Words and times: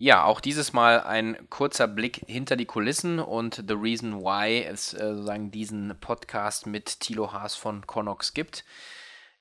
Ja, 0.00 0.22
auch 0.22 0.38
dieses 0.40 0.72
Mal 0.72 1.00
ein 1.00 1.36
kurzer 1.50 1.88
Blick 1.88 2.22
hinter 2.28 2.54
die 2.54 2.66
Kulissen 2.66 3.18
und 3.18 3.64
The 3.66 3.74
Reason 3.74 4.20
Why 4.20 4.62
es 4.62 4.94
äh, 4.94 4.98
sozusagen 4.98 5.50
diesen 5.50 5.98
Podcast 6.00 6.68
mit 6.68 7.00
Thilo 7.00 7.32
Haas 7.32 7.56
von 7.56 7.84
Connox 7.84 8.32
gibt. 8.32 8.64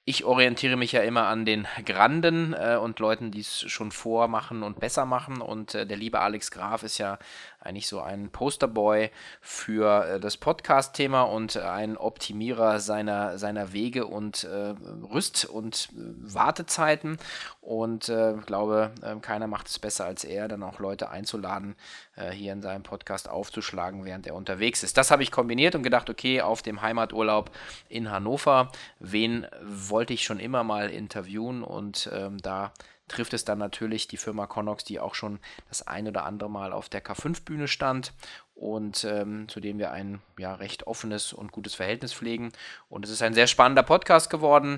Ich 0.03 0.25
orientiere 0.25 0.75
mich 0.75 0.93
ja 0.93 1.01
immer 1.01 1.27
an 1.27 1.45
den 1.45 1.67
Granden 1.85 2.53
äh, 2.53 2.75
und 2.81 2.97
Leuten, 2.97 3.29
die 3.29 3.41
es 3.41 3.69
schon 3.69 3.91
vormachen 3.91 4.63
und 4.63 4.79
besser 4.79 5.05
machen. 5.05 5.41
Und 5.41 5.75
äh, 5.75 5.85
der 5.85 5.97
liebe 5.97 6.21
Alex 6.21 6.49
Graf 6.49 6.81
ist 6.81 6.97
ja 6.97 7.19
eigentlich 7.59 7.87
so 7.87 7.99
ein 7.99 8.29
Posterboy 8.29 9.09
für 9.41 10.05
äh, 10.05 10.19
das 10.19 10.37
Podcast-Thema 10.37 11.23
und 11.23 11.57
ein 11.57 11.97
Optimierer 11.97 12.79
seiner, 12.79 13.37
seiner 13.37 13.73
Wege 13.73 14.05
und 14.05 14.43
äh, 14.43 14.75
Rüst- 15.11 15.45
und 15.45 15.89
äh, 15.91 16.33
Wartezeiten. 16.33 17.17
Und 17.61 18.09
äh, 18.09 18.35
glaube, 18.45 18.91
äh, 19.01 19.15
keiner 19.17 19.47
macht 19.47 19.67
es 19.67 19.79
besser 19.79 20.05
als 20.05 20.23
er, 20.23 20.47
dann 20.47 20.63
auch 20.63 20.79
Leute 20.79 21.09
einzuladen, 21.09 21.75
äh, 22.15 22.31
hier 22.31 22.53
in 22.53 22.61
seinem 22.61 22.83
Podcast 22.83 23.29
aufzuschlagen, 23.29 24.05
während 24.05 24.27
er 24.27 24.35
unterwegs 24.35 24.83
ist. 24.83 24.97
Das 24.97 25.11
habe 25.11 25.23
ich 25.23 25.31
kombiniert 25.31 25.75
und 25.75 25.83
gedacht, 25.83 26.09
okay, 26.09 26.41
auf 26.41 26.61
dem 26.61 26.81
Heimaturlaub 26.81 27.51
in 27.89 28.11
Hannover, 28.11 28.71
wen 28.99 29.47
wollte 29.61 30.13
ich 30.13 30.23
schon 30.23 30.39
immer 30.39 30.63
mal 30.63 30.89
interviewen 30.89 31.63
und 31.63 32.09
ähm, 32.13 32.37
da 32.37 32.71
trifft 33.07 33.33
es 33.33 33.45
dann 33.45 33.57
natürlich 33.57 34.07
die 34.07 34.17
Firma 34.17 34.47
Connox, 34.47 34.83
die 34.83 34.99
auch 34.99 35.15
schon 35.15 35.39
das 35.69 35.85
ein 35.85 36.07
oder 36.07 36.25
andere 36.25 36.49
Mal 36.49 36.73
auf 36.73 36.89
der 36.89 37.03
K5-Bühne 37.03 37.67
stand 37.67 38.13
und 38.55 39.03
ähm, 39.03 39.47
zu 39.47 39.59
dem 39.59 39.77
wir 39.77 39.91
ein 39.91 40.21
ja, 40.37 40.55
recht 40.55 40.87
offenes 40.87 41.33
und 41.33 41.51
gutes 41.51 41.75
Verhältnis 41.75 42.13
pflegen. 42.13 42.51
Und 42.89 43.05
es 43.05 43.11
ist 43.11 43.21
ein 43.21 43.33
sehr 43.33 43.47
spannender 43.47 43.83
Podcast 43.83 44.29
geworden. 44.29 44.77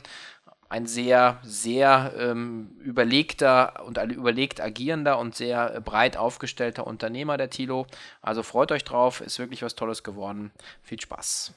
Ein 0.68 0.86
sehr, 0.86 1.40
sehr 1.42 2.14
ähm, 2.16 2.76
überlegter 2.80 3.84
und 3.86 3.98
überlegt 3.98 4.62
agierender 4.62 5.18
und 5.18 5.34
sehr 5.34 5.82
breit 5.82 6.16
aufgestellter 6.16 6.86
Unternehmer, 6.86 7.38
der 7.38 7.50
Tilo. 7.50 7.88
Also 8.22 8.44
freut 8.44 8.72
euch 8.72 8.84
drauf, 8.84 9.22
ist 9.22 9.40
wirklich 9.40 9.64
was 9.64 9.74
Tolles 9.74 10.04
geworden. 10.04 10.52
Viel 10.84 10.99
Spaß. 10.99 11.55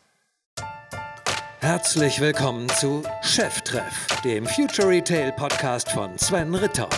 Herzlich 1.63 2.21
willkommen 2.21 2.69
zu 2.71 3.05
Cheftreff, 3.23 4.09
dem 4.25 4.47
Future 4.47 4.89
Retail 4.89 5.31
Podcast 5.31 5.93
von 5.93 6.19
Sven 6.19 6.53
Ritter. 6.57 6.89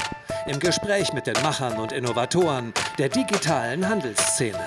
Im 0.47 0.59
Gespräch 0.59 1.13
mit 1.13 1.27
den 1.27 1.35
Machern 1.43 1.79
und 1.79 1.93
Innovatoren 1.93 2.73
der 2.97 3.11
digitalen 3.11 3.87
Handelsszene. 3.87 4.59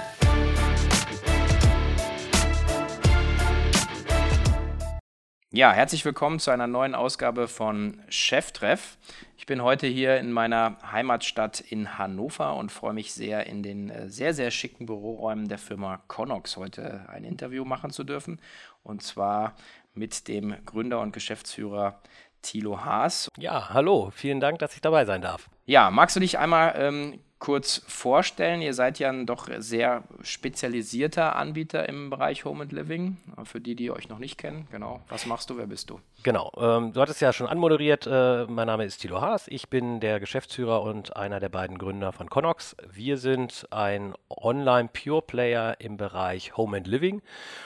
Ja, 5.49 5.71
herzlich 5.71 6.05
willkommen 6.05 6.37
zu 6.37 6.51
einer 6.51 6.67
neuen 6.67 6.93
Ausgabe 6.93 7.47
von 7.47 7.99
Cheftreff. 8.09 8.99
Ich 9.37 9.47
bin 9.47 9.63
heute 9.63 9.87
hier 9.87 10.19
in 10.19 10.31
meiner 10.31 10.77
Heimatstadt 10.91 11.59
in 11.59 11.97
Hannover 11.97 12.55
und 12.55 12.71
freue 12.71 12.93
mich 12.93 13.13
sehr, 13.13 13.47
in 13.47 13.63
den 13.63 13.89
äh, 13.89 14.09
sehr, 14.09 14.35
sehr 14.35 14.51
schicken 14.51 14.85
Büroräumen 14.85 15.47
der 15.47 15.57
Firma 15.57 16.03
Connox 16.07 16.57
heute 16.57 17.05
ein 17.07 17.23
Interview 17.23 17.65
machen 17.65 17.89
zu 17.89 18.03
dürfen. 18.03 18.39
Und 18.83 19.01
zwar 19.01 19.55
mit 19.97 20.27
dem 20.27 20.55
Gründer 20.65 21.01
und 21.01 21.11
Geschäftsführer 21.11 21.99
Thilo 22.41 22.85
Haas. 22.85 23.29
Ja, 23.37 23.69
hallo, 23.69 24.11
vielen 24.13 24.39
Dank, 24.39 24.59
dass 24.59 24.75
ich 24.75 24.81
dabei 24.81 25.05
sein 25.05 25.21
darf. 25.21 25.49
Ja, 25.65 25.91
magst 25.91 26.15
du 26.15 26.19
dich 26.19 26.37
einmal 26.37 26.75
ähm, 26.77 27.19
kurz 27.39 27.83
vorstellen? 27.87 28.61
Ihr 28.61 28.73
seid 28.73 28.99
ja 28.99 29.09
ein 29.09 29.25
doch 29.25 29.49
sehr 29.57 30.03
spezialisierter 30.21 31.35
Anbieter 31.35 31.87
im 31.89 32.09
Bereich 32.09 32.45
Home 32.45 32.63
and 32.63 32.71
Living. 32.71 33.17
Für 33.43 33.59
die, 33.59 33.75
die 33.75 33.91
euch 33.91 34.09
noch 34.09 34.19
nicht 34.19 34.37
kennen, 34.37 34.67
genau. 34.71 35.01
Was 35.09 35.25
machst 35.25 35.49
du? 35.49 35.57
Wer 35.57 35.67
bist 35.67 35.89
du? 35.89 35.99
Genau. 36.23 36.51
Ähm, 36.57 36.93
du 36.93 37.01
hattest 37.01 37.21
ja 37.21 37.33
schon 37.33 37.47
anmoderiert. 37.47 38.07
Äh, 38.07 38.45
mein 38.45 38.67
Name 38.67 38.85
ist 38.85 38.99
Thilo 38.99 39.21
Haas. 39.21 39.47
Ich 39.49 39.69
bin 39.69 39.99
der 39.99 40.19
Geschäftsführer 40.19 40.81
und 40.81 41.15
einer 41.15 41.39
der 41.39 41.49
beiden 41.49 41.77
Gründer 41.77 42.11
von 42.11 42.29
Connox. 42.29 42.75
Wir 42.91 43.17
sind 43.17 43.67
ein 43.71 44.13
Online-Pure-Player 44.29 45.75
im 45.79 45.97
Bereich 45.97 46.55
Home 46.55 46.77
and 46.77 46.87
Living 46.87 47.21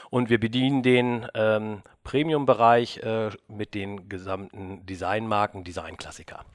und 0.10 0.30
wir 0.30 0.40
bedienen 0.40 0.84
den 0.84 1.28
ähm, 1.34 1.84
Premium-Bereich 2.04 2.98
äh, 3.00 3.30
mit 3.48 3.74
den 3.74 4.10
gesamten 4.10 4.86
Designmarken, 4.86 5.64
Designklassiker. 5.64 6.46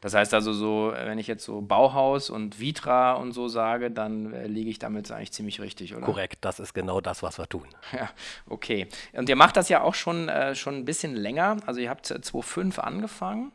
Das 0.00 0.14
heißt 0.14 0.32
also 0.34 0.52
so, 0.52 0.92
wenn 0.94 1.18
ich 1.18 1.26
jetzt 1.26 1.44
so 1.44 1.60
Bauhaus 1.60 2.30
und 2.30 2.60
Vitra 2.60 3.14
und 3.14 3.32
so 3.32 3.48
sage, 3.48 3.90
dann 3.90 4.32
äh, 4.32 4.46
liege 4.46 4.70
ich 4.70 4.78
damit 4.78 5.10
eigentlich 5.10 5.32
ziemlich 5.32 5.60
richtig, 5.60 5.94
oder? 5.94 6.04
Korrekt, 6.04 6.44
das 6.44 6.60
ist 6.60 6.72
genau 6.72 7.00
das, 7.00 7.22
was 7.22 7.38
wir 7.38 7.48
tun. 7.48 7.66
Ja, 7.92 8.10
okay. 8.48 8.86
Und 9.12 9.28
ihr 9.28 9.36
macht 9.36 9.56
das 9.56 9.68
ja 9.68 9.82
auch 9.82 9.94
schon, 9.94 10.28
äh, 10.28 10.54
schon 10.54 10.76
ein 10.76 10.84
bisschen 10.84 11.16
länger. 11.16 11.56
Also 11.66 11.80
ihr 11.80 11.90
habt 11.90 12.06
2005 12.06 12.78
angefangen. 12.78 13.50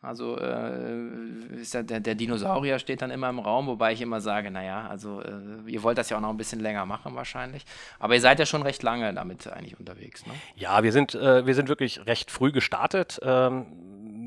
Also 0.00 0.38
äh, 0.38 1.82
der, 1.82 1.98
der, 1.98 2.14
Dinosaurier 2.14 2.78
steht 2.78 3.02
dann 3.02 3.10
immer 3.10 3.28
im 3.28 3.40
Raum, 3.40 3.66
wobei 3.66 3.92
ich 3.92 4.00
immer 4.00 4.20
sage, 4.20 4.48
naja, 4.50 4.86
also 4.88 5.20
äh, 5.22 5.68
ihr 5.68 5.82
wollt 5.82 5.98
das 5.98 6.08
ja 6.08 6.16
auch 6.16 6.20
noch 6.20 6.30
ein 6.30 6.36
bisschen 6.36 6.60
länger 6.60 6.86
machen 6.86 7.16
wahrscheinlich. 7.16 7.64
Aber 7.98 8.14
ihr 8.14 8.20
seid 8.20 8.38
ja 8.38 8.46
schon 8.46 8.62
recht 8.62 8.84
lange 8.84 9.12
damit 9.12 9.48
eigentlich 9.48 9.78
unterwegs, 9.78 10.24
ne? 10.24 10.34
Ja, 10.54 10.84
wir 10.84 10.92
sind, 10.92 11.16
äh, 11.16 11.44
wir 11.46 11.54
sind 11.56 11.68
wirklich 11.68 12.06
recht 12.06 12.30
früh 12.30 12.52
gestartet. 12.52 13.18
Ähm, 13.22 13.66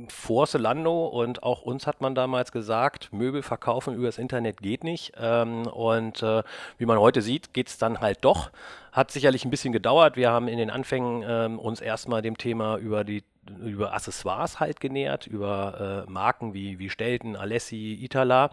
vor 0.10 0.46
Solando 0.46 1.06
und 1.06 1.44
auch 1.44 1.62
uns 1.62 1.88
hat 1.88 2.02
man 2.02 2.16
damals 2.16 2.52
gesagt, 2.52 3.14
Möbel 3.14 3.42
verkaufen 3.42 3.96
übers 3.96 4.18
Internet 4.18 4.62
geht 4.62 4.84
nicht. 4.84 5.14
Ähm, 5.18 5.68
und 5.68 6.22
äh, 6.22 6.44
wie 6.78 6.86
man 6.86 7.00
heute 7.00 7.22
sieht, 7.22 7.54
geht 7.54 7.70
es 7.70 7.78
dann 7.78 8.02
halt 8.02 8.20
doch. 8.22 8.52
Hat 8.92 9.12
sicherlich 9.12 9.46
ein 9.46 9.52
bisschen 9.52 9.72
gedauert. 9.72 10.18
Wir 10.18 10.32
haben 10.32 10.50
in 10.50 10.58
den 10.58 10.70
Anfängen 10.70 11.24
ähm, 11.26 11.60
uns 11.60 11.80
erstmal 11.80 12.22
dem 12.22 12.38
Thema 12.38 12.78
über 12.78 13.06
die 13.06 13.24
über 13.60 13.94
Accessoires 13.94 14.60
halt 14.60 14.80
genähert, 14.80 15.28
über 15.28 16.06
äh, 16.08 16.12
Marken 16.12 16.54
wie, 16.54 16.80
wie 16.80 16.90
Stelten, 16.90 17.36
Alessi, 17.36 17.98
Itala 18.02 18.52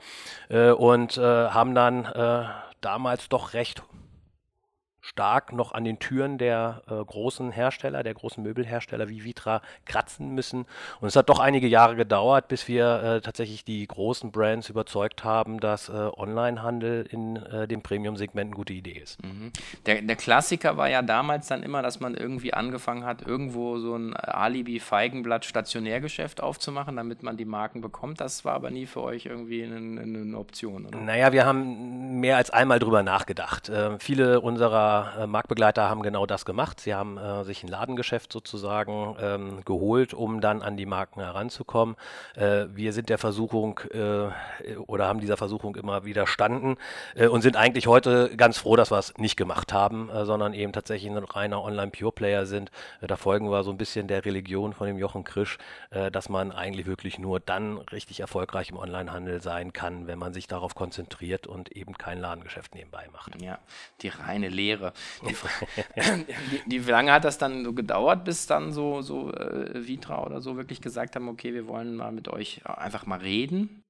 äh, 0.49 0.71
und 0.71 1.19
äh, 1.19 1.21
haben 1.23 1.75
dann 1.75 2.05
äh, 2.07 2.45
damals 2.81 3.29
doch 3.29 3.55
recht 3.55 3.83
stark 5.01 5.53
noch 5.53 5.73
an 5.73 5.85
den 5.85 5.99
Türen 5.99 6.39
der 6.39 6.83
äh, 6.89 7.05
großen 7.05 7.51
Hersteller, 7.53 8.03
der 8.03 8.15
großen 8.15 8.43
Möbelhersteller 8.43 9.09
wie 9.09 9.25
Vitra 9.25 9.63
kratzen 9.85 10.35
müssen. 10.35 10.67
Und 11.01 11.09
es 11.09 11.17
hat 11.17 11.29
doch 11.29 11.39
einige 11.39 11.67
Jahre 11.67 11.97
gedauert, 11.97 12.49
bis 12.49 12.69
wir 12.69 13.03
äh, 13.03 13.21
tatsächlich 13.21 13.65
die 13.65 13.87
großen 13.87 14.33
Brands 14.33 14.69
überzeugt 14.69 15.25
haben, 15.25 15.61
dass 15.61 15.89
äh, 15.89 15.93
Onlinehandel 15.93 17.07
in 17.11 17.37
äh, 17.37 17.69
dem 17.69 17.83
Premium-Segment 17.83 18.49
eine 18.49 18.57
gute 18.57 18.73
Idee 18.73 18.99
ist. 18.99 19.23
Mhm. 19.23 19.53
Der, 19.87 20.03
der, 20.03 20.17
Klassiker 20.17 20.77
war 20.77 20.91
ja 20.91 21.01
damals 21.01 21.47
dann 21.47 21.63
immer, 21.63 21.83
dass 21.83 22.01
man 22.01 22.15
irgendwie 22.15 22.53
angefangen 22.53 23.05
hat, 23.05 23.23
irgendwo 23.23 23.79
so 23.79 23.95
ein 23.95 24.17
Alibi-Feigenblatt 24.17 25.45
Stationärgeschäft 25.45 26.43
aufzumachen, 26.43 26.97
damit 26.97 27.23
man 27.23 27.37
die 27.37 27.45
Marken 27.45 27.81
bekommt. 27.81 28.21
Das 28.21 28.45
war 28.45 28.55
aber 28.55 28.71
nie 28.71 28.87
für 28.87 29.03
euch 29.03 29.27
irgendwie 29.27 29.63
eine, 29.63 29.77
eine 30.03 30.37
Option, 30.37 30.87
oder? 30.87 30.99
Naja, 30.99 31.33
wir 31.33 31.47
haben 31.47 32.19
mehr 32.21 32.37
als 32.37 32.51
einmal 32.51 32.81
drüber 32.81 33.03
nachgedacht. 33.03 33.69
Äh, 33.69 33.99
viele 34.01 34.41
unserer 34.41 34.88
äh, 34.89 35.27
Marktbegleiter 35.27 35.89
haben 35.89 36.03
genau 36.03 36.27
das 36.27 36.45
gemacht. 36.45 36.81
Sie 36.81 36.95
haben 36.95 37.19
äh, 37.19 37.45
sich 37.45 37.63
ein 37.63 37.69
Ladengeschäft 37.69 38.33
sozusagen 38.33 39.17
ähm, 39.21 39.65
geholt, 39.65 40.15
um 40.15 40.41
dann 40.41 40.63
an 40.63 40.77
die 40.77 40.87
Marken 40.87 41.21
heranzukommen. 41.21 41.97
Äh, 42.35 42.67
wir 42.73 42.93
sind 42.93 43.09
der 43.09 43.19
Versuchung 43.19 43.81
äh, 43.93 44.77
oder 44.87 45.07
haben 45.07 45.21
dieser 45.21 45.37
Versuchung 45.37 45.77
immer 45.77 46.05
widerstanden 46.05 46.77
äh, 47.15 47.27
und 47.27 47.43
sind 47.43 47.57
eigentlich 47.57 47.87
heute 47.87 48.37
ganz 48.37 48.59
froh, 48.59 48.77
dass 48.77 48.91
wir 48.91 48.99
es 48.99 49.17
nicht 49.19 49.37
gemacht 49.37 49.73
haben, 49.73 50.11
äh, 50.11 50.25
sondern 50.25 50.55
eben 50.55 50.73
tatsächlich 50.73 51.11
ein 51.11 51.19
reiner 51.19 51.63
Online-Pure-Player 51.63 52.47
sind. 52.47 52.71
da 53.01 53.17
folgen 53.17 53.51
wir 53.51 53.63
so 53.65 53.71
ein 53.71 53.79
bisschen 53.79 54.09
der 54.09 54.25
Religion 54.25 54.73
von 54.73 54.87
dem 54.87 54.99
Jochen 54.99 55.25
Krisch, 55.25 55.59
dass 55.91 56.29
man 56.29 56.53
eigentlich 56.53 56.87
wirklich 56.87 57.19
nur 57.19 57.41
dann 57.41 57.79
richtig 57.79 58.21
erfolgreich 58.21 58.71
im 58.71 58.77
Onlinehandel 58.77 59.41
sein 59.43 59.73
kann, 59.73 60.07
wenn 60.07 60.19
man 60.19 60.33
sich 60.33 60.47
darauf 60.47 60.75
konzentriert 60.75 61.47
und 61.47 61.71
eben 61.73 61.95
kein 61.95 62.19
Ladengeschäft 62.19 62.75
nebenbei 62.75 63.07
macht. 63.13 63.41
Ja, 63.41 63.59
die 64.03 64.09
reine 64.09 64.49
Lehre 64.49 64.78
die, 65.27 65.37
die, 66.67 66.87
wie 66.87 66.91
lange 66.91 67.13
hat 67.13 67.25
das 67.25 67.39
dann 67.39 67.65
so 67.65 67.73
gedauert, 67.73 68.25
bis 68.25 68.47
dann 68.47 68.73
so, 68.73 69.03
so 69.03 69.33
äh, 69.33 69.87
Vitra 69.87 70.25
oder 70.25 70.41
so 70.41 70.57
wirklich 70.57 70.81
gesagt 70.81 71.17
haben, 71.17 71.29
okay, 71.29 71.55
wir 71.55 71.67
wollen 71.67 71.97
mal 71.97 72.13
mit 72.13 72.29
euch 72.29 72.63
einfach 72.65 73.07
mal 73.07 73.19
reden? 73.19 73.85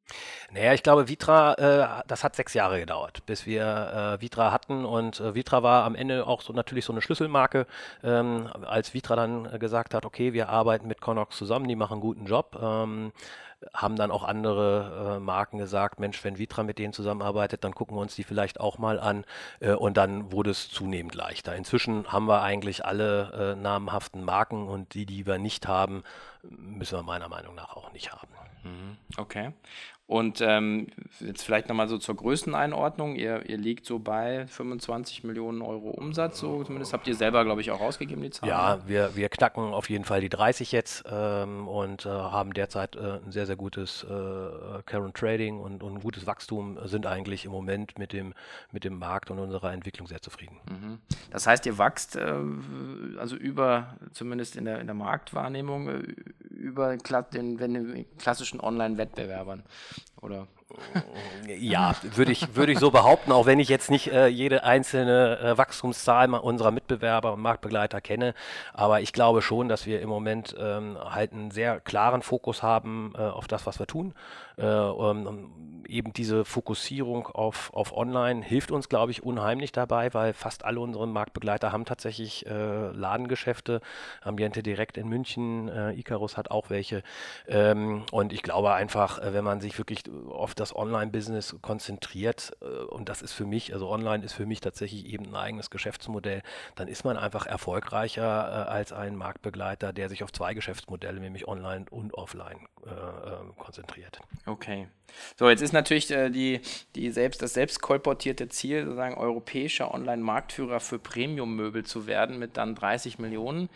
Naja, 0.53 0.73
ich 0.73 0.83
glaube, 0.83 1.09
Vitra, 1.09 1.55
äh, 1.55 2.05
das 2.07 2.25
hat 2.25 2.35
sechs 2.35 2.55
Jahre 2.55 2.81
gedauert, 2.81 3.27
bis 3.27 3.45
wir 3.45 4.17
äh, 4.19 4.23
Vitra 4.23 4.51
hatten. 4.51 4.87
Und 4.87 5.21
äh, 5.21 5.35
Vitra 5.35 5.63
war 5.63 5.85
am 5.85 5.95
Ende 5.95 6.27
auch 6.27 6.41
so 6.41 6.53
natürlich 6.55 6.87
so 6.87 6.93
eine 6.93 7.03
Schlüsselmarke. 7.03 7.67
Ähm, 8.03 8.49
als 8.67 8.95
Vitra 8.95 9.17
dann 9.17 9.59
gesagt 9.59 9.93
hat, 9.93 10.07
okay, 10.07 10.33
wir 10.33 10.49
arbeiten 10.49 10.89
mit 10.89 11.03
Connox 11.03 11.37
zusammen, 11.37 11.69
die 11.69 11.77
machen 11.77 11.95
einen 11.95 12.01
guten 12.01 12.25
Job. 12.25 12.59
Ähm, 12.61 13.13
haben 13.73 13.97
dann 13.97 14.11
auch 14.11 14.23
andere 14.23 15.17
äh, 15.17 15.21
Marken 15.21 15.59
gesagt, 15.59 16.01
Mensch, 16.01 16.23
wenn 16.25 16.39
Vitra 16.39 16.63
mit 16.63 16.79
denen 16.79 16.93
zusammenarbeitet, 16.93 17.65
dann 17.65 17.75
gucken 17.75 17.97
wir 17.97 18.01
uns 18.01 18.15
die 18.15 18.25
vielleicht 18.25 18.61
auch 18.61 18.79
mal 18.79 19.01
an. 19.01 19.25
Äh, 19.61 19.73
und 19.73 19.97
dann 19.97 20.33
wurde 20.33 20.51
es 20.51 20.71
zunehmend 20.71 21.15
leichter. 21.15 21.55
Inzwischen 21.57 22.13
haben 22.13 22.27
wir 22.27 22.43
eigentlich 22.43 22.85
alle 22.85 23.55
äh, 23.57 23.61
namhaften 23.61 24.25
Marken 24.25 24.69
und 24.69 24.95
die, 24.95 25.07
die 25.07 25.27
wir 25.27 25.39
nicht 25.39 25.67
haben, 25.67 26.05
müssen 26.43 26.99
wir 26.99 27.03
meiner 27.03 27.29
Meinung 27.29 27.55
nach 27.55 27.77
auch 27.77 27.93
nicht 27.93 28.13
haben. 28.13 28.29
Mhm. 28.63 28.97
Okay. 29.17 29.53
Und 30.09 30.41
ähm, 30.41 30.87
jetzt 31.21 31.43
vielleicht 31.43 31.69
nochmal 31.69 31.87
so 31.87 31.99
zur 31.99 32.17
Größeneinordnung. 32.17 33.15
Ihr, 33.15 33.47
ihr 33.47 33.59
liegt 33.59 33.85
so 33.85 33.99
bei 33.99 34.47
25 34.47 35.23
Millionen 35.23 35.61
Euro 35.61 35.91
Umsatz, 35.91 36.41
so 36.41 36.65
zumindest 36.65 36.95
habt 36.95 37.07
ihr 37.07 37.15
selber, 37.15 37.45
glaube 37.45 37.61
ich, 37.61 37.71
auch 37.71 37.83
ausgegeben, 37.83 38.23
die 38.23 38.31
Zahlen. 38.31 38.49
Ja, 38.49 38.79
wir, 38.87 39.17
wir 39.17 39.29
knacken 39.29 39.75
auf 39.75 39.91
jeden 39.91 40.07
Fall 40.07 40.23
die 40.23 40.31
30 40.31 40.73
jetzt 40.73 41.05
ähm, 41.13 41.69
und 41.69 42.07
äh, 42.07 42.09
haben 42.09 42.55
derzeit 42.55 42.97
äh, 42.97 43.19
ein 43.23 43.33
sehr, 43.33 43.45
sehr 43.45 43.57
gutes 43.57 44.03
äh, 44.05 44.83
Current 44.87 45.15
Trading 45.15 45.61
und, 45.61 45.83
und 45.83 45.97
ein 45.97 46.01
gutes 46.01 46.27
Wachstum, 46.27 46.79
sind 46.85 47.05
eigentlich 47.07 47.45
im 47.45 47.53
Moment 47.53 47.99
mit 47.99 48.15
dem, 48.15 48.33
mit 48.73 48.85
dem 48.85 48.99
Markt 48.99 49.31
und 49.31 49.39
unserer 49.39 49.75
Entwicklung 49.75 50.09
sehr 50.09 50.23
zufrieden. 50.23 50.57
Mhm. 50.71 50.99
Das 51.31 51.47
heißt, 51.47 51.67
ihr 51.67 51.77
wachst 51.77 52.17
äh, 52.17 52.33
also 53.19 53.37
über, 53.37 53.99
zumindest 54.13 54.57
in 54.57 54.65
der, 54.65 54.81
in 54.81 54.87
der 54.87 54.95
Marktwahrnehmung, 54.95 55.89
äh, 55.89 55.99
über 56.49 56.97
den, 56.97 57.59
den 57.59 58.07
klassischen 58.17 58.59
Online-Wettbewerbern, 58.61 59.65
oder? 60.21 60.47
Ja, 61.47 61.97
würde 62.15 62.31
ich, 62.31 62.55
würde 62.55 62.73
ich 62.73 62.79
so 62.79 62.91
behaupten, 62.91 63.33
auch 63.33 63.47
wenn 63.47 63.59
ich 63.59 63.69
jetzt 63.69 63.91
nicht 63.91 64.13
äh, 64.13 64.27
jede 64.27 64.65
einzelne 64.65 65.39
äh, 65.39 65.59
Wachstumszahl 65.59 66.29
unserer 66.35 66.71
Mitbewerber 66.71 67.33
und 67.33 67.41
Marktbegleiter 67.41 68.01
kenne. 68.01 68.35
Aber 68.75 69.01
ich 69.01 69.13
glaube 69.13 69.41
schon, 69.41 69.69
dass 69.69 69.87
wir 69.87 70.01
im 70.01 70.09
Moment 70.09 70.55
ähm, 70.59 70.99
halt 71.03 71.33
einen 71.33 71.51
sehr 71.51 71.81
klaren 71.81 72.23
Fokus 72.23 72.63
haben 72.63 73.13
äh, 73.17 73.23
auf 73.23 73.49
das, 73.49 73.67
was 73.67 73.79
wir 73.79 73.87
tun. 73.87 74.15
Äh, 74.59 74.67
um, 74.67 75.59
eben 75.89 76.13
diese 76.13 76.45
Fokussierung 76.45 77.27
auf, 77.27 77.73
auf 77.73 77.97
Online 77.97 78.43
hilft 78.43 78.71
uns, 78.71 78.89
glaube 78.89 79.11
ich, 79.11 79.23
unheimlich 79.23 79.73
dabei, 79.73 80.13
weil 80.15 80.35
fast 80.35 80.65
alle 80.65 80.81
unsere 80.81 81.09
Marktbegleiter 81.09 81.73
haben 81.73 81.85
tatsächlich 81.85 82.47
äh, 82.47 82.91
Ladengeschäfte. 82.91 83.81
Ambiente 84.23 84.63
direkt 84.63 84.99
in 84.99 85.09
München, 85.09 85.69
äh, 85.69 85.93
Icarus 85.93 86.37
hat 86.37 86.51
auch 86.51 86.71
welche. 86.71 87.03
Ähm, 87.47 88.05
und 88.13 88.33
ich 88.33 88.43
glaube 88.43 88.73
einfach, 88.75 89.21
wenn 89.23 89.45
man 89.45 89.61
sich 89.61 89.79
wirklich 89.79 90.03
auf 90.29 90.55
das 90.55 90.77
Online-Business 90.77 91.57
konzentriert, 91.63 92.53
äh, 92.61 92.67
und 92.67 93.09
das 93.09 93.23
ist 93.23 93.33
für 93.33 93.47
mich, 93.47 93.73
also 93.73 93.89
Online 93.89 94.25
ist 94.25 94.35
für 94.35 94.47
mich 94.47 94.61
tatsächlich 94.61 95.07
eben 95.07 95.27
ein 95.27 95.37
eigenes 95.37 95.71
Geschäftsmodell, 95.71 96.43
dann 96.77 96.89
ist 96.89 97.05
man 97.05 97.17
einfach 97.17 97.47
erfolgreicher 97.47 98.67
äh, 98.67 98.71
als 98.71 98.93
ein 98.93 99.17
Marktbegleiter, 99.17 99.93
der 99.93 100.09
sich 100.09 100.23
auf 100.23 100.33
zwei 100.33 100.53
Geschäftsmodelle, 100.55 101.19
nämlich 101.19 101.49
Online 101.49 101.87
und 101.91 102.15
Offline, 102.15 102.69
äh, 102.87 102.91
ähm, 102.91 103.57
konzentriert. 103.57 104.21
Okay. 104.49 104.89
So, 105.37 105.49
jetzt 105.49 105.63
ist 105.63 105.73
natürlich 105.73 106.11
äh, 106.11 106.31
die, 106.31 106.61
die 106.95 107.11
selbst, 107.11 107.43
das 107.43 107.55
selbst 107.55 107.81
kolportierte 107.81 108.49
Ziel, 108.49 108.85
sozusagen 108.85 109.17
europäischer 109.17 109.93
Online-Marktführer 109.93 110.81
für 110.81 110.99
Premium-Möbel 110.99 111.85
zu 111.85 112.07
werden 112.07 112.39
mit 112.39 112.57
dann 112.57 112.75
30 112.75 113.19
Millionen. 113.19 113.69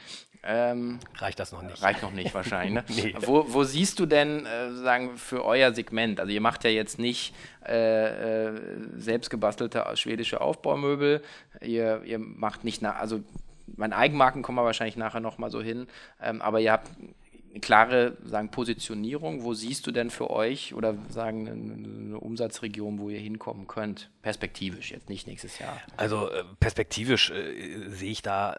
Ähm, 0.44 0.98
reicht 1.16 1.38
das 1.38 1.52
noch 1.52 1.62
nicht? 1.62 1.82
Reicht 1.82 2.02
noch 2.02 2.10
nicht 2.10 2.34
wahrscheinlich. 2.34 2.72
Ne? 2.88 3.12
nee. 3.12 3.14
wo, 3.20 3.52
wo, 3.52 3.62
siehst 3.62 4.00
du 4.00 4.06
denn 4.06 4.44
äh, 4.44 4.72
sagen 4.72 5.16
für 5.16 5.44
euer 5.44 5.72
Segment? 5.72 6.18
Also 6.18 6.32
ihr 6.32 6.40
macht 6.40 6.64
ja 6.64 6.70
jetzt 6.70 6.98
nicht 6.98 7.32
äh, 7.64 8.48
äh, 8.48 8.60
selbst 8.96 9.30
gebastelte 9.30 9.84
schwedische 9.94 10.40
Aufbaumöbel. 10.40 11.22
Ihr, 11.60 12.02
ihr 12.04 12.18
macht 12.18 12.64
nicht 12.64 12.82
nach, 12.82 12.96
also 12.96 13.22
meine 13.76 13.96
Eigenmarken 13.96 14.42
kommen 14.42 14.58
wir 14.58 14.64
wahrscheinlich 14.64 14.96
nachher 14.96 15.20
noch 15.20 15.38
mal 15.38 15.50
so 15.50 15.62
hin. 15.62 15.86
Ähm, 16.20 16.42
aber 16.42 16.58
ihr 16.58 16.72
habt 16.72 16.88
eine 17.52 17.60
klare 17.60 18.16
sagen, 18.24 18.50
Positionierung. 18.50 19.44
Wo 19.44 19.54
siehst 19.54 19.86
du 19.86 19.92
denn 19.92 20.10
für 20.10 20.30
euch 20.30 20.74
oder 20.74 20.96
sagen 21.08 21.48
eine, 21.48 22.18
Umsatzregion, 22.18 22.98
wo 22.98 23.10
ihr 23.10 23.18
hinkommen 23.18 23.66
könnt? 23.66 24.10
Perspektivisch, 24.22 24.90
jetzt 24.90 25.08
nicht 25.08 25.26
nächstes 25.26 25.58
Jahr. 25.58 25.80
Also 25.96 26.30
äh, 26.30 26.44
perspektivisch 26.60 27.30
äh, 27.30 27.88
sehe 27.88 28.10
ich 28.10 28.22
da 28.22 28.56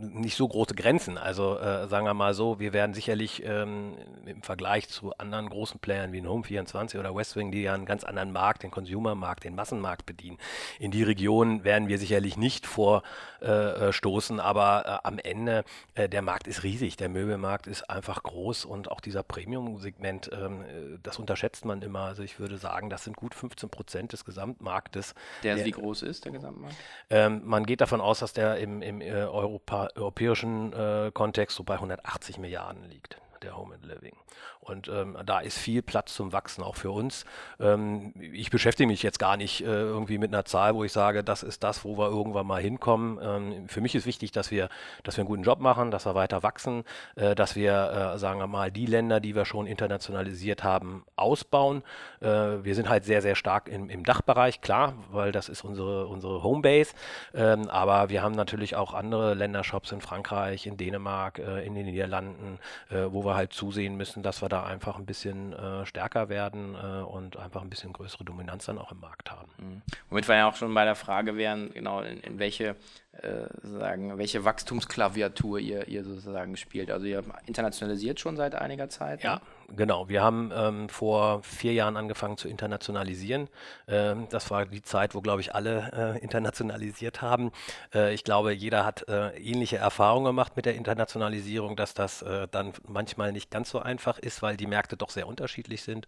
nicht 0.00 0.36
so 0.36 0.48
große 0.48 0.74
Grenzen. 0.74 1.18
Also 1.18 1.58
äh, 1.58 1.86
sagen 1.88 2.06
wir 2.06 2.14
mal 2.14 2.34
so, 2.34 2.58
wir 2.58 2.72
werden 2.72 2.94
sicherlich 2.94 3.42
ähm, 3.44 3.94
im 4.26 4.42
Vergleich 4.42 4.88
zu 4.88 5.12
anderen 5.18 5.48
großen 5.48 5.80
Playern 5.80 6.12
wie 6.12 6.20
Home24 6.22 6.98
oder 6.98 7.14
Westwing, 7.14 7.50
die 7.50 7.62
ja 7.62 7.74
einen 7.74 7.86
ganz 7.86 8.04
anderen 8.04 8.32
Markt, 8.32 8.62
den 8.62 8.70
Consumermarkt, 8.70 9.44
den 9.44 9.54
Massenmarkt 9.54 10.06
bedienen, 10.06 10.38
in 10.78 10.90
die 10.90 11.02
Region 11.02 11.64
werden 11.64 11.88
wir 11.88 11.98
sicherlich 11.98 12.36
nicht 12.36 12.66
vorstoßen, 12.66 14.38
äh, 14.38 14.42
aber 14.42 14.84
äh, 14.86 15.06
am 15.06 15.18
Ende, 15.18 15.64
äh, 15.94 16.08
der 16.08 16.22
Markt 16.22 16.46
ist 16.46 16.62
riesig, 16.62 16.96
der 16.96 17.08
Möbelmarkt 17.08 17.66
ist 17.66 17.88
einfach 17.90 18.22
groß 18.22 18.64
und 18.64 18.90
auch 18.90 19.00
dieser 19.00 19.22
Premium-Segment, 19.22 20.30
ähm, 20.32 20.62
äh, 20.62 20.98
das 21.02 21.18
unterschätzt 21.18 21.64
man 21.64 21.82
immer. 21.82 22.00
Also 22.00 22.22
ich 22.22 22.38
würde 22.38 22.58
sagen, 22.58 22.90
das 22.90 23.04
sind 23.04 23.16
gut 23.16 23.34
15 23.34 23.68
Prozent 23.68 24.12
des 24.12 24.24
Gesamtmarktes. 24.24 25.14
Der, 25.42 25.56
der 25.56 25.64
wie 25.64 25.70
groß 25.70 26.02
ist, 26.02 26.24
der 26.24 26.32
Gesamtmarkt? 26.32 26.76
Ähm, 27.10 27.42
man 27.44 27.66
geht 27.66 27.80
davon 27.80 28.00
aus, 28.00 28.20
dass 28.20 28.32
der 28.32 28.58
im, 28.58 28.82
im 28.82 29.00
äh, 29.00 29.12
Europa 29.12 29.89
europäischen 29.96 30.72
äh, 30.72 31.10
Kontext 31.12 31.56
so 31.56 31.64
bei 31.64 31.74
180 31.74 32.38
Milliarden 32.38 32.84
liegt, 32.84 33.20
der 33.42 33.56
Home 33.56 33.74
and 33.74 33.84
Living. 33.84 34.16
Und 34.60 34.88
ähm, 34.88 35.16
da 35.24 35.40
ist 35.40 35.58
viel 35.58 35.80
Platz 35.80 36.14
zum 36.14 36.32
Wachsen, 36.32 36.62
auch 36.62 36.76
für 36.76 36.90
uns. 36.90 37.24
Ähm, 37.58 38.12
ich 38.20 38.50
beschäftige 38.50 38.86
mich 38.86 39.02
jetzt 39.02 39.18
gar 39.18 39.38
nicht 39.38 39.62
äh, 39.62 39.64
irgendwie 39.64 40.18
mit 40.18 40.32
einer 40.32 40.44
Zahl, 40.44 40.74
wo 40.74 40.84
ich 40.84 40.92
sage, 40.92 41.24
das 41.24 41.42
ist 41.42 41.64
das, 41.64 41.82
wo 41.84 41.96
wir 41.96 42.08
irgendwann 42.08 42.46
mal 42.46 42.60
hinkommen. 42.60 43.18
Ähm, 43.22 43.68
für 43.68 43.80
mich 43.80 43.94
ist 43.94 44.04
wichtig, 44.04 44.32
dass 44.32 44.50
wir, 44.50 44.68
dass 45.02 45.16
wir 45.16 45.22
einen 45.22 45.28
guten 45.28 45.42
Job 45.44 45.60
machen, 45.60 45.90
dass 45.90 46.04
wir 46.04 46.14
weiter 46.14 46.42
wachsen, 46.42 46.84
äh, 47.16 47.34
dass 47.34 47.56
wir, 47.56 48.12
äh, 48.14 48.18
sagen 48.18 48.38
wir 48.38 48.46
mal, 48.46 48.70
die 48.70 48.84
Länder, 48.84 49.18
die 49.18 49.34
wir 49.34 49.46
schon 49.46 49.66
internationalisiert 49.66 50.62
haben, 50.62 51.04
ausbauen. 51.16 51.82
Äh, 52.20 52.26
wir 52.26 52.74
sind 52.74 52.90
halt 52.90 53.04
sehr, 53.04 53.22
sehr 53.22 53.36
stark 53.36 53.66
im, 53.66 53.88
im, 53.88 54.04
Dachbereich, 54.04 54.60
klar, 54.60 54.94
weil 55.10 55.32
das 55.32 55.48
ist 55.48 55.64
unsere, 55.64 56.06
unsere 56.06 56.42
Homebase. 56.42 56.92
Ähm, 57.32 57.68
aber 57.70 58.10
wir 58.10 58.22
haben 58.22 58.34
natürlich 58.34 58.76
auch 58.76 58.92
andere 58.92 59.32
Ländershops 59.32 59.90
in 59.90 60.02
Frankreich, 60.02 60.66
in 60.66 60.76
Dänemark, 60.76 61.38
äh, 61.38 61.64
in 61.66 61.74
den 61.74 61.86
Niederlanden, 61.86 62.58
äh, 62.90 63.06
wo 63.08 63.24
wir 63.24 63.34
halt 63.34 63.54
zusehen 63.54 63.96
müssen, 63.96 64.22
dass 64.22 64.42
wir 64.42 64.50
da 64.50 64.59
einfach 64.64 64.96
ein 64.96 65.06
bisschen 65.06 65.52
äh, 65.52 65.86
stärker 65.86 66.28
werden 66.28 66.74
äh, 66.74 67.02
und 67.02 67.36
einfach 67.36 67.62
ein 67.62 67.70
bisschen 67.70 67.92
größere 67.92 68.24
Dominanz 68.24 68.66
dann 68.66 68.78
auch 68.78 68.92
im 68.92 69.00
Markt 69.00 69.30
haben. 69.30 69.50
Mhm. 69.58 69.82
Womit 70.08 70.28
wir 70.28 70.36
ja 70.36 70.48
auch 70.48 70.56
schon 70.56 70.72
bei 70.74 70.84
der 70.84 70.94
Frage 70.94 71.36
wären, 71.36 71.72
genau, 71.72 72.00
in, 72.00 72.20
in 72.20 72.38
welche 72.38 72.76
äh, 73.12 73.46
sagen, 73.62 74.16
welche 74.18 74.44
Wachstumsklaviatur 74.44 75.58
ihr, 75.58 75.88
ihr 75.88 76.04
sozusagen 76.04 76.56
spielt. 76.56 76.90
Also 76.90 77.06
ihr 77.06 77.22
internationalisiert 77.46 78.20
schon 78.20 78.36
seit 78.36 78.54
einiger 78.54 78.88
Zeit. 78.88 79.22
Ja, 79.22 79.36
ne? 79.36 79.40
Genau. 79.76 80.08
Wir 80.08 80.22
haben 80.22 80.52
ähm, 80.54 80.88
vor 80.88 81.42
vier 81.42 81.72
Jahren 81.72 81.96
angefangen 81.96 82.36
zu 82.36 82.48
internationalisieren. 82.48 83.48
Ähm, 83.88 84.26
das 84.30 84.50
war 84.50 84.66
die 84.66 84.82
Zeit, 84.82 85.14
wo, 85.14 85.20
glaube 85.20 85.40
ich, 85.40 85.54
alle 85.54 86.16
äh, 86.16 86.18
internationalisiert 86.22 87.22
haben. 87.22 87.52
Äh, 87.94 88.14
ich 88.14 88.24
glaube, 88.24 88.52
jeder 88.52 88.84
hat 88.84 89.08
äh, 89.08 89.36
ähnliche 89.38 89.76
Erfahrungen 89.76 90.26
gemacht 90.26 90.56
mit 90.56 90.66
der 90.66 90.74
Internationalisierung, 90.74 91.76
dass 91.76 91.94
das 91.94 92.22
äh, 92.22 92.48
dann 92.50 92.72
manchmal 92.86 93.32
nicht 93.32 93.50
ganz 93.50 93.70
so 93.70 93.78
einfach 93.80 94.18
ist, 94.18 94.42
weil 94.42 94.56
die 94.56 94.66
Märkte 94.66 94.96
doch 94.96 95.10
sehr 95.10 95.26
unterschiedlich 95.26 95.82
sind. 95.82 96.06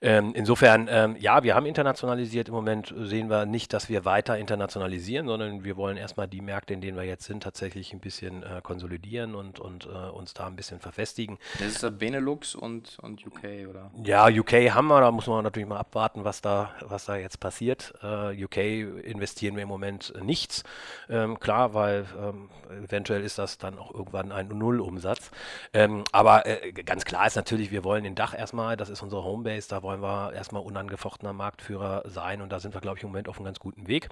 Ähm, 0.00 0.32
insofern, 0.34 0.88
ähm, 0.90 1.16
ja, 1.18 1.42
wir 1.42 1.54
haben 1.54 1.66
internationalisiert. 1.66 2.48
Im 2.48 2.54
Moment 2.54 2.94
sehen 2.96 3.30
wir 3.30 3.46
nicht, 3.46 3.72
dass 3.72 3.88
wir 3.88 4.04
weiter 4.04 4.38
internationalisieren, 4.38 5.26
sondern 5.26 5.64
wir 5.64 5.76
wollen 5.76 5.96
erstmal 5.96 6.28
die 6.28 6.40
Märkte, 6.40 6.74
in 6.74 6.80
denen 6.80 6.96
wir 6.96 7.04
jetzt 7.04 7.24
sind, 7.24 7.42
tatsächlich 7.42 7.92
ein 7.92 8.00
bisschen 8.00 8.42
äh, 8.42 8.60
konsolidieren 8.62 9.34
und, 9.34 9.60
und 9.60 9.86
äh, 9.86 9.88
uns 9.88 10.34
da 10.34 10.46
ein 10.46 10.56
bisschen 10.56 10.80
verfestigen. 10.80 11.38
Das 11.58 11.68
ist 11.68 11.82
das 11.82 11.96
Benelux 11.96 12.54
und, 12.54 12.93
und 12.98 13.26
UK, 13.26 13.68
oder? 13.68 13.90
Ja, 14.02 14.28
UK 14.28 14.70
haben 14.74 14.88
wir, 14.88 15.00
da 15.00 15.10
muss 15.10 15.26
man 15.26 15.42
natürlich 15.44 15.68
mal 15.68 15.78
abwarten, 15.78 16.24
was 16.24 16.40
da, 16.40 16.70
was 16.80 17.06
da 17.06 17.16
jetzt 17.16 17.40
passiert. 17.40 17.94
Äh, 18.02 18.44
UK 18.44 18.56
investieren 19.04 19.56
wir 19.56 19.62
im 19.62 19.68
Moment 19.68 20.12
nichts. 20.22 20.64
Ähm, 21.08 21.38
klar, 21.40 21.74
weil 21.74 22.06
ähm, 22.18 22.50
eventuell 22.84 23.22
ist 23.22 23.38
das 23.38 23.58
dann 23.58 23.78
auch 23.78 23.92
irgendwann 23.92 24.32
ein 24.32 24.48
Nullumsatz. 24.48 25.30
Ähm, 25.72 26.04
aber 26.12 26.46
äh, 26.46 26.72
ganz 26.72 27.04
klar 27.04 27.26
ist 27.26 27.36
natürlich, 27.36 27.70
wir 27.70 27.84
wollen 27.84 28.04
den 28.04 28.14
Dach 28.14 28.36
erstmal, 28.36 28.76
das 28.76 28.88
ist 28.90 29.02
unsere 29.02 29.24
Homebase, 29.24 29.68
da 29.68 29.82
wollen 29.82 30.02
wir 30.02 30.32
erstmal 30.32 30.62
unangefochtener 30.62 31.32
Marktführer 31.32 32.02
sein 32.06 32.42
und 32.42 32.50
da 32.50 32.60
sind 32.60 32.74
wir, 32.74 32.80
glaube 32.80 32.98
ich, 32.98 33.04
im 33.04 33.10
Moment 33.10 33.28
auf 33.28 33.36
einem 33.36 33.46
ganz 33.46 33.58
guten 33.58 33.86
Weg. 33.86 34.08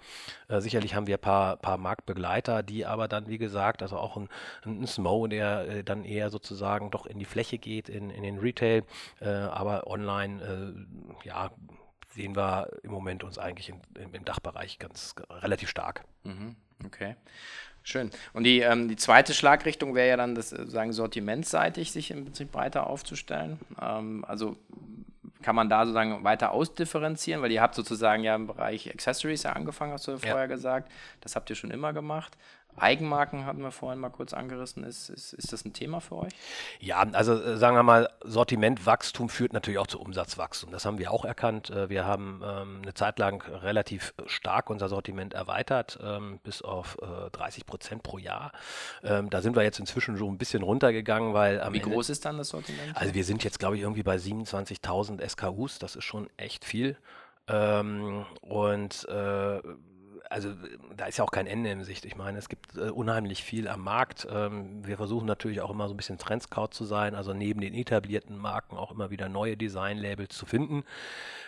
Äh, 0.49 0.61
sicherlich 0.61 0.95
haben 0.95 1.07
wir 1.07 1.17
ein 1.17 1.21
paar, 1.21 1.57
paar 1.57 1.79
Marktbegleiter 1.79 2.23
Begleiter, 2.23 2.62
die 2.62 2.87
aber 2.87 3.09
dann, 3.09 3.29
wie 3.29 3.39
gesagt, 3.39 3.83
also 3.83 3.97
auch 3.97 4.17
ein, 4.17 4.29
ein 4.65 4.87
Smo, 4.87 5.27
der 5.27 5.69
äh, 5.69 5.85
dann 5.85 6.05
eher 6.05 6.31
sozusagen 6.31 6.91
doch 6.91 7.05
in 7.05 7.19
die 7.19 7.25
Fläche 7.25 7.59
geht, 7.59 7.89
in, 7.89 8.11
in 8.11 8.23
den 8.23 8.39
Retail, 8.39 8.72
äh, 9.21 9.29
aber 9.29 9.87
online, 9.87 10.43
äh, 11.25 11.26
ja, 11.26 11.50
sehen 12.11 12.37
wir 12.37 12.69
im 12.83 12.91
Moment 12.91 13.25
uns 13.25 13.38
eigentlich 13.38 13.69
in, 13.69 13.81
im, 13.99 14.14
im 14.14 14.25
Dachbereich 14.25 14.79
ganz 14.79 15.14
relativ 15.31 15.69
stark. 15.69 16.05
Mhm, 16.25 16.57
okay. 16.85 17.17
Schön. 17.85 18.11
Und 18.33 18.45
die, 18.45 18.61
ähm, 18.61 18.88
die 18.88 18.97
zweite 18.97 19.35
Schlagrichtung 19.35 19.95
wäre 19.95 20.09
ja 20.09 20.17
dann, 20.17 20.35
das 20.35 20.52
äh, 20.52 20.67
sagen 20.67 20.93
sortimentseitig 20.93 21.91
sich 21.91 22.11
im 22.11 22.25
Prinzip 22.25 22.52
breiter 22.52 22.87
aufzustellen. 22.87 23.59
Ähm, 23.81 24.25
also 24.26 24.57
kann 25.43 25.57
man 25.57 25.69
da 25.69 25.85
sozusagen 25.85 26.23
weiter 26.23 26.52
ausdifferenzieren, 26.52 27.43
weil 27.43 27.50
ihr 27.50 27.61
habt 27.61 27.75
sozusagen 27.75 28.23
ja 28.23 28.37
im 28.37 28.47
Bereich 28.47 28.88
Accessories 28.88 29.43
ja 29.43 29.52
angefangen, 29.52 29.93
hast 29.93 30.07
du 30.07 30.12
ja 30.12 30.19
vorher 30.19 30.47
gesagt. 30.47 30.91
Das 31.21 31.35
habt 31.35 31.50
ihr 31.50 31.57
schon 31.57 31.73
immer 31.73 31.93
gemacht. 31.93 32.37
Eigenmarken 32.76 33.45
hatten 33.45 33.62
wir 33.62 33.71
vorhin 33.71 34.00
mal 34.00 34.11
kurz 34.11 34.33
angerissen. 34.33 34.85
Ist, 34.85 35.09
ist, 35.09 35.33
ist 35.35 35.52
das 35.52 35.64
ein 35.64 35.73
Thema 35.73 36.00
für 36.00 36.17
euch? 36.17 36.33
Ja, 36.81 37.05
also 37.12 37.35
äh, 37.35 37.57
sagen 37.57 37.76
wir 37.76 37.83
mal, 37.83 38.09
Sortimentwachstum 38.25 39.29
führt 39.29 39.52
natürlich 39.52 39.79
auch 39.79 39.87
zu 39.87 40.00
Umsatzwachstum. 40.00 40.71
Das 40.71 40.85
haben 40.85 40.99
wir 40.99 41.12
auch 41.12 41.25
erkannt. 41.25 41.71
Äh, 41.71 41.91
wir 41.91 42.05
haben 42.05 42.43
ähm, 42.45 42.81
eine 42.83 42.95
Zeit 42.95 43.19
lang 43.19 43.43
relativ 43.47 44.14
stark 44.26 44.71
unser 44.71 44.88
Sortiment 44.88 45.35
erweitert, 45.35 45.99
ähm, 46.02 46.41
bis 46.43 46.62
auf 46.62 46.99
äh, 47.02 47.31
30 47.31 47.67
Prozent 47.67 48.02
pro 48.02 48.19
Jahr. 48.19 48.52
Ähm, 49.02 49.31
da 49.31 49.43
sind 49.43 49.55
wir 49.55 49.62
jetzt 49.62 49.79
inzwischen 49.79 50.17
schon 50.17 50.33
ein 50.33 50.38
bisschen 50.38 50.62
runtergegangen, 50.62 51.35
weil 51.35 51.61
am 51.61 51.75
Wie 51.75 51.79
Ende, 51.79 51.91
groß 51.91 52.11
ist 52.11 52.25
dann 52.25 52.38
das 52.38 52.49
Sortiment? 52.49 52.97
Also 52.97 53.14
wir 53.14 53.25
sind 53.25 53.45
jetzt, 53.45 53.59
glaube 53.59 53.76
ich, 53.76 53.83
irgendwie 53.83 54.02
bei 54.02 54.17
27.000 54.17 55.29
SKUs. 55.29 55.79
Das 55.79 55.97
ist 55.97 56.05
schon 56.05 56.29
echt 56.37 56.64
viel. 56.64 56.97
Ähm, 57.49 58.25
und 58.41 59.07
äh, 59.09 59.61
also 60.33 60.51
da 60.97 61.07
ist 61.07 61.19
ja 61.19 61.25
auch 61.25 61.31
kein 61.31 61.47
Ende 61.47 61.71
in 61.71 61.85
Sicht. 61.85 62.05
Ich 62.05 62.17
meine, 62.17 62.39
es 62.39 62.49
gibt 62.49 62.77
äh, 62.77 62.91
unheimlich 62.91 63.45
viel 63.45 63.69
am 63.69 63.83
Markt. 63.83 64.27
Ähm, 64.31 64.85
wir 64.85 64.97
versuchen 64.97 65.27
natürlich 65.27 65.61
auch 65.61 65.71
immer 65.71 65.89
so 65.89 65.95
ein 65.95 65.97
bisschen 65.97 66.19
Trendscout 66.19 66.69
zu 66.71 66.85
sein, 66.85 67.15
also 67.15 67.35
neben 67.35 67.61
den 67.61 67.75
etablierten 67.75 68.39
Marken 68.39 68.77
auch 68.77 68.91
immer 68.91 69.11
wieder 69.11 69.29
neue 69.29 69.57
Design-Labels 69.57 70.37
zu 70.37 70.47
finden. 70.47 70.85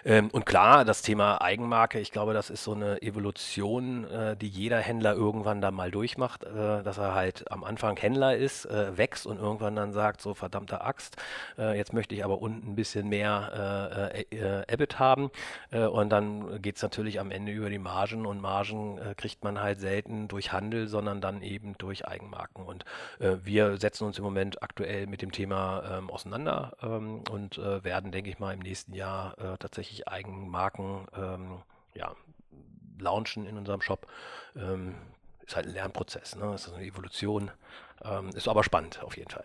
Ähm, 0.04 0.28
und 0.30 0.44
klar, 0.44 0.84
das 0.84 1.02
Thema 1.02 1.40
Eigenmarke, 1.40 1.98
ich 1.98 2.12
glaube, 2.12 2.34
das 2.34 2.50
ist 2.50 2.64
so 2.64 2.74
eine 2.74 3.00
Evolution, 3.02 4.04
äh, 4.04 4.36
die 4.36 4.48
jeder 4.48 4.78
Händler 4.78 5.14
irgendwann 5.14 5.60
da 5.60 5.70
mal 5.70 5.90
durchmacht, 5.90 6.44
äh, 6.44 6.82
dass 6.82 6.98
er 6.98 7.14
halt 7.14 7.50
am 7.50 7.64
Anfang 7.64 7.96
Händler 7.96 8.36
ist, 8.36 8.66
äh, 8.66 8.96
wächst 8.98 9.26
und 9.26 9.38
irgendwann 9.38 9.76
dann 9.76 9.92
sagt, 9.92 10.20
so 10.20 10.34
verdammte 10.34 10.82
Axt, 10.82 11.16
äh, 11.58 11.76
jetzt 11.76 11.94
möchte 11.94 12.14
ich 12.14 12.24
aber 12.24 12.42
unten 12.42 12.72
ein 12.72 12.76
bisschen 12.76 13.08
mehr 13.08 14.12
äh, 14.12 14.64
EBIT 14.72 14.98
haben. 14.98 15.30
und 15.70 16.10
dann 16.10 16.60
geht 16.60 16.76
es 16.76 16.82
natürlich 16.82 17.20
am 17.20 17.30
Ende 17.30 17.52
über 17.52 17.70
die 17.70 17.78
Margen 17.78 18.26
und 18.26 18.40
Margen 18.40 18.73
Margen 18.74 18.98
äh, 18.98 19.14
kriegt 19.14 19.44
man 19.44 19.60
halt 19.60 19.80
selten 19.80 20.28
durch 20.28 20.52
Handel, 20.52 20.88
sondern 20.88 21.20
dann 21.20 21.42
eben 21.42 21.76
durch 21.78 22.06
Eigenmarken. 22.06 22.64
Und 22.64 22.84
äh, 23.18 23.36
wir 23.42 23.76
setzen 23.78 24.04
uns 24.04 24.18
im 24.18 24.24
Moment 24.24 24.62
aktuell 24.62 25.06
mit 25.06 25.22
dem 25.22 25.32
Thema 25.32 25.98
ähm, 25.98 26.10
auseinander 26.10 26.76
ähm, 26.82 27.22
und 27.30 27.58
äh, 27.58 27.84
werden, 27.84 28.12
denke 28.12 28.30
ich 28.30 28.38
mal, 28.38 28.54
im 28.54 28.60
nächsten 28.60 28.94
Jahr 28.94 29.38
äh, 29.38 29.56
tatsächlich 29.58 30.08
Eigenmarken 30.08 31.06
ähm, 31.16 31.58
ja, 31.94 32.14
launchen 32.98 33.46
in 33.46 33.56
unserem 33.56 33.80
Shop. 33.80 34.06
Ähm, 34.56 34.94
ist 35.46 35.56
halt 35.56 35.66
ein 35.66 35.74
Lernprozess, 35.74 36.36
ne? 36.36 36.54
ist 36.54 36.72
eine 36.72 36.84
Evolution. 36.84 37.50
Ähm, 38.02 38.30
ist 38.34 38.48
aber 38.48 38.64
spannend 38.64 39.02
auf 39.02 39.16
jeden 39.16 39.30
Fall. 39.30 39.44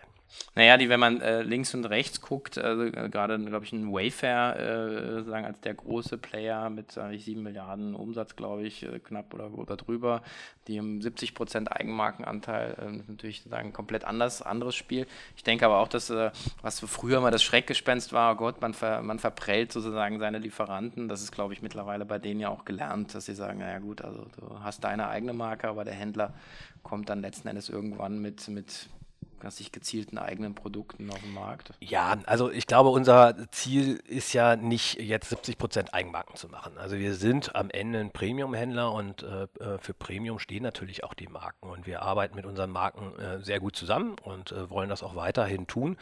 Naja, 0.54 0.76
die, 0.76 0.88
wenn 0.88 1.00
man 1.00 1.20
äh, 1.20 1.42
links 1.42 1.74
und 1.74 1.84
rechts 1.86 2.20
guckt, 2.20 2.58
also 2.58 2.84
äh, 2.84 3.08
gerade, 3.08 3.38
glaube 3.38 3.64
ich, 3.64 3.72
ein 3.72 3.92
Wayfair, 3.92 4.56
äh, 4.58 5.22
sagen 5.24 5.44
als 5.44 5.60
der 5.60 5.74
große 5.74 6.18
Player 6.18 6.70
mit 6.70 6.96
äh, 6.96 7.16
7 7.16 7.42
Milliarden 7.42 7.94
Umsatz, 7.94 8.36
glaube 8.36 8.62
ich, 8.62 8.82
äh, 8.82 8.98
knapp 9.00 9.32
oder, 9.34 9.52
oder 9.52 9.76
drüber, 9.76 10.22
die 10.66 10.78
haben 10.78 11.02
70 11.02 11.34
Prozent 11.34 11.72
Eigenmarkenanteil, 11.72 12.76
äh, 12.80 13.10
natürlich 13.10 13.44
ein 13.50 13.72
komplett 13.72 14.04
anders, 14.04 14.42
anderes 14.42 14.76
Spiel. 14.76 15.06
Ich 15.36 15.42
denke 15.42 15.66
aber 15.66 15.78
auch, 15.78 15.88
dass, 15.88 16.10
äh, 16.10 16.30
was 16.62 16.80
früher 16.80 17.20
mal 17.20 17.30
das 17.30 17.42
Schreckgespenst 17.42 18.12
war, 18.12 18.34
oh 18.34 18.36
Gott, 18.36 18.60
man, 18.60 18.74
ver, 18.74 19.02
man 19.02 19.18
verprellt 19.18 19.72
sozusagen 19.72 20.18
seine 20.18 20.38
Lieferanten, 20.38 21.08
das 21.08 21.22
ist, 21.22 21.32
glaube 21.32 21.54
ich, 21.54 21.62
mittlerweile 21.62 22.04
bei 22.04 22.18
denen 22.18 22.40
ja 22.40 22.48
auch 22.48 22.64
gelernt, 22.64 23.14
dass 23.14 23.26
sie 23.26 23.34
sagen, 23.34 23.58
naja 23.58 23.78
gut, 23.78 24.02
also 24.02 24.26
du 24.38 24.60
hast 24.62 24.84
deine 24.84 25.08
eigene 25.08 25.32
Marke, 25.32 25.68
aber 25.68 25.84
der 25.84 25.94
Händler 25.94 26.34
kommt 26.82 27.08
dann 27.08 27.20
letzten 27.20 27.48
Endes 27.48 27.68
irgendwann 27.68 28.20
mit, 28.20 28.48
mit 28.48 28.88
was 29.44 29.56
sich 29.56 29.72
gezielten 29.72 30.18
eigenen 30.18 30.54
Produkten 30.54 31.10
auf 31.10 31.20
dem 31.20 31.34
Markt? 31.34 31.72
Ja, 31.80 32.16
also 32.26 32.50
ich 32.50 32.66
glaube, 32.66 32.90
unser 32.90 33.34
Ziel 33.50 34.00
ist 34.06 34.32
ja 34.32 34.56
nicht 34.56 35.00
jetzt 35.00 35.30
70 35.30 35.58
Prozent 35.58 35.94
Eigenmarken 35.94 36.36
zu 36.36 36.48
machen. 36.48 36.76
Also 36.78 36.98
wir 36.98 37.14
sind 37.14 37.54
am 37.54 37.70
Ende 37.70 38.00
ein 38.00 38.10
Premium-Händler 38.10 38.92
und 38.92 39.22
äh, 39.22 39.44
äh, 39.62 39.78
für 39.78 39.94
Premium 39.94 40.38
stehen 40.38 40.62
natürlich 40.62 41.04
auch 41.04 41.14
die 41.14 41.28
Marken 41.28 41.68
und 41.70 41.86
wir 41.86 42.02
arbeiten 42.02 42.36
mit 42.36 42.46
unseren 42.46 42.70
Marken 42.70 43.18
äh, 43.18 43.42
sehr 43.42 43.60
gut 43.60 43.76
zusammen 43.76 44.16
und 44.22 44.52
äh, 44.52 44.68
wollen 44.70 44.88
das 44.88 45.02
auch 45.02 45.16
weiterhin 45.16 45.66
tun. 45.66 45.96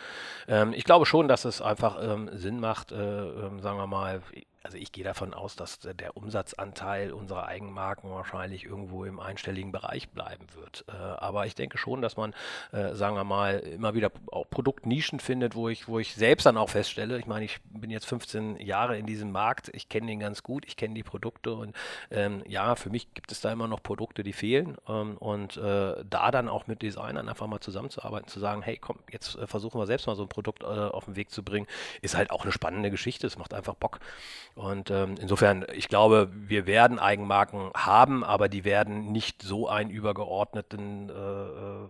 Ähm, 0.47 0.73
ich 0.73 0.85
glaube 0.85 1.06
schon, 1.06 1.28
dass 1.28 1.44
es 1.44 1.61
einfach 1.61 1.99
ähm, 2.00 2.30
Sinn 2.32 2.61
macht, 2.61 2.92
äh, 2.92 2.97
ähm, 2.97 3.61
sagen 3.61 3.78
wir 3.78 3.87
mal, 3.87 4.23
also 4.62 4.76
ich 4.76 4.92
gehe 4.92 5.04
davon 5.04 5.34
aus, 5.34 5.56
dass 5.56 5.78
der 5.80 6.16
Umsatzanteil 6.16 7.12
unserer 7.12 7.46
Eigenmarken 7.46 8.10
wahrscheinlich 8.10 8.64
irgendwo 8.64 9.04
im 9.04 9.20
einstelligen 9.20 9.72
Bereich 9.72 10.08
bleiben 10.10 10.46
wird. 10.54 10.84
Äh, 10.88 10.92
aber 10.92 11.46
ich 11.46 11.54
denke 11.54 11.78
schon, 11.78 12.02
dass 12.02 12.16
man, 12.16 12.34
äh, 12.72 12.94
sagen 12.94 13.14
wir 13.16 13.24
mal, 13.24 13.58
immer 13.60 13.94
wieder 13.94 14.10
auch 14.32 14.48
Produktnischen 14.50 15.20
findet, 15.20 15.54
wo 15.54 15.68
ich, 15.68 15.88
wo 15.88 15.98
ich 15.98 16.14
selbst 16.14 16.44
dann 16.44 16.56
auch 16.56 16.70
feststelle, 16.70 17.18
ich 17.18 17.26
meine, 17.26 17.44
ich 17.44 17.60
bin 17.64 17.90
jetzt 17.90 18.06
15 18.06 18.56
Jahre 18.60 18.98
in 18.98 19.06
diesem 19.06 19.30
Markt, 19.30 19.70
ich 19.74 19.88
kenne 19.88 20.08
den 20.08 20.20
ganz 20.20 20.42
gut, 20.42 20.64
ich 20.66 20.76
kenne 20.76 20.94
die 20.94 21.02
Produkte 21.02 21.54
und 21.54 21.74
ähm, 22.10 22.42
ja, 22.46 22.74
für 22.74 22.90
mich 22.90 23.14
gibt 23.14 23.30
es 23.32 23.40
da 23.40 23.52
immer 23.52 23.68
noch 23.68 23.82
Produkte, 23.82 24.22
die 24.22 24.32
fehlen 24.32 24.76
ähm, 24.88 25.16
und 25.18 25.56
äh, 25.56 26.04
da 26.04 26.30
dann 26.30 26.48
auch 26.48 26.66
mit 26.66 26.82
Designern 26.82 27.28
einfach 27.28 27.46
mal 27.46 27.60
zusammenzuarbeiten, 27.60 28.28
zu 28.28 28.40
sagen, 28.40 28.62
hey, 28.62 28.76
komm, 28.76 28.98
jetzt 29.10 29.36
äh, 29.36 29.46
versuchen 29.46 29.80
wir 29.80 29.86
selbst 29.86 30.06
mal 30.06 30.16
so 30.16 30.22
ein 30.22 30.28
Produkt 30.28 30.64
auf 30.64 31.04
den 31.04 31.16
Weg 31.16 31.30
zu 31.30 31.42
bringen, 31.42 31.66
ist 32.02 32.16
halt 32.16 32.30
auch 32.30 32.42
eine 32.42 32.52
spannende 32.52 32.90
Geschichte, 32.90 33.26
es 33.26 33.38
macht 33.38 33.54
einfach 33.54 33.74
Bock. 33.74 34.00
Und 34.58 34.90
ähm, 34.90 35.14
insofern, 35.20 35.64
ich 35.72 35.86
glaube, 35.86 36.30
wir 36.32 36.66
werden 36.66 36.98
Eigenmarken 36.98 37.70
haben, 37.76 38.24
aber 38.24 38.48
die 38.48 38.64
werden 38.64 39.12
nicht 39.12 39.40
so 39.40 39.68
einen 39.68 39.88
übergeordneten 39.88 41.10
äh, 41.10 41.12
äh 41.12 41.88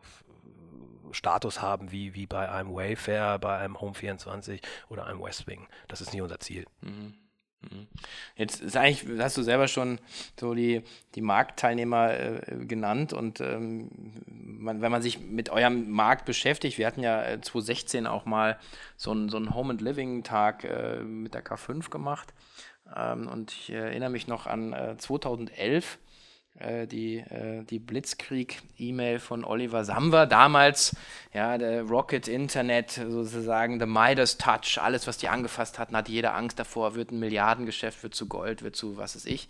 Status 1.11 1.63
haben 1.63 1.91
wie, 1.91 2.15
wie 2.15 2.27
bei 2.27 2.51
einem 2.51 2.75
Wayfair, 2.75 3.39
bei 3.39 3.57
einem 3.57 3.79
Home24 3.79 4.61
oder 4.91 5.07
einem 5.07 5.23
Westwing. 5.23 5.67
Das 5.89 6.03
ist 6.03 6.13
nicht 6.13 6.21
unser 6.21 6.39
Ziel. 6.39 6.67
Mhm. 6.83 7.15
Mhm. 7.63 7.87
Jetzt 8.37 8.61
ist 8.61 8.77
eigentlich, 8.77 9.05
hast 9.21 9.37
du 9.37 9.43
selber 9.43 9.69
schon 9.69 9.99
so 10.39 10.55
die, 10.55 10.83
die 11.15 11.21
Marktteilnehmer 11.21 12.13
äh, 12.13 12.65
genannt 12.67 13.13
und 13.13 13.41
ähm, 13.41 13.91
man, 14.27 14.81
wenn 14.81 14.93
man 14.93 15.03
sich 15.03 15.21
mit 15.21 15.51
eurem 15.51 15.91
Markt 15.91 16.25
beschäftigt, 16.25 16.79
wir 16.79 16.87
hatten 16.87 17.03
ja 17.03 17.41
2016 17.41 18.05
äh, 18.05 18.09
auch 18.09 18.25
mal 18.25 18.59
so 18.97 19.11
einen 19.11 19.29
so 19.29 19.39
Home 19.55 19.71
and 19.71 19.81
Living 19.81 20.23
Tag 20.23 20.65
äh, 20.65 21.01
mit 21.01 21.35
der 21.35 21.45
K5 21.45 21.91
gemacht 21.91 22.33
ähm, 22.95 23.29
und 23.29 23.53
ich 23.53 23.71
erinnere 23.71 24.11
mich 24.11 24.27
noch 24.27 24.47
an 24.47 24.73
äh, 24.73 24.97
2011, 24.97 25.95
äh, 25.95 26.08
die, 26.87 27.19
äh, 27.19 27.63
die 27.65 27.79
Blitzkrieg-E-Mail 27.79 29.21
von 29.21 29.45
Oliver 29.45 29.85
Samwer, 29.85 30.27
damals, 30.27 30.97
ja, 31.33 31.57
der 31.57 31.83
Rocket 31.83 32.27
Internet, 32.27 32.91
sozusagen, 32.91 33.79
the 33.79 33.87
Midas 33.87 34.39
Touch, 34.39 34.79
alles, 34.81 35.07
was 35.07 35.19
die 35.19 35.29
angefasst 35.29 35.79
hatten, 35.79 35.97
hatte 35.97 36.11
jeder 36.11 36.35
Angst 36.35 36.59
davor, 36.59 36.95
wird 36.95 37.13
ein 37.13 37.21
Milliardengeschäft, 37.21 38.03
wird 38.03 38.15
zu 38.15 38.27
Gold, 38.27 38.63
wird 38.63 38.75
zu 38.77 38.97
was 38.97 39.15
weiß 39.15 39.27
ich. 39.27 39.49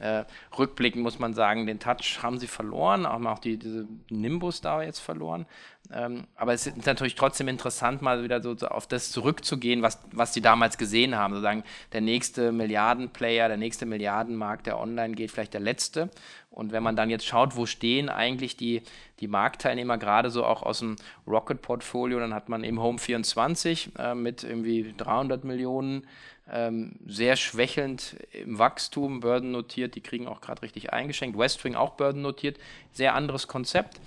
Äh, 0.00 0.24
rückblickend 0.58 1.02
muss 1.02 1.18
man 1.18 1.32
sagen, 1.34 1.66
den 1.66 1.80
Touch 1.80 2.22
haben 2.22 2.38
sie 2.38 2.46
verloren, 2.46 3.06
haben 3.06 3.26
auch 3.26 3.38
die, 3.38 3.56
diese 3.56 3.86
Nimbus 4.10 4.60
da 4.60 4.82
jetzt 4.82 5.00
verloren. 5.00 5.46
Ähm, 5.92 6.24
aber 6.36 6.52
es 6.52 6.66
ist 6.66 6.86
natürlich 6.86 7.16
trotzdem 7.16 7.48
interessant, 7.48 8.00
mal 8.00 8.22
wieder 8.22 8.40
so, 8.40 8.56
so, 8.56 8.68
auf 8.68 8.86
das 8.86 9.10
zurückzugehen, 9.10 9.82
was, 9.82 9.98
was 10.12 10.32
die 10.32 10.40
damals 10.40 10.78
gesehen 10.78 11.16
haben. 11.16 11.34
Sozusagen 11.34 11.64
der 11.92 12.00
nächste 12.00 12.52
Milliardenplayer, 12.52 13.48
der 13.48 13.56
nächste 13.56 13.86
Milliardenmarkt, 13.86 14.66
der 14.66 14.78
online 14.78 15.14
geht, 15.14 15.30
vielleicht 15.30 15.54
der 15.54 15.60
letzte. 15.60 16.10
Und 16.50 16.72
wenn 16.72 16.82
man 16.82 16.96
dann 16.96 17.10
jetzt 17.10 17.26
schaut, 17.26 17.56
wo 17.56 17.66
stehen 17.66 18.08
eigentlich 18.08 18.56
die, 18.56 18.82
die 19.20 19.28
Marktteilnehmer, 19.28 19.98
gerade 19.98 20.30
so 20.30 20.44
auch 20.44 20.62
aus 20.62 20.78
dem 20.80 20.96
Rocket-Portfolio, 21.26 22.20
dann 22.20 22.34
hat 22.34 22.48
man 22.48 22.62
eben 22.64 22.80
Home 22.80 22.98
24 22.98 23.90
äh, 23.98 24.14
mit 24.14 24.44
irgendwie 24.44 24.94
300 24.96 25.44
Millionen, 25.44 26.06
ähm, 26.52 26.96
sehr 27.06 27.36
schwächelnd 27.36 28.16
im 28.32 28.58
Wachstum, 28.58 29.20
Börden 29.20 29.52
notiert, 29.52 29.94
die 29.94 30.00
kriegen 30.00 30.26
auch 30.26 30.40
gerade 30.40 30.62
richtig 30.62 30.92
eingeschenkt. 30.92 31.38
Westwing 31.38 31.76
auch 31.76 31.90
Börden 31.90 32.22
notiert, 32.22 32.58
sehr 32.92 33.14
anderes 33.14 33.46
Konzept 33.46 34.00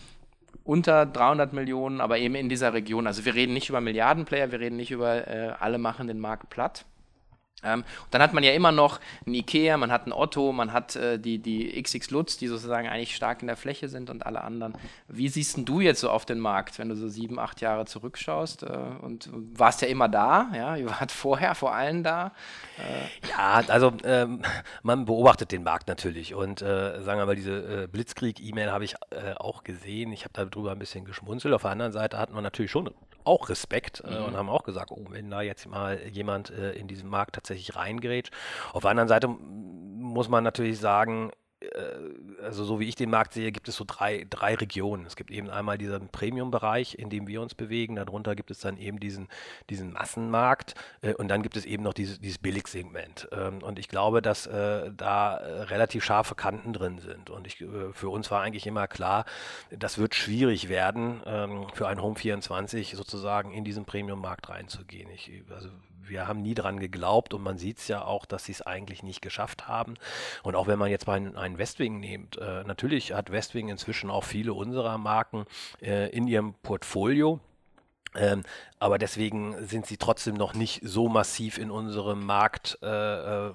unter 0.64 1.06
300 1.06 1.54
Millionen, 1.54 2.02
aber 2.02 2.18
eben 2.18 2.36
in 2.36 2.50
dieser 2.50 2.74
Region. 2.74 3.08
Also 3.08 3.26
wir 3.26 3.36
reden 3.36 3.54
nicht 3.54 3.70
über 3.70 3.82
Milliardenplayer, 3.82 4.52
wir 4.52 4.60
reden 4.60 4.78
nicht 4.78 4.92
über 4.92 5.28
äh, 5.28 5.54
alle 5.60 5.78
machen 5.78 6.08
den 6.08 6.20
Markt 6.20 6.50
platt. 6.50 6.86
Ähm, 7.64 7.84
dann 8.12 8.22
hat 8.22 8.34
man 8.34 8.44
ja 8.44 8.52
immer 8.52 8.72
noch 8.72 9.00
ein 9.26 9.34
Ikea, 9.34 9.78
man 9.78 9.92
hat 9.92 10.06
ein 10.06 10.14
Otto, 10.14 10.52
man 10.52 10.74
hat 10.74 10.96
äh, 10.96 11.18
die, 11.18 11.40
die 11.40 11.82
XX 11.82 12.10
Lutz, 12.12 12.38
die 12.38 12.48
sozusagen 12.48 12.88
eigentlich 12.88 13.16
stark 13.16 13.42
in 13.42 13.48
der 13.48 13.56
Fläche 13.58 13.88
sind 13.88 14.10
und 14.10 14.26
alle 14.26 14.42
anderen. 14.42 14.74
Wie 15.08 15.30
siehst 15.30 15.58
du 15.58 15.80
jetzt 15.80 16.02
so 16.02 16.10
auf 16.10 16.26
den 16.26 16.40
Markt, 16.40 16.78
wenn 16.78 16.90
du 16.90 16.96
so 16.96 17.08
sieben, 17.08 17.40
acht 17.40 17.62
Jahre 17.62 17.86
zurückschaust? 17.86 18.64
Äh, 18.64 18.68
und 19.02 19.30
warst 19.32 19.82
ja 19.82 19.88
immer 19.88 20.10
da, 20.10 20.52
ja, 20.54 20.76
ihr 20.76 20.90
wart 20.90 21.12
vorher 21.24 21.56
vor 21.56 21.74
allen 21.74 22.04
da. 22.04 22.34
Äh. 22.78 23.30
Ja, 23.30 23.64
also 23.68 23.94
ähm, 24.04 24.42
man 24.82 25.06
beobachtet 25.06 25.52
den 25.52 25.64
Markt 25.64 25.88
natürlich 25.88 26.34
und 26.34 26.62
äh, 26.62 27.02
sagen 27.02 27.20
wir 27.20 27.26
mal, 27.26 27.36
diese 27.36 27.84
äh, 27.84 27.88
Blitzkrieg-E-Mail 27.88 28.72
habe 28.72 28.84
ich 28.84 28.96
äh, 29.12 29.34
auch 29.38 29.64
gesehen. 29.64 30.12
Ich 30.12 30.26
habe 30.26 30.34
darüber 30.34 30.72
ein 30.72 30.80
bisschen 30.80 31.06
geschmunzelt. 31.06 31.54
Auf 31.54 31.62
der 31.62 31.72
anderen 31.72 31.94
Seite 31.94 32.18
hat 32.18 32.34
man 32.34 32.44
natürlich 32.44 32.72
schon 32.72 32.90
auch 33.26 33.50
Respekt 33.50 34.04
mhm. 34.06 34.26
und 34.26 34.38
haben 34.38 34.50
auch 34.50 34.64
gesagt, 34.64 34.92
oh, 34.92 35.06
wenn 35.10 35.30
da 35.30 35.42
jetzt 35.42 35.66
mal 35.68 36.00
jemand 36.08 36.50
in 36.50 36.88
diesem 36.88 37.10
Markt 37.10 37.36
tatsächlich 37.36 37.76
reingerät. 37.76 38.30
Auf 38.74 38.82
der 38.82 38.92
anderen 38.92 39.10
Seite 39.10 39.28
muss 39.28 40.30
man 40.30 40.44
natürlich 40.44 40.80
sagen, 40.80 41.30
äh, 41.30 41.43
also 42.42 42.64
so 42.64 42.80
wie 42.80 42.88
ich 42.88 42.96
den 42.96 43.10
Markt 43.10 43.34
sehe, 43.34 43.52
gibt 43.52 43.68
es 43.68 43.76
so 43.76 43.86
drei, 43.88 44.26
drei 44.30 44.56
Regionen. 44.56 45.06
Es 45.06 45.16
gibt 45.16 45.32
eben 45.32 45.50
einmal 45.50 45.78
diesen 45.78 46.10
Premium-Bereich, 46.10 46.96
in 46.96 47.10
dem 47.10 47.28
wir 47.28 47.42
uns 47.42 47.56
bewegen. 47.56 47.96
Darunter 47.96 48.36
gibt 48.36 48.52
es 48.52 48.60
dann 48.60 48.78
eben 48.78 49.00
diesen, 49.00 49.28
diesen 49.70 49.94
Massenmarkt 49.94 50.76
äh, 51.02 51.14
und 51.14 51.28
dann 51.28 51.42
gibt 51.42 51.58
es 51.58 51.66
eben 51.66 51.84
noch 51.84 51.94
dieses, 51.94 52.20
dieses 52.20 52.38
Billigsegment. 52.38 53.28
Ähm, 53.32 53.64
und 53.64 53.80
ich 53.80 53.88
glaube, 53.88 54.22
dass 54.22 54.48
äh, 54.48 54.92
da 54.96 55.38
äh, 55.38 55.62
relativ 55.64 56.04
scharfe 56.04 56.36
Kanten 56.36 56.74
drin 56.74 57.00
sind. 57.00 57.30
Und 57.30 57.48
ich, 57.48 57.62
äh, 57.62 57.94
für 57.94 58.10
uns 58.10 58.32
war 58.32 58.42
eigentlich 58.42 58.68
immer 58.68 58.88
klar, 58.88 59.26
das 59.72 59.98
wird 59.98 60.16
schwierig 60.16 60.70
werden, 60.70 61.22
ähm, 61.26 61.68
für 61.74 61.88
ein 61.88 62.02
Home 62.02 62.16
24 62.16 62.96
sozusagen 62.96 63.52
in 63.52 63.64
diesen 63.64 63.86
Premium-Markt 63.86 64.50
reinzugehen. 64.50 65.10
Ich, 65.12 65.32
also 65.50 65.70
wir 66.08 66.28
haben 66.28 66.42
nie 66.42 66.54
dran 66.54 66.80
geglaubt 66.80 67.34
und 67.34 67.44
man 67.44 67.58
sieht 67.58 67.80
es 67.80 67.88
ja 67.88 68.04
auch, 68.04 68.26
dass 68.26 68.46
sie 68.46 68.52
es 68.52 68.62
eigentlich 68.62 69.04
nicht 69.04 69.22
geschafft 69.22 69.68
haben. 69.68 69.96
Und 70.44 70.56
auch 70.56 70.68
wenn 70.68 70.80
man 70.80 70.90
jetzt 70.90 71.08
mal 71.08 71.16
einen 71.36 71.58
Westwing 71.58 72.00
nimmt, 72.00 72.38
äh, 72.38 72.64
natürlich 72.64 73.14
hat 73.14 73.32
Westwing 73.32 73.70
inzwischen 73.70 74.10
auch 74.10 74.24
viele 74.24 74.54
unserer 74.54 74.98
Marken 74.98 75.46
äh, 75.82 76.10
in 76.10 76.28
ihrem 76.28 76.54
Portfolio. 76.64 77.40
Ähm, 78.16 78.44
aber 78.80 79.00
deswegen 79.00 79.66
sind 79.66 79.88
sie 79.88 79.98
trotzdem 79.98 80.36
noch 80.36 80.54
nicht 80.54 80.82
so 80.84 81.10
massiv 81.10 81.58
in 81.58 81.72
unserem 81.72 82.26
Markt 82.26 82.78
äh, 82.82 83.48
äh 83.48 83.54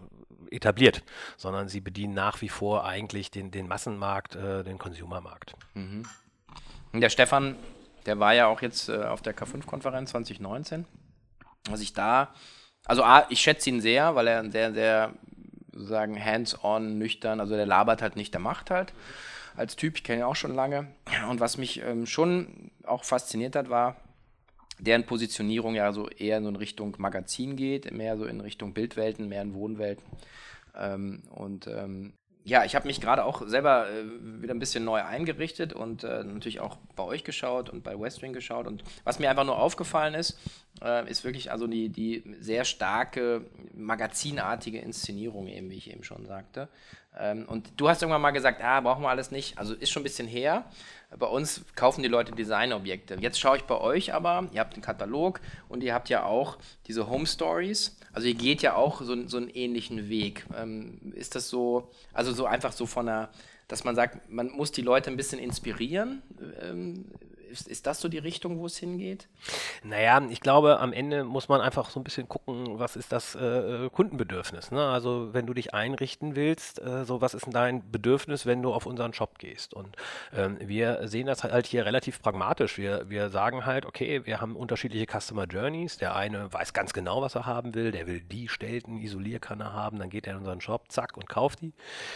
etabliert, 0.50 1.02
sondern 1.36 1.68
sie 1.68 1.82
bedienen 1.82 2.14
nach 2.14 2.40
wie 2.40 2.48
vor 2.48 2.86
eigentlich 2.86 3.30
den, 3.30 3.50
den 3.50 3.68
Massenmarkt, 3.68 4.34
äh, 4.34 4.64
den 4.64 4.78
Consumermarkt. 4.78 5.54
Mhm. 5.74 6.06
Der 6.94 7.10
Stefan, 7.10 7.56
der 8.06 8.18
war 8.18 8.32
ja 8.32 8.46
auch 8.46 8.62
jetzt 8.62 8.88
äh, 8.88 9.04
auf 9.04 9.20
der 9.20 9.36
K5-Konferenz 9.36 10.10
2019 10.10 10.86
was 11.68 11.80
ich 11.80 11.92
da, 11.92 12.34
also 12.84 13.02
A, 13.02 13.26
ich 13.28 13.40
schätze 13.40 13.70
ihn 13.70 13.80
sehr, 13.80 14.14
weil 14.14 14.26
er 14.26 14.40
ein 14.40 14.50
sehr, 14.50 14.72
sehr, 14.72 15.12
sozusagen 15.72 16.22
hands-on, 16.22 16.98
nüchtern, 16.98 17.40
also 17.40 17.54
der 17.54 17.66
labert 17.66 18.02
halt 18.02 18.16
nicht, 18.16 18.34
der 18.34 18.40
macht 18.40 18.70
halt 18.70 18.92
als 19.58 19.74
Typ, 19.76 19.96
ich 19.96 20.04
kenne 20.04 20.20
ihn 20.20 20.24
auch 20.24 20.36
schon 20.36 20.54
lange. 20.54 20.86
Und 21.28 21.40
was 21.40 21.58
mich 21.58 21.82
ähm, 21.82 22.06
schon 22.06 22.70
auch 22.84 23.04
fasziniert 23.04 23.56
hat, 23.56 23.68
war, 23.68 23.96
deren 24.78 25.04
Positionierung 25.04 25.74
ja 25.74 25.92
so 25.92 26.08
eher 26.08 26.40
so 26.40 26.48
in 26.48 26.56
Richtung 26.56 26.94
Magazin 26.98 27.56
geht, 27.56 27.90
mehr 27.90 28.16
so 28.16 28.24
in 28.24 28.40
Richtung 28.40 28.72
Bildwelten, 28.72 29.28
mehr 29.28 29.42
in 29.42 29.54
Wohnwelten. 29.54 30.04
Ähm, 30.76 31.24
und 31.30 31.66
ähm, 31.66 32.14
ja, 32.48 32.64
ich 32.64 32.74
habe 32.74 32.86
mich 32.86 33.00
gerade 33.00 33.24
auch 33.24 33.46
selber 33.46 33.88
äh, 33.90 34.04
wieder 34.42 34.54
ein 34.54 34.58
bisschen 34.58 34.82
neu 34.84 35.02
eingerichtet 35.02 35.74
und 35.74 36.02
äh, 36.02 36.24
natürlich 36.24 36.60
auch 36.60 36.78
bei 36.96 37.02
euch 37.02 37.22
geschaut 37.22 37.68
und 37.68 37.84
bei 37.84 37.98
Westwing 38.00 38.32
geschaut. 38.32 38.66
Und 38.66 38.82
was 39.04 39.18
mir 39.18 39.28
einfach 39.28 39.44
nur 39.44 39.58
aufgefallen 39.58 40.14
ist, 40.14 40.38
äh, 40.82 41.08
ist 41.10 41.24
wirklich 41.24 41.52
also 41.52 41.66
die, 41.66 41.90
die 41.90 42.24
sehr 42.40 42.64
starke 42.64 43.44
magazinartige 43.74 44.78
Inszenierung, 44.78 45.46
eben, 45.46 45.70
wie 45.70 45.76
ich 45.76 45.90
eben 45.90 46.04
schon 46.04 46.24
sagte. 46.24 46.68
Ähm, 47.18 47.44
und 47.46 47.70
du 47.76 47.88
hast 47.88 48.00
irgendwann 48.00 48.22
mal 48.22 48.30
gesagt, 48.30 48.62
ah, 48.62 48.80
brauchen 48.80 49.02
wir 49.02 49.10
alles 49.10 49.30
nicht. 49.30 49.58
Also 49.58 49.74
ist 49.74 49.90
schon 49.90 50.00
ein 50.00 50.04
bisschen 50.04 50.28
her. 50.28 50.64
Bei 51.16 51.26
uns 51.26 51.62
kaufen 51.74 52.02
die 52.02 52.08
Leute 52.08 52.32
Designobjekte. 52.32 53.16
Jetzt 53.20 53.40
schaue 53.40 53.56
ich 53.56 53.64
bei 53.64 53.80
euch 53.80 54.12
aber, 54.12 54.48
ihr 54.52 54.60
habt 54.60 54.74
einen 54.74 54.82
Katalog 54.82 55.40
und 55.68 55.82
ihr 55.82 55.94
habt 55.94 56.10
ja 56.10 56.24
auch 56.24 56.58
diese 56.86 57.08
Home 57.08 57.26
Stories. 57.26 57.96
Also 58.12 58.28
ihr 58.28 58.34
geht 58.34 58.60
ja 58.60 58.74
auch 58.74 59.00
so, 59.00 59.26
so 59.26 59.38
einen 59.38 59.48
ähnlichen 59.48 60.10
Weg. 60.10 60.44
Ähm, 60.54 61.12
ist 61.14 61.34
das 61.34 61.48
so, 61.48 61.90
also 62.12 62.32
so 62.32 62.44
einfach 62.44 62.72
so 62.72 62.84
von 62.84 63.08
einer, 63.08 63.30
dass 63.68 63.84
man 63.84 63.94
sagt, 63.94 64.30
man 64.30 64.50
muss 64.50 64.70
die 64.70 64.82
Leute 64.82 65.10
ein 65.10 65.16
bisschen 65.16 65.38
inspirieren? 65.38 66.22
Ähm, 66.60 67.06
ist, 67.50 67.68
ist 67.68 67.86
das 67.86 68.00
so 68.00 68.08
die 68.08 68.18
Richtung, 68.18 68.58
wo 68.58 68.66
es 68.66 68.76
hingeht? 68.76 69.28
Naja, 69.82 70.20
ich 70.28 70.40
glaube, 70.40 70.80
am 70.80 70.92
Ende 70.92 71.24
muss 71.24 71.48
man 71.48 71.60
einfach 71.60 71.90
so 71.90 72.00
ein 72.00 72.04
bisschen 72.04 72.28
gucken, 72.28 72.78
was 72.78 72.96
ist 72.96 73.12
das 73.12 73.34
äh, 73.34 73.88
Kundenbedürfnis. 73.92 74.70
Ne? 74.70 74.84
Also 74.84 75.30
wenn 75.32 75.46
du 75.46 75.54
dich 75.54 75.74
einrichten 75.74 76.36
willst, 76.36 76.80
äh, 76.80 77.04
so 77.04 77.20
was 77.20 77.34
ist 77.34 77.46
denn 77.46 77.52
dein 77.52 77.90
Bedürfnis, 77.90 78.46
wenn 78.46 78.62
du 78.62 78.72
auf 78.72 78.86
unseren 78.86 79.12
Shop 79.12 79.38
gehst? 79.38 79.74
Und 79.74 79.96
ähm, 80.34 80.58
wir 80.60 81.08
sehen 81.08 81.26
das 81.26 81.44
halt 81.44 81.66
hier 81.66 81.86
relativ 81.86 82.22
pragmatisch. 82.22 82.78
Wir, 82.78 83.08
wir 83.08 83.30
sagen 83.30 83.66
halt, 83.66 83.86
okay, 83.86 84.24
wir 84.26 84.40
haben 84.40 84.56
unterschiedliche 84.56 85.06
Customer 85.06 85.44
Journeys. 85.44 85.98
Der 85.98 86.14
eine 86.14 86.52
weiß 86.52 86.72
ganz 86.72 86.92
genau, 86.92 87.22
was 87.22 87.34
er 87.34 87.46
haben 87.46 87.74
will, 87.74 87.90
der 87.90 88.06
will 88.06 88.20
die 88.20 88.48
Stelten, 88.48 88.98
Isolierkanne 88.98 89.72
haben, 89.72 89.98
dann 89.98 90.10
geht 90.10 90.26
er 90.26 90.34
in 90.34 90.40
unseren 90.40 90.60
Shop, 90.60 90.90
zack, 90.90 91.16
und 91.16 91.28
kauft 91.28 91.62
die. 91.62 91.72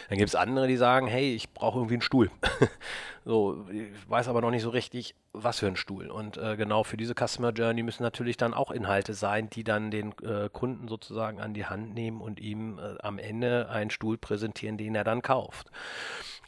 Dann 0.09 0.19
gibt 0.19 0.29
es 0.29 0.35
andere, 0.35 0.67
die 0.67 0.77
sagen, 0.77 1.07
hey, 1.07 1.35
ich 1.35 1.51
brauche 1.51 1.79
irgendwie 1.79 1.95
einen 1.95 2.03
Stuhl. 2.03 2.31
so, 3.25 3.67
ich 3.71 3.89
weiß 4.09 4.29
aber 4.29 4.41
noch 4.41 4.51
nicht 4.51 4.62
so 4.62 4.71
richtig, 4.71 5.15
was 5.33 5.61
für 5.61 5.67
ein 5.67 5.77
Stuhl. 5.77 6.11
Und 6.11 6.37
äh, 6.37 6.57
genau 6.57 6.85
für 6.85 6.97
diese 6.97 7.15
Customer 7.15 7.51
Journey 7.51 7.83
müssen 7.83 8.03
natürlich 8.03 8.37
dann 8.37 8.55
auch 8.55 8.71
Inhalte 8.71 9.15
sein, 9.15 9.49
die 9.49 9.65
dann 9.65 9.91
den 9.91 10.12
äh, 10.23 10.49
Kunden 10.53 10.89
sozusagen 10.89 11.41
an 11.41 11.55
die 11.55 11.67
Hand 11.67 11.95
nehmen 11.95 12.21
und 12.21 12.41
ihm 12.41 12.79
äh, 12.79 12.99
am 13.03 13.19
Ende 13.19 13.69
einen 13.71 13.91
Stuhl 13.91 14.19
präsentieren, 14.19 14.77
den 14.77 14.95
er 14.95 15.05
dann 15.05 15.23
kauft. 15.23 15.71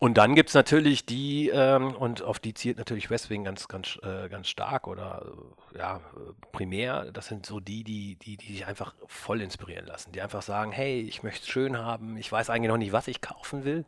Und 0.00 0.18
dann 0.18 0.34
gibt 0.34 0.50
es 0.50 0.54
natürlich 0.54 1.06
die, 1.06 1.48
ähm, 1.48 1.94
und 1.94 2.20
auf 2.20 2.38
die 2.38 2.52
zielt 2.52 2.78
natürlich 2.78 3.10
Westwing 3.10 3.44
ganz, 3.44 3.68
ganz, 3.68 3.98
äh, 4.02 4.28
ganz 4.28 4.48
stark 4.48 4.86
oder 4.86 5.24
äh, 5.72 5.78
ja, 5.78 6.00
primär, 6.52 7.10
das 7.12 7.28
sind 7.28 7.46
so 7.46 7.60
die, 7.60 7.84
die, 7.84 8.16
die, 8.16 8.36
die 8.36 8.52
sich 8.52 8.66
einfach 8.66 8.94
voll 9.06 9.40
inspirieren 9.40 9.86
lassen, 9.86 10.12
die 10.12 10.20
einfach 10.20 10.42
sagen, 10.42 10.72
hey, 10.72 11.00
ich 11.00 11.22
möchte 11.22 11.42
es 11.42 11.48
schön 11.48 11.78
haben, 11.78 12.16
ich 12.16 12.30
weiß 12.30 12.50
eigentlich 12.50 12.70
noch 12.70 12.76
nicht, 12.76 12.92
was 12.92 13.08
ich 13.08 13.20
kaufen 13.20 13.64
will, 13.64 13.86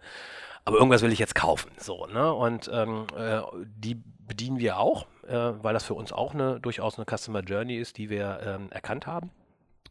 aber 0.67 0.79
irgendwas 0.79 1.01
will 1.03 1.13
ich 1.13 1.19
jetzt 1.19 1.35
kaufen. 1.35 1.71
So, 1.79 2.07
ne? 2.07 2.35
Und 2.35 2.69
ähm, 2.73 3.07
äh, 3.17 3.41
die 3.77 3.95
bedienen 3.95 4.59
wir 4.59 4.79
auch, 4.79 5.07
äh, 5.27 5.33
weil 5.33 5.73
das 5.73 5.85
für 5.85 5.95
uns 5.95 6.13
auch 6.13 6.35
eine 6.35 6.61
durchaus 6.61 6.99
eine 6.99 7.07
Customer 7.07 7.41
Journey 7.41 7.77
ist, 7.77 7.97
die 7.97 8.11
wir 8.11 8.41
ähm, 8.45 8.71
erkannt 8.71 9.07
haben. 9.07 9.31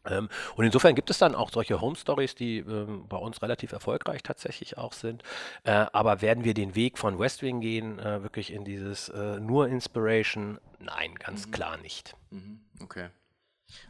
Ähm, 0.04 0.28
und 0.54 0.66
insofern 0.66 0.94
gibt 0.94 1.08
es 1.08 1.16
dann 1.16 1.34
auch 1.34 1.50
solche 1.50 1.80
Home 1.80 1.96
Stories, 1.96 2.34
die 2.34 2.58
ähm, 2.58 3.06
bei 3.08 3.16
uns 3.16 3.40
relativ 3.40 3.72
erfolgreich 3.72 4.22
tatsächlich 4.22 4.76
auch 4.76 4.92
sind. 4.92 5.22
Äh, 5.64 5.86
aber 5.92 6.20
werden 6.20 6.44
wir 6.44 6.52
den 6.52 6.74
Weg 6.74 6.98
von 6.98 7.18
Westwing 7.18 7.60
gehen, 7.60 7.98
äh, 7.98 8.22
wirklich 8.22 8.52
in 8.52 8.64
dieses 8.64 9.08
äh, 9.08 9.40
nur 9.40 9.68
Inspiration? 9.68 10.58
Nein, 10.78 11.14
ganz 11.14 11.46
mhm. 11.46 11.50
klar 11.52 11.76
nicht. 11.78 12.14
Mhm. 12.30 12.60
Okay. 12.82 13.08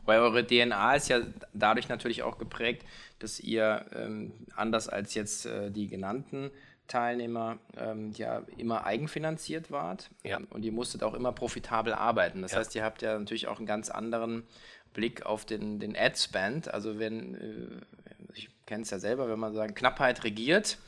Weil 0.04 0.20
eure 0.20 0.46
DNA 0.46 0.94
ist 0.94 1.08
ja 1.08 1.20
dadurch 1.52 1.88
natürlich 1.88 2.22
auch 2.22 2.38
geprägt, 2.38 2.86
dass 3.18 3.40
ihr 3.40 3.84
ähm, 3.94 4.32
anders 4.54 4.88
als 4.88 5.14
jetzt 5.14 5.46
äh, 5.46 5.70
die 5.70 5.88
genannten 5.88 6.50
Teilnehmer 6.88 7.58
ähm, 7.76 8.12
ja 8.12 8.42
immer 8.56 8.84
eigenfinanziert 8.84 9.70
wart 9.70 10.10
ja. 10.24 10.40
und 10.50 10.64
ihr 10.64 10.72
musstet 10.72 11.02
auch 11.02 11.14
immer 11.14 11.32
profitabel 11.32 11.92
arbeiten. 11.92 12.42
Das 12.42 12.52
ja. 12.52 12.58
heißt, 12.58 12.74
ihr 12.74 12.84
habt 12.84 13.02
ja 13.02 13.18
natürlich 13.18 13.48
auch 13.48 13.58
einen 13.58 13.66
ganz 13.66 13.90
anderen 13.90 14.44
Blick 14.92 15.26
auf 15.26 15.44
den, 15.44 15.78
den 15.78 15.96
Ad-Spend. 15.96 16.72
Also 16.72 16.98
wenn, 16.98 17.34
äh, 17.34 18.34
ich 18.34 18.48
kenne 18.66 18.82
es 18.82 18.90
ja 18.90 18.98
selber, 18.98 19.28
wenn 19.28 19.38
man 19.38 19.54
sagt, 19.54 19.76
Knappheit 19.76 20.24
regiert, 20.24 20.78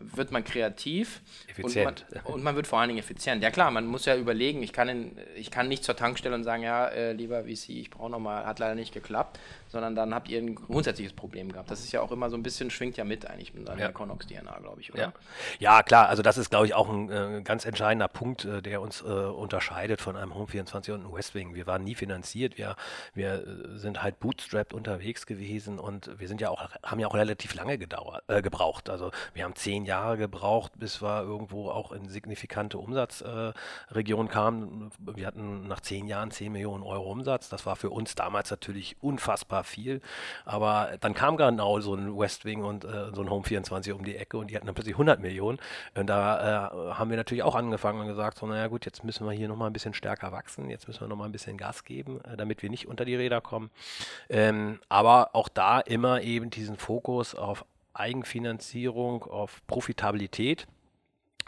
wird 0.00 0.32
man 0.32 0.44
kreativ 0.44 1.20
effizient. 1.48 2.06
Und 2.08 2.24
man, 2.24 2.24
und 2.34 2.42
man, 2.42 2.56
wird 2.56 2.66
vor 2.66 2.80
allen 2.80 2.88
Dingen 2.88 2.98
effizient. 2.98 3.42
Ja 3.42 3.50
klar, 3.50 3.70
man 3.70 3.86
muss 3.86 4.06
ja 4.06 4.16
überlegen, 4.16 4.62
ich 4.62 4.72
kann, 4.72 4.88
in, 4.88 5.18
ich 5.36 5.50
kann 5.50 5.68
nicht 5.68 5.84
zur 5.84 5.96
Tankstelle 5.96 6.34
und 6.34 6.44
sagen, 6.44 6.62
ja, 6.62 6.86
äh, 6.86 7.12
lieber 7.12 7.44
VC, 7.44 7.70
ich 7.70 7.90
brauche 7.90 8.10
nochmal, 8.10 8.46
hat 8.46 8.58
leider 8.58 8.74
nicht 8.74 8.92
geklappt, 8.92 9.38
sondern 9.68 9.94
dann 9.94 10.14
habt 10.14 10.28
ihr 10.28 10.38
ein 10.38 10.54
grundsätzliches 10.54 11.12
Problem 11.12 11.52
gehabt. 11.52 11.70
Das 11.70 11.80
ist 11.80 11.92
ja 11.92 12.00
auch 12.00 12.10
immer 12.12 12.30
so 12.30 12.36
ein 12.36 12.42
bisschen, 12.42 12.70
schwingt 12.70 12.96
ja 12.96 13.04
mit 13.04 13.26
eigentlich 13.26 13.54
mit 13.54 13.68
deiner 13.68 13.80
ja. 13.80 13.92
Connox-DNA, 13.92 14.58
glaube 14.60 14.80
ich, 14.80 14.92
oder? 14.92 15.02
Ja. 15.02 15.12
ja. 15.58 15.82
klar, 15.82 16.08
also 16.08 16.22
das 16.22 16.38
ist, 16.38 16.50
glaube 16.50 16.66
ich, 16.66 16.74
auch 16.74 16.88
ein 16.88 17.10
äh, 17.10 17.42
ganz 17.42 17.64
entscheidender 17.64 18.08
Punkt, 18.08 18.44
äh, 18.44 18.62
der 18.62 18.80
uns 18.80 19.02
äh, 19.02 19.04
unterscheidet 19.04 20.00
von 20.00 20.16
einem 20.16 20.32
Home24 20.32 20.92
und 20.92 21.04
einem 21.04 21.12
Westwing. 21.12 21.54
Wir 21.54 21.66
waren 21.66 21.84
nie 21.84 21.94
finanziert, 21.94 22.58
wir, 22.58 22.76
wir 23.14 23.46
äh, 23.46 23.78
sind 23.78 24.02
halt 24.02 24.18
bootstrapped 24.18 24.72
unterwegs 24.72 25.26
gewesen 25.26 25.78
und 25.78 26.18
wir 26.18 26.26
sind 26.26 26.40
ja 26.40 26.50
auch, 26.50 26.70
haben 26.82 27.00
ja 27.00 27.06
auch 27.06 27.14
relativ 27.14 27.54
lange 27.54 27.78
gedauert, 27.78 28.24
äh, 28.28 28.42
gebraucht. 28.42 28.88
Also 28.88 29.12
wir 29.34 29.44
haben 29.44 29.54
zehn 29.54 29.84
Jahre 29.84 29.89
gebraucht, 30.16 30.72
bis 30.76 31.02
wir 31.02 31.22
irgendwo 31.22 31.70
auch 31.70 31.92
in 31.92 32.08
signifikante 32.08 32.78
Umsatzregionen 32.78 34.28
kamen. 34.28 34.90
Wir 34.98 35.26
hatten 35.26 35.66
nach 35.66 35.80
zehn 35.80 36.06
Jahren 36.06 36.30
10 36.30 36.52
Millionen 36.52 36.82
Euro 36.82 37.10
Umsatz. 37.10 37.48
Das 37.48 37.66
war 37.66 37.76
für 37.76 37.90
uns 37.90 38.14
damals 38.14 38.50
natürlich 38.50 38.96
unfassbar 39.00 39.64
viel. 39.64 40.00
Aber 40.44 40.90
dann 41.00 41.14
kam 41.14 41.36
genau 41.36 41.80
so 41.80 41.94
ein 41.94 42.16
West 42.16 42.44
Wing 42.44 42.62
und 42.62 42.84
äh, 42.84 43.12
so 43.14 43.22
ein 43.22 43.30
Home 43.30 43.44
24 43.44 43.92
um 43.92 44.04
die 44.04 44.16
Ecke 44.16 44.38
und 44.38 44.50
die 44.50 44.56
hatten 44.56 44.66
dann 44.66 44.74
plötzlich 44.74 44.94
100 44.94 45.20
Millionen. 45.20 45.58
Und 45.94 46.06
da 46.06 46.68
äh, 46.68 46.94
haben 46.94 47.10
wir 47.10 47.16
natürlich 47.16 47.42
auch 47.42 47.54
angefangen 47.54 48.00
und 48.00 48.06
gesagt, 48.06 48.38
so, 48.38 48.46
naja 48.46 48.68
gut, 48.68 48.84
jetzt 48.86 49.04
müssen 49.04 49.26
wir 49.26 49.32
hier 49.32 49.48
nochmal 49.48 49.68
ein 49.68 49.72
bisschen 49.72 49.94
stärker 49.94 50.32
wachsen, 50.32 50.70
jetzt 50.70 50.86
müssen 50.88 51.00
wir 51.00 51.08
nochmal 51.08 51.28
ein 51.28 51.32
bisschen 51.32 51.56
Gas 51.56 51.84
geben, 51.84 52.20
äh, 52.24 52.36
damit 52.36 52.62
wir 52.62 52.70
nicht 52.70 52.86
unter 52.88 53.04
die 53.04 53.16
Räder 53.16 53.40
kommen. 53.40 53.70
Ähm, 54.28 54.78
aber 54.88 55.30
auch 55.34 55.48
da 55.48 55.80
immer 55.80 56.22
eben 56.22 56.50
diesen 56.50 56.76
Fokus 56.76 57.34
auf 57.34 57.64
Eigenfinanzierung, 58.00 59.22
auf 59.24 59.60
Profitabilität. 59.66 60.66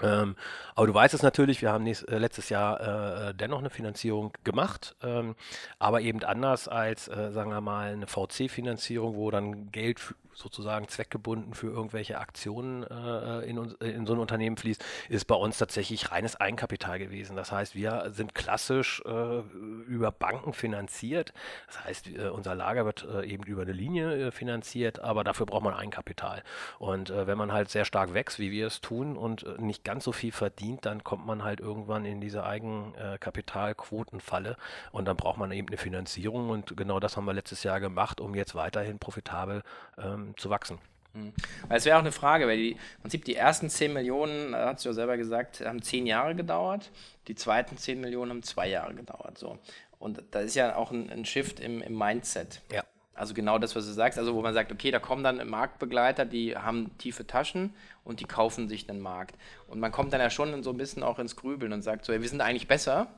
Ähm, 0.00 0.36
aber 0.74 0.86
du 0.86 0.94
weißt 0.94 1.14
es 1.14 1.22
natürlich, 1.22 1.62
wir 1.62 1.72
haben 1.72 1.84
nächst, 1.84 2.08
äh, 2.08 2.18
letztes 2.18 2.48
Jahr 2.48 2.80
äh, 2.80 3.30
äh 3.30 3.34
dennoch 3.34 3.58
eine 3.58 3.70
Finanzierung 3.70 4.32
gemacht, 4.44 4.96
ähm, 5.02 5.34
aber 5.78 6.00
eben 6.00 6.22
anders 6.24 6.68
als, 6.68 7.08
äh, 7.08 7.30
sagen 7.30 7.50
wir 7.50 7.60
mal, 7.60 7.92
eine 7.92 8.06
VC-Finanzierung, 8.06 9.16
wo 9.16 9.30
dann 9.30 9.70
Geld 9.70 10.14
sozusagen 10.34 10.88
zweckgebunden 10.88 11.54
für 11.54 11.68
irgendwelche 11.68 12.18
Aktionen 12.18 12.84
äh, 12.84 13.40
in, 13.40 13.58
uns, 13.58 13.74
in 13.74 14.06
so 14.06 14.14
ein 14.14 14.18
Unternehmen 14.18 14.56
fließt, 14.56 14.84
ist 15.08 15.26
bei 15.26 15.34
uns 15.34 15.58
tatsächlich 15.58 16.10
reines 16.10 16.36
Eigenkapital 16.36 16.98
gewesen. 16.98 17.36
Das 17.36 17.52
heißt, 17.52 17.74
wir 17.74 18.10
sind 18.12 18.34
klassisch 18.34 19.02
äh, 19.04 19.40
über 19.86 20.10
Banken 20.10 20.52
finanziert. 20.52 21.32
Das 21.66 21.84
heißt, 21.84 22.08
äh, 22.08 22.28
unser 22.28 22.54
Lager 22.54 22.84
wird 22.84 23.04
äh, 23.04 23.26
eben 23.26 23.44
über 23.44 23.62
eine 23.62 23.72
Linie 23.72 24.28
äh, 24.28 24.30
finanziert, 24.30 25.00
aber 25.00 25.24
dafür 25.24 25.46
braucht 25.46 25.64
man 25.64 25.74
Eigenkapital. 25.74 26.42
Und 26.78 27.10
äh, 27.10 27.26
wenn 27.26 27.38
man 27.38 27.52
halt 27.52 27.70
sehr 27.70 27.84
stark 27.84 28.14
wächst, 28.14 28.38
wie 28.38 28.50
wir 28.50 28.66
es 28.66 28.80
tun 28.80 29.16
und 29.16 29.60
nicht 29.60 29.84
ganz 29.84 30.04
so 30.04 30.12
viel 30.12 30.32
verdient, 30.32 30.86
dann 30.86 31.04
kommt 31.04 31.26
man 31.26 31.44
halt 31.44 31.60
irgendwann 31.60 32.04
in 32.04 32.20
diese 32.20 32.44
Eigenkapitalquotenfalle 32.44 34.56
und 34.90 35.06
dann 35.06 35.16
braucht 35.16 35.38
man 35.38 35.52
eben 35.52 35.68
eine 35.68 35.76
Finanzierung 35.76 36.50
und 36.50 36.76
genau 36.76 37.00
das 37.00 37.16
haben 37.16 37.24
wir 37.24 37.32
letztes 37.32 37.62
Jahr 37.62 37.80
gemacht, 37.80 38.20
um 38.20 38.34
jetzt 38.34 38.54
weiterhin 38.54 38.98
profitabel 38.98 39.62
ähm, 39.98 40.21
zu 40.36 40.50
wachsen. 40.50 40.78
Mhm. 41.14 41.32
Es 41.68 41.84
wäre 41.84 41.96
auch 41.96 42.02
eine 42.02 42.12
Frage, 42.12 42.46
weil 42.46 42.56
die, 42.56 42.70
im 42.72 43.02
Prinzip 43.02 43.24
die 43.24 43.36
ersten 43.36 43.68
10 43.68 43.92
Millionen, 43.92 44.52
da 44.52 44.72
hast 44.72 44.84
du 44.84 44.88
ja 44.88 44.94
selber 44.94 45.16
gesagt, 45.16 45.60
haben 45.60 45.82
10 45.82 46.06
Jahre 46.06 46.34
gedauert, 46.34 46.90
die 47.28 47.34
zweiten 47.34 47.76
10 47.76 48.00
Millionen 48.00 48.30
haben 48.30 48.42
2 48.42 48.68
Jahre 48.68 48.94
gedauert. 48.94 49.38
So. 49.38 49.58
Und 49.98 50.22
da 50.30 50.40
ist 50.40 50.54
ja 50.54 50.76
auch 50.76 50.90
ein, 50.90 51.10
ein 51.10 51.24
Shift 51.24 51.60
im, 51.60 51.82
im 51.82 51.96
Mindset. 51.96 52.60
Ja. 52.72 52.84
Also 53.14 53.34
genau 53.34 53.58
das, 53.58 53.76
was 53.76 53.86
du 53.86 53.92
sagst, 53.92 54.18
also 54.18 54.34
wo 54.34 54.40
man 54.40 54.54
sagt, 54.54 54.72
okay, 54.72 54.90
da 54.90 54.98
kommen 54.98 55.22
dann 55.22 55.46
Marktbegleiter, 55.46 56.24
die 56.24 56.56
haben 56.56 56.96
tiefe 56.96 57.26
Taschen 57.26 57.74
und 58.04 58.20
die 58.20 58.24
kaufen 58.24 58.68
sich 58.68 58.86
den 58.86 59.00
Markt. 59.00 59.36
Und 59.68 59.80
man 59.80 59.92
kommt 59.92 60.14
dann 60.14 60.20
ja 60.20 60.30
schon 60.30 60.62
so 60.62 60.70
ein 60.70 60.78
bisschen 60.78 61.02
auch 61.02 61.18
ins 61.18 61.36
Grübeln 61.36 61.72
und 61.74 61.82
sagt 61.82 62.06
so, 62.06 62.12
ja, 62.12 62.22
wir 62.22 62.28
sind 62.28 62.40
eigentlich 62.40 62.68
besser, 62.68 63.08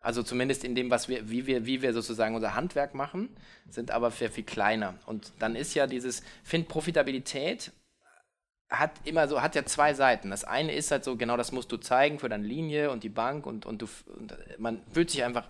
also 0.00 0.22
zumindest 0.22 0.64
in 0.64 0.74
dem, 0.74 0.90
was 0.90 1.08
wir, 1.08 1.28
wie 1.30 1.46
wir, 1.46 1.66
wie 1.66 1.82
wir 1.82 1.92
sozusagen 1.92 2.34
unser 2.34 2.54
Handwerk 2.54 2.94
machen, 2.94 3.30
sind 3.68 3.90
aber 3.90 4.10
sehr 4.10 4.30
viel 4.30 4.44
kleiner. 4.44 4.94
Und 5.06 5.32
dann 5.38 5.56
ist 5.56 5.74
ja 5.74 5.86
dieses, 5.86 6.22
find 6.44 6.68
Profitabilität 6.68 7.72
hat 8.70 8.92
immer 9.04 9.26
so, 9.28 9.40
hat 9.40 9.54
ja 9.54 9.64
zwei 9.64 9.94
Seiten. 9.94 10.30
Das 10.30 10.44
eine 10.44 10.72
ist 10.72 10.90
halt 10.90 11.02
so, 11.02 11.16
genau 11.16 11.36
das 11.36 11.52
musst 11.52 11.72
du 11.72 11.78
zeigen 11.78 12.18
für 12.18 12.28
deine 12.28 12.46
Linie 12.46 12.90
und 12.90 13.02
die 13.02 13.08
Bank 13.08 13.46
und, 13.46 13.66
und 13.66 13.82
du, 13.82 13.88
und 14.06 14.36
man 14.58 14.82
fühlt 14.92 15.10
sich 15.10 15.24
einfach 15.24 15.48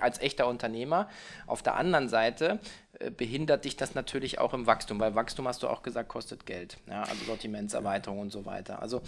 als 0.00 0.18
echter 0.20 0.48
Unternehmer. 0.48 1.08
Auf 1.46 1.62
der 1.62 1.74
anderen 1.74 2.08
Seite 2.08 2.58
äh, 2.98 3.10
behindert 3.10 3.66
dich 3.66 3.76
das 3.76 3.94
natürlich 3.94 4.38
auch 4.38 4.54
im 4.54 4.66
Wachstum, 4.66 4.98
weil 4.98 5.14
Wachstum, 5.14 5.46
hast 5.46 5.62
du 5.62 5.68
auch 5.68 5.82
gesagt, 5.82 6.08
kostet 6.08 6.46
Geld. 6.46 6.78
Ja, 6.88 7.02
also 7.02 7.24
Sortimentserweiterung 7.26 8.18
und 8.18 8.30
so 8.30 8.46
weiter. 8.46 8.80
Also 8.80 9.02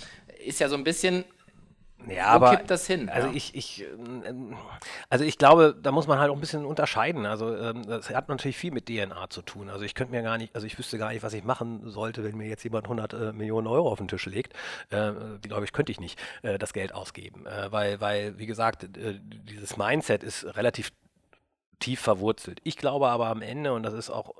ist 0.45 0.61
ja 0.61 0.69
so 0.69 0.77
ein 0.77 0.85
bisschen 0.85 1.25
ja, 2.09 2.33
Wo 2.33 2.37
aber, 2.37 2.51
kippt 2.51 2.71
das 2.71 2.87
hin? 2.87 3.09
Also 3.09 3.29
ja. 3.29 3.35
ich, 3.35 3.55
ich, 3.55 3.85
ähm, 3.85 4.57
also 5.09 5.25
ich 5.25 5.39
glaube, 5.39 5.77
da 5.81 5.93
muss 5.93 6.07
man 6.07 6.19
halt 6.19 6.31
auch 6.31 6.35
ein 6.35 6.41
bisschen 6.41 6.65
unterscheiden. 6.65 7.27
Also 7.27 7.57
ähm, 7.57 7.83
das 7.87 8.11
hat 8.11 8.29
natürlich 8.29 8.57
viel 8.57 8.73
mit 8.73 8.87
DNA 8.87 9.31
zu 9.31 9.43
tun. 9.43 9.69
Also 9.71 9.85
ich 9.85 9.95
könnte 9.95 10.13
mir 10.13 10.23
gar 10.23 10.39
nicht, 10.39 10.55
also 10.55 10.67
ich 10.67 10.79
wüsste 10.79 10.99
gar 10.99 11.13
nicht, 11.13 11.23
was 11.23 11.33
ich 11.33 11.45
machen 11.45 11.89
sollte, 11.91 12.23
wenn 12.25 12.37
mir 12.37 12.49
jetzt 12.49 12.65
jemand 12.65 12.85
100 12.85 13.13
äh, 13.13 13.33
Millionen 13.33 13.67
Euro 13.67 13.91
auf 13.91 13.99
den 13.99 14.09
Tisch 14.09 14.27
legt. 14.27 14.53
Äh, 14.91 15.13
glaube 15.43 15.65
ich, 15.65 15.73
könnte 15.73 15.93
ich 15.93 16.01
nicht 16.01 16.19
äh, 16.43 16.59
das 16.59 16.73
Geld 16.73 16.95
ausgeben, 16.95 17.47
äh, 17.47 17.71
weil, 17.73 18.01
weil 18.01 18.39
wie 18.39 18.47
gesagt, 18.47 18.87
dieses 18.97 19.77
Mindset 19.77 20.23
ist 20.23 20.57
relativ 20.57 20.93
tief 21.79 22.01
verwurzelt. 22.01 22.61
Ich 22.65 22.77
glaube 22.77 23.09
aber 23.09 23.27
am 23.27 23.43
Ende 23.43 23.73
und 23.73 23.83
das 23.83 23.95
ist 23.95 24.11
auch 24.11 24.35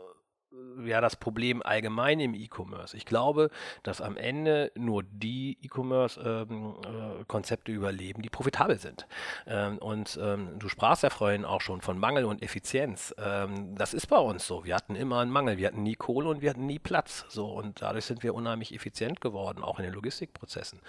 ja 0.85 1.01
das 1.01 1.17
Problem 1.17 1.63
allgemein 1.63 2.21
im 2.21 2.35
E-Commerce. 2.35 2.97
Ich 2.97 3.07
glaube, 3.07 3.51
dass 3.83 4.01
am 4.01 4.17
Ende 4.17 4.73
nur 4.77 5.03
die 5.03 5.59
E-Commerce-Konzepte 5.63 7.71
ähm, 7.71 7.75
äh, 7.75 7.79
überleben, 7.79 8.23
die 8.23 8.31
profitabel 8.31 8.79
sind. 8.79 9.07
Ähm, 9.47 9.79
und 9.79 10.19
ähm, 10.23 10.59
du 10.59 10.69
sprachst 10.69 11.03
ja 11.03 11.11
vorhin 11.11 11.45
auch 11.45 11.61
schon 11.61 11.81
von 11.81 11.99
Mangel 11.99 12.25
und 12.25 12.43
Effizienz. 12.43 13.15
Ähm, 13.19 13.75
das 13.77 13.95
ist 13.95 14.07
bei 14.07 14.19
uns 14.19 14.47
so. 14.47 14.65
Wir 14.65 14.75
hatten 14.75 14.95
immer 14.95 15.21
einen 15.21 15.31
Mangel. 15.31 15.59
Wir 15.59 15.69
hatten 15.69 15.83
nie 15.83 15.95
Kohle 15.95 16.29
und 16.29 16.43
wir 16.43 16.51
hatten 16.51 16.67
nie 16.67 16.79
Platz. 16.79 17.25
So 17.29 17.47
und 17.47 17.83
dadurch 17.83 18.05
sind 18.05 18.23
wir 18.23 18.35
unheimlich 18.35 18.75
effizient 18.75 19.21
geworden, 19.21 19.63
auch 19.63 19.79
in 19.79 19.85
den 19.85 19.95
Logistikprozessen. 19.95 20.81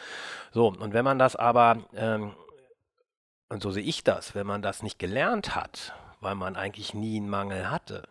So 0.51 0.67
und 0.67 0.93
wenn 0.93 1.05
man 1.05 1.19
das 1.19 1.35
aber 1.35 1.77
ähm, 1.93 2.33
und 3.49 3.63
so 3.63 3.71
sehe 3.71 3.83
ich 3.83 4.03
das, 4.03 4.35
wenn 4.35 4.45
man 4.45 4.61
das 4.61 4.83
nicht 4.83 4.99
gelernt 4.99 5.55
hat, 5.55 5.93
weil 6.19 6.35
man 6.35 6.55
eigentlich 6.55 6.93
nie 6.93 7.17
einen 7.17 7.29
Mangel 7.29 7.69
hatte, 7.69 8.03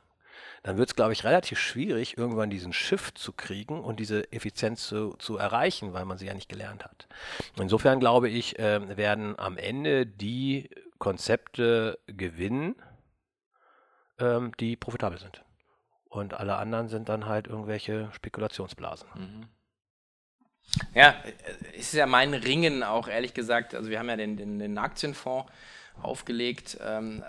dann 0.63 0.79
wird 0.79 0.89
es, 0.89 0.97
glaube 0.97 1.13
ich, 1.13 1.25
relativ 1.25 1.59
schwierig, 1.59 2.19
irgendwann 2.19 2.51
diesen 2.51 2.73
Shift 2.73 3.19
zu 3.19 3.33
kriegen 3.33 3.83
und 3.83 4.01
diese 4.01 4.33
Effizienz 4.33 4.87
zu, 4.87 5.15
zu 5.19 5.37
erreichen, 5.37 5.93
weil 5.93 6.05
man 6.05 6.19
sie 6.19 6.27
ja 6.27 6.35
nicht 6.35 6.49
gelernt 6.49 6.85
hat. 6.85 7.07
Insofern 7.59 8.01
glaube 8.01 8.29
ich, 8.29 8.59
äh, 8.59 8.97
werden 8.97 9.39
am 9.39 9.57
Ende 9.57 10.07
die 10.07 10.71
Konzepte 10.99 11.99
gewinnen, 12.07 12.75
ähm, 14.19 14.53
die 14.59 14.77
profitabel 14.77 15.19
sind. 15.19 15.43
Und 16.09 16.35
alle 16.35 16.57
anderen 16.57 16.89
sind 16.89 17.09
dann 17.09 17.27
halt 17.27 17.47
irgendwelche 17.47 18.11
Spekulationsblasen. 18.13 19.09
Mhm. 19.15 19.49
Ja, 20.95 21.15
es 21.75 21.89
ist 21.89 21.95
ja 21.95 22.07
mein 22.07 22.35
Ringen 22.35 22.83
auch, 22.83 23.09
ehrlich 23.09 23.35
gesagt. 23.35 23.75
Also 23.75 23.91
wir 23.91 23.99
haben 23.99 24.09
ja 24.09 24.17
den, 24.17 24.37
den, 24.37 24.59
den 24.59 24.79
Aktienfonds 24.79 25.51
aufgelegt, 26.03 26.79
ähm, 26.85 27.23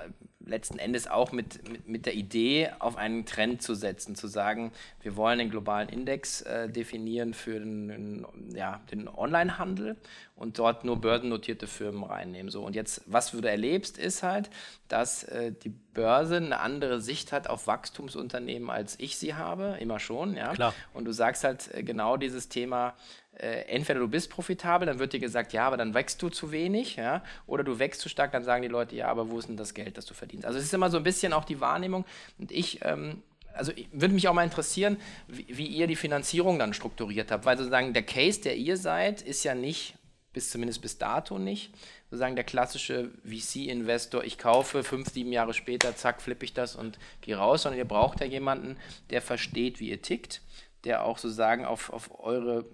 letzten 0.47 0.79
Endes 0.79 1.07
auch 1.07 1.31
mit, 1.31 1.67
mit, 1.69 1.87
mit, 1.87 2.05
der 2.05 2.15
Idee, 2.15 2.69
auf 2.79 2.97
einen 2.97 3.25
Trend 3.25 3.61
zu 3.61 3.75
setzen, 3.75 4.15
zu 4.15 4.27
sagen, 4.27 4.71
wir 5.01 5.15
wollen 5.15 5.39
den 5.39 5.49
globalen 5.49 5.89
Index 5.89 6.41
äh, 6.41 6.69
definieren 6.69 7.33
für 7.33 7.59
den, 7.59 8.25
ja, 8.53 8.81
den 8.91 9.07
Onlinehandel 9.07 9.97
und 10.35 10.59
dort 10.59 10.85
nur 10.85 11.01
börsennotierte 11.01 11.67
Firmen 11.67 12.03
reinnehmen. 12.03 12.51
So, 12.51 12.63
und 12.63 12.75
jetzt, 12.75 13.01
was 13.05 13.31
du 13.31 13.41
da 13.41 13.49
erlebst, 13.49 13.97
ist 13.97 14.23
halt, 14.23 14.49
dass 14.87 15.23
äh, 15.23 15.51
die 15.51 15.69
Börse 15.69 16.37
eine 16.37 16.59
andere 16.59 17.01
Sicht 17.01 17.31
hat 17.31 17.49
auf 17.49 17.67
Wachstumsunternehmen, 17.67 18.69
als 18.69 18.99
ich 18.99 19.17
sie 19.17 19.33
habe, 19.33 19.77
immer 19.79 19.99
schon. 19.99 20.35
Ja? 20.35 20.53
Klar. 20.53 20.73
Und 20.93 21.05
du 21.05 21.11
sagst 21.11 21.43
halt 21.43 21.73
äh, 21.73 21.83
genau 21.83 22.17
dieses 22.17 22.49
Thema, 22.49 22.93
entweder 23.39 23.99
du 23.99 24.07
bist 24.07 24.29
profitabel, 24.29 24.87
dann 24.87 24.99
wird 24.99 25.13
dir 25.13 25.19
gesagt, 25.19 25.53
ja, 25.53 25.67
aber 25.67 25.77
dann 25.77 25.93
wächst 25.93 26.21
du 26.21 26.29
zu 26.29 26.51
wenig, 26.51 26.95
ja, 26.95 27.23
oder 27.45 27.63
du 27.63 27.77
wächst 27.77 28.01
zu 28.01 28.09
stark, 28.09 28.31
dann 28.31 28.43
sagen 28.43 28.63
die 28.63 28.67
Leute, 28.67 28.95
ja, 28.95 29.07
aber 29.07 29.29
wo 29.29 29.37
ist 29.37 29.47
denn 29.47 29.57
das 29.57 29.73
Geld, 29.73 29.97
das 29.97 30.05
du 30.05 30.13
verdienst? 30.13 30.45
Also 30.45 30.57
es 30.57 30.65
ist 30.65 30.73
immer 30.73 30.89
so 30.89 30.97
ein 30.97 31.03
bisschen 31.03 31.33
auch 31.33 31.45
die 31.45 31.59
Wahrnehmung 31.59 32.05
und 32.39 32.51
ich, 32.51 32.79
ähm, 32.83 33.21
also 33.53 33.71
würde 33.91 34.13
mich 34.13 34.27
auch 34.27 34.33
mal 34.33 34.43
interessieren, 34.43 34.97
wie, 35.27 35.45
wie, 35.49 35.67
ihr 35.67 35.87
die 35.87 35.95
Finanzierung 35.95 36.57
dann 36.57 36.73
strukturiert 36.73 37.31
habt, 37.31 37.45
weil 37.45 37.57
sozusagen 37.57 37.93
der 37.93 38.03
Case, 38.03 38.41
der 38.41 38.55
ihr 38.55 38.77
seid, 38.77 39.21
ist 39.21 39.43
ja 39.43 39.55
nicht, 39.55 39.95
bis 40.33 40.49
zumindest 40.49 40.81
bis 40.81 40.97
dato 40.97 41.37
nicht, 41.37 41.73
sozusagen 42.09 42.35
der 42.35 42.45
klassische 42.45 43.11
VC-Investor, 43.23 44.23
ich 44.23 44.37
kaufe, 44.37 44.83
fünf, 44.83 45.09
sieben 45.09 45.31
Jahre 45.31 45.53
später, 45.53 45.95
zack, 45.95 46.21
flippe 46.21 46.45
ich 46.45 46.53
das 46.53 46.75
und 46.75 46.97
gehe 47.21 47.37
raus, 47.37 47.63
sondern 47.63 47.79
ihr 47.79 47.87
braucht 47.87 48.21
ja 48.21 48.25
jemanden, 48.25 48.77
der 49.09 49.21
versteht, 49.21 49.79
wie 49.79 49.89
ihr 49.89 50.01
tickt, 50.01 50.41
der 50.87 51.03
auch 51.03 51.17
sozusagen 51.17 51.65
auf, 51.65 51.91
auf 51.91 52.19
eure 52.19 52.65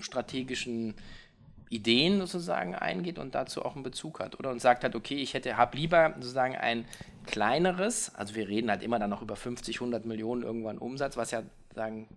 strategischen 0.00 0.94
Ideen 1.70 2.20
sozusagen 2.20 2.74
eingeht 2.74 3.18
und 3.18 3.34
dazu 3.34 3.64
auch 3.64 3.74
einen 3.74 3.82
Bezug 3.82 4.20
hat, 4.20 4.38
oder? 4.38 4.50
Und 4.50 4.60
sagt 4.60 4.84
halt, 4.84 4.94
okay, 4.94 5.14
ich 5.16 5.32
hätte, 5.32 5.56
habe 5.56 5.76
lieber 5.76 6.12
sozusagen 6.16 6.54
ein 6.54 6.84
kleineres, 7.26 8.14
also 8.14 8.34
wir 8.34 8.46
reden 8.46 8.70
halt 8.70 8.82
immer 8.82 8.98
dann 8.98 9.10
noch 9.10 9.22
über 9.22 9.36
50, 9.36 9.76
100 9.76 10.04
Millionen 10.04 10.42
irgendwann 10.42 10.76
Umsatz, 10.78 11.16
was 11.16 11.30
ja 11.30 11.42
sagen 11.74 12.08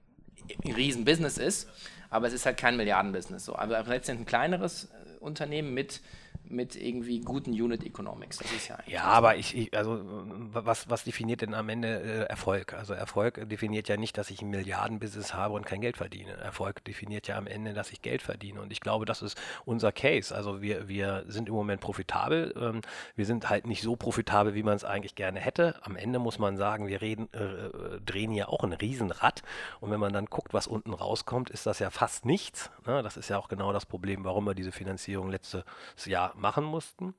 ein 0.65 0.73
Riesenbusiness 0.73 1.37
ist, 1.37 1.69
aber 2.09 2.27
es 2.27 2.33
ist 2.33 2.45
halt 2.45 2.57
kein 2.57 2.75
Milliardenbusiness. 2.75 3.45
So. 3.45 3.55
Aber 3.55 3.81
letztendlich 3.83 4.25
ein 4.25 4.25
kleineres 4.25 4.85
äh, 4.85 5.17
Unternehmen 5.19 5.73
mit 5.73 6.01
mit 6.49 6.75
irgendwie 6.75 7.21
guten 7.21 7.51
Unit 7.51 7.83
Economics. 7.83 8.37
Das 8.37 8.51
ist 8.51 8.67
ja 8.67 8.77
Ja, 8.87 9.03
aber 9.03 9.35
ich, 9.37 9.55
ich, 9.55 9.75
also 9.75 10.01
was, 10.03 10.89
was 10.89 11.03
definiert 11.03 11.41
denn 11.41 11.53
am 11.53 11.69
Ende 11.69 12.01
äh, 12.01 12.29
Erfolg? 12.29 12.73
Also 12.73 12.93
Erfolg 12.93 13.49
definiert 13.49 13.87
ja 13.87 13.97
nicht, 13.97 14.17
dass 14.17 14.29
ich 14.29 14.41
ein 14.41 14.49
Milliardenbusiness 14.49 15.33
habe 15.33 15.53
und 15.55 15.65
kein 15.65 15.81
Geld 15.81 15.97
verdiene. 15.97 16.33
Erfolg 16.33 16.83
definiert 16.83 17.27
ja 17.27 17.37
am 17.37 17.47
Ende, 17.47 17.73
dass 17.73 17.91
ich 17.91 18.01
Geld 18.01 18.21
verdiene. 18.21 18.61
Und 18.61 18.71
ich 18.71 18.81
glaube, 18.81 19.05
das 19.05 19.21
ist 19.21 19.39
unser 19.65 19.91
Case. 19.91 20.33
Also 20.33 20.61
wir, 20.61 20.87
wir 20.87 21.23
sind 21.27 21.49
im 21.49 21.55
Moment 21.55 21.81
profitabel. 21.81 22.53
Ähm, 22.59 22.81
wir 23.15 23.25
sind 23.25 23.49
halt 23.49 23.67
nicht 23.67 23.81
so 23.81 23.95
profitabel, 23.95 24.55
wie 24.55 24.63
man 24.63 24.75
es 24.75 24.83
eigentlich 24.83 25.15
gerne 25.15 25.39
hätte. 25.39 25.75
Am 25.83 25.95
Ende 25.95 26.19
muss 26.19 26.39
man 26.39 26.57
sagen, 26.57 26.87
wir 26.87 27.01
reden, 27.01 27.29
äh, 27.33 27.99
drehen 28.05 28.31
hier 28.31 28.49
auch 28.49 28.63
ein 28.63 28.73
Riesenrad. 28.73 29.43
Und 29.79 29.91
wenn 29.91 29.99
man 29.99 30.13
dann 30.13 30.25
guckt, 30.25 30.53
was 30.53 30.67
unten 30.67 30.93
rauskommt, 30.93 31.49
ist 31.49 31.65
das 31.65 31.79
ja 31.79 31.89
fast 31.89 32.25
nichts. 32.25 32.69
Ne? 32.85 33.01
Das 33.03 33.17
ist 33.17 33.29
ja 33.29 33.37
auch 33.37 33.47
genau 33.47 33.73
das 33.73 33.85
Problem, 33.85 34.23
warum 34.23 34.45
wir 34.45 34.55
diese 34.55 34.71
Finanzierung 34.71 35.29
letztes 35.29 35.63
Jahr 36.05 36.34
machen 36.35 36.63
mussten. 36.65 37.13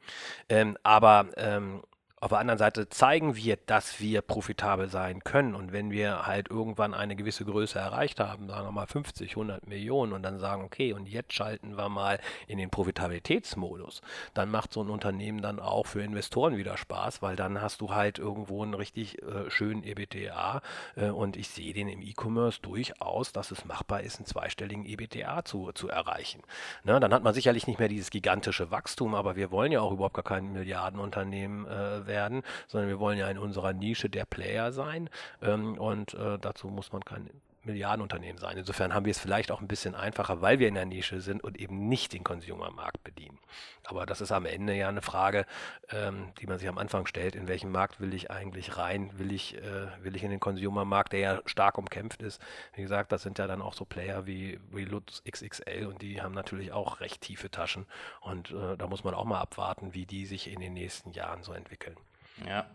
Ähm, 0.49 0.77
aber 0.83 1.29
ähm, 1.37 1.83
auf 2.27 2.31
der 2.31 2.41
anderen 2.41 2.59
Seite 2.59 2.89
zeigen 2.89 3.37
wir, 3.37 3.57
dass 3.67 4.01
wir 4.01 4.21
profitabel 4.21 4.89
sein 4.89 5.23
können. 5.23 5.55
Und 5.55 5.73
wenn 5.73 5.93
wir 5.93 6.27
halt 6.27 6.51
irgendwann 6.51 6.93
eine 6.93 7.15
gewisse 7.15 7.45
Größe 7.45 7.79
erreicht 7.79 8.19
haben, 8.19 8.49
sagen 8.49 8.67
wir 8.67 8.73
mal 8.73 8.89
50, 8.89 9.31
100 9.31 9.69
Millionen 9.69 10.13
und 10.13 10.25
dann 10.25 10.41
sagen, 10.41 10.65
okay, 10.65 10.93
und 10.93 11.07
jetzt 11.09 11.33
schalten 11.33 11.77
wir 11.77 11.89
mal 11.89 12.19
in 12.49 12.59
den 12.59 12.69
Profitabilitätsmodus, 12.69 14.01
dann 14.35 14.51
macht 14.51 14.73
so 14.73 14.83
ein 14.83 14.91
Unternehmen 14.91 15.41
dann 15.41 15.61
auch 15.61 15.87
für 15.87 16.03
Investoren 16.03 16.57
wieder 16.57 16.77
Spaß, 16.77 17.23
weil 17.23 17.37
dann 17.37 17.63
hast 17.63 17.81
du 17.81 17.95
halt 17.95 18.19
irgendwo 18.19 18.61
einen 18.65 18.75
richtig 18.75 19.23
äh, 19.23 19.49
schönen 19.49 19.85
EBTA. 19.85 20.63
Äh, 20.97 21.11
und 21.11 21.37
ich 21.37 21.47
sehe 21.47 21.75
den 21.75 21.87
im 21.87 22.03
E-Commerce 22.03 22.59
durchaus, 22.61 23.31
dass 23.31 23.53
es 23.53 23.65
machbar 23.65 24.01
ist, 24.01 24.17
einen 24.17 24.27
zweistelligen 24.27 24.85
EBTA 24.85 25.45
zu, 25.45 25.71
zu 25.75 25.89
erreichen. 25.89 26.43
Ne, 26.83 26.99
dann 26.99 27.15
hat 27.15 27.23
man 27.23 27.35
sicherlich 27.35 27.69
nicht 27.69 27.79
mehr 27.79 27.89
dieses 27.89 28.11
gigantische 28.11 28.73
Wachstum, 28.73 29.15
aber 29.15 29.37
wir 29.37 29.53
wollen 29.53 29.71
ja 29.71 29.81
auch 29.81 29.93
überhaupt 29.93 30.15
gar 30.15 30.25
kein 30.25 30.53
Milliardenunternehmen 30.53 31.67
äh, 31.67 32.05
werden 32.05 32.16
werden, 32.17 32.43
sondern 32.67 32.89
wir 32.89 32.99
wollen 32.99 33.19
ja 33.19 33.29
in 33.29 33.39
unserer 33.39 33.75
Nische 33.75 34.09
der 34.09 34.25
Player 34.25 34.73
sein. 34.73 35.11
Ähm, 35.43 35.79
und 35.79 36.15
äh, 36.15 36.39
dazu 36.39 36.69
muss 36.69 36.93
man 36.93 37.05
kein 37.05 37.29
Milliardenunternehmen 37.67 38.39
sein. 38.39 38.57
Insofern 38.57 38.95
haben 38.95 39.05
wir 39.05 39.11
es 39.11 39.19
vielleicht 39.19 39.51
auch 39.51 39.61
ein 39.61 39.69
bisschen 39.69 39.95
einfacher, 39.95 40.41
weil 40.41 40.59
wir 40.59 40.69
in 40.69 40.75
der 40.75 40.87
Nische 40.87 41.21
sind 41.21 41.45
und 41.45 41.59
eben 41.59 41.89
nicht 41.89 42.13
den 42.13 42.25
Consumermarkt 42.25 43.05
bedienen. 43.05 43.39
Aber 43.85 44.07
das 44.07 44.21
ist 44.21 44.33
am 44.33 44.47
Ende 44.47 44.75
ja 44.75 44.89
eine 44.89 45.03
Frage, 45.03 45.47
ähm, 45.91 46.33
die 46.41 46.47
man 46.47 46.59
sich 46.59 46.69
am 46.69 46.79
Anfang 46.79 47.07
stellt. 47.07 47.37
In 47.37 47.49
welchen 47.49 47.71
Markt 47.71 48.01
will 48.01 48.15
ich 48.15 48.31
eigentlich 48.31 48.77
rein? 48.77 49.11
Will 49.19 49.33
ich, 49.33 49.57
äh, 49.57 49.89
will 50.03 50.17
ich 50.17 50.25
in 50.25 50.31
den 50.31 50.41
Consumermarkt, 50.41 51.13
der 51.13 51.21
ja 51.21 51.43
stark 51.47 51.79
umkämpft 51.79 52.23
ist? 52.23 52.41
Wie 52.75 52.83
gesagt, 52.83 53.13
das 53.13 53.23
sind 53.23 53.39
ja 53.39 53.47
dann 53.47 53.63
auch 53.63 53.75
so 53.75 53.85
Player 53.85 54.27
wie, 54.27 54.59
wie 54.71 54.85
Lutz 54.85 55.23
XXL 55.31 55.87
und 55.87 56.03
die 56.03 56.23
haben 56.23 56.35
natürlich 56.35 56.73
auch 56.73 57.01
recht 57.01 57.21
tiefe 57.21 57.51
Taschen. 57.51 57.87
Und 58.21 58.51
äh, 58.51 58.77
da 58.77 58.87
muss 58.87 59.05
man 59.05 59.15
auch 59.15 59.25
mal 59.25 59.41
abwarten, 59.41 59.95
wie 59.95 60.07
die 60.07 60.27
sich 60.27 60.51
in 60.51 60.61
den 60.61 60.75
nächsten 60.75 61.13
Jahren 61.13 61.43
so 61.43 61.53
entwickeln. 61.53 61.97
Ja, 62.45 62.67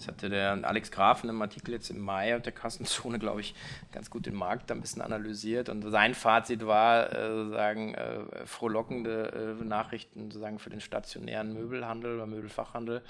das 0.00 0.08
hatte 0.08 0.30
der 0.30 0.58
Alex 0.62 0.90
Graf 0.90 1.24
in 1.24 1.28
einem 1.28 1.42
Artikel 1.42 1.72
jetzt 1.72 1.90
im 1.90 1.98
Mai 2.00 2.38
der 2.38 2.52
Kassenzone, 2.52 3.18
glaube 3.18 3.42
ich, 3.42 3.54
ganz 3.92 4.08
gut 4.08 4.24
den 4.24 4.34
Markt 4.34 4.72
ein 4.72 4.80
bisschen 4.80 5.02
analysiert. 5.02 5.68
Und 5.68 5.82
sein 5.90 6.14
Fazit 6.14 6.66
war, 6.66 7.12
äh, 7.12 7.30
sozusagen, 7.30 7.94
äh, 7.94 8.46
frohlockende 8.46 9.58
äh, 9.60 9.64
Nachrichten 9.64 10.30
sozusagen 10.30 10.58
für 10.58 10.70
den 10.70 10.80
stationären 10.80 11.52
Möbelhandel 11.52 12.14
oder 12.14 12.26
Möbelfachhandel, 12.26 13.02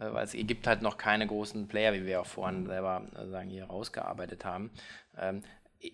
äh, 0.00 0.10
weil 0.10 0.24
es 0.24 0.32
gibt 0.32 0.66
halt 0.66 0.80
noch 0.80 0.96
keine 0.96 1.26
großen 1.26 1.68
Player, 1.68 1.92
wie 1.92 2.06
wir 2.06 2.22
auch 2.22 2.26
vorhin 2.26 2.66
selber 2.66 3.02
äh, 3.14 3.26
sagen, 3.28 3.50
hier 3.50 3.66
rausgearbeitet 3.66 4.46
haben. 4.46 4.70
Ähm, 5.18 5.42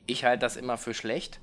ich 0.07 0.25
halte 0.25 0.41
das 0.41 0.57
immer 0.57 0.79
für 0.79 0.95
schlecht. 0.95 1.41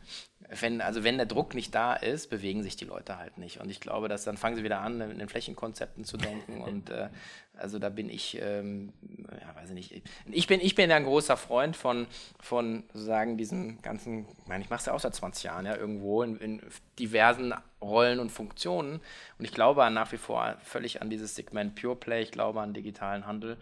Wenn, 0.50 0.82
also 0.82 1.04
wenn 1.04 1.18
der 1.18 1.28
Druck 1.28 1.54
nicht 1.54 1.74
da 1.74 1.94
ist, 1.94 2.30
bewegen 2.30 2.64
sich 2.64 2.76
die 2.76 2.86
Leute 2.86 3.18
halt 3.18 3.38
nicht. 3.38 3.62
Und 3.62 3.70
ich 3.70 3.80
glaube, 3.80 4.10
dass 4.10 4.24
dann 4.24 4.36
fangen 4.36 4.56
sie 4.56 4.64
wieder 4.64 4.82
an, 4.82 5.00
in 5.00 5.20
den 5.20 5.30
Flächenkonzepten 5.30 6.04
zu 6.04 6.18
denken. 6.18 6.62
Und 6.62 6.90
äh, 6.90 7.10
also 7.54 7.80
da 7.80 7.90
bin 7.90 8.10
ich, 8.10 8.38
ähm, 8.42 8.92
ja, 9.30 9.56
weiß 9.56 9.70
ich 9.70 9.76
nicht. 9.76 10.04
Ich 10.32 10.48
bin, 10.48 10.60
ich 10.60 10.76
bin 10.76 10.90
ja 10.90 10.96
ein 10.96 11.06
großer 11.06 11.38
Freund 11.38 11.78
von, 11.78 12.08
von 12.40 12.84
sozusagen 12.92 13.38
diesem 13.38 13.82
ganzen, 13.82 14.26
ich 14.42 14.48
meine, 14.48 14.64
ich 14.64 14.70
mache 14.70 14.80
es 14.80 14.86
ja 14.88 14.94
auch 14.94 15.00
seit 15.00 15.16
20 15.16 15.44
Jahren, 15.44 15.66
ja, 15.66 15.76
irgendwo 15.78 16.24
in, 16.24 16.38
in 16.38 16.62
diversen 17.00 17.54
Rollen 17.82 18.20
und 18.20 18.32
Funktionen. 18.32 19.00
Und 19.38 19.46
ich 19.46 19.54
glaube 19.54 19.90
nach 19.92 20.12
wie 20.12 20.18
vor 20.18 20.58
völlig 20.64 21.02
an 21.02 21.10
dieses 21.10 21.36
Segment 21.36 21.76
Pure 21.80 21.96
Play, 21.96 22.24
ich 22.24 22.32
glaube 22.32 22.60
an 22.62 22.74
digitalen 22.74 23.26
Handel. 23.26 23.58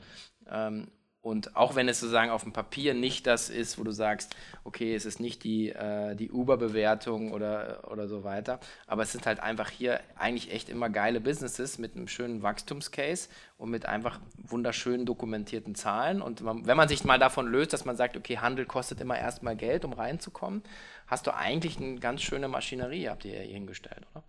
Ähm, 0.49 0.87
und 1.21 1.58
auch 1.58 1.75
wenn 1.75 1.89
es 1.89 1.99
sozusagen 1.99 2.32
auf 2.32 2.43
dem 2.43 2.53
Papier 2.53 2.93
nicht 2.93 3.27
das 3.27 3.49
ist, 3.49 3.77
wo 3.77 3.84
du 3.84 3.91
sagst, 3.91 4.38
okay, 4.63 4.95
es 4.95 5.05
ist 5.05 5.19
nicht 5.19 5.43
die, 5.43 5.69
äh, 5.69 6.15
die 6.15 6.32
Uber-Bewertung 6.32 7.34
oder, 7.34 7.91
oder 7.91 8.08
so 8.08 8.23
weiter, 8.23 8.60
aber 8.88 9.03
es 9.03 9.12
sind 9.12 9.25
halt 9.25 9.41
einfach 9.41 9.69
hier 9.69 9.99
eigentlich 10.15 10.51
echt 10.51 10.69
immer 10.69 10.89
geile 10.89 11.19
Businesses 11.19 11.77
mit 11.77 11.95
einem 11.95 12.08
schönen 12.08 12.41
Wachstumscase 12.41 13.27
und 13.58 13.69
mit 13.69 13.86
einfach 13.86 14.21
wunderschönen 14.38 15.05
dokumentierten 15.05 15.75
Zahlen. 15.75 16.21
Und 16.21 16.39
man, 16.39 16.65
wenn 16.65 16.77
man 16.77 16.88
sich 16.88 17.03
mal 17.03 17.19
davon 17.19 17.47
löst, 17.47 17.73
dass 17.73 17.84
man 17.84 17.97
sagt, 17.97 18.15
okay, 18.15 18.38
Handel 18.38 18.65
kostet 18.65 19.01
immer 19.01 19.19
erstmal 19.19 19.58
Geld, 19.58 19.84
um 19.84 19.91
reinzukommen, 19.91 20.63
hast 21.05 21.27
du 21.27 21.36
eigentlich 21.36 21.77
eine 21.77 21.99
ganz 21.99 22.21
schöne 22.21 22.47
Maschinerie, 22.47 23.10
habt 23.10 23.25
ihr 23.25 23.41
hier 23.41 23.53
hingestellt, 23.53 24.08
oder? 24.13 24.23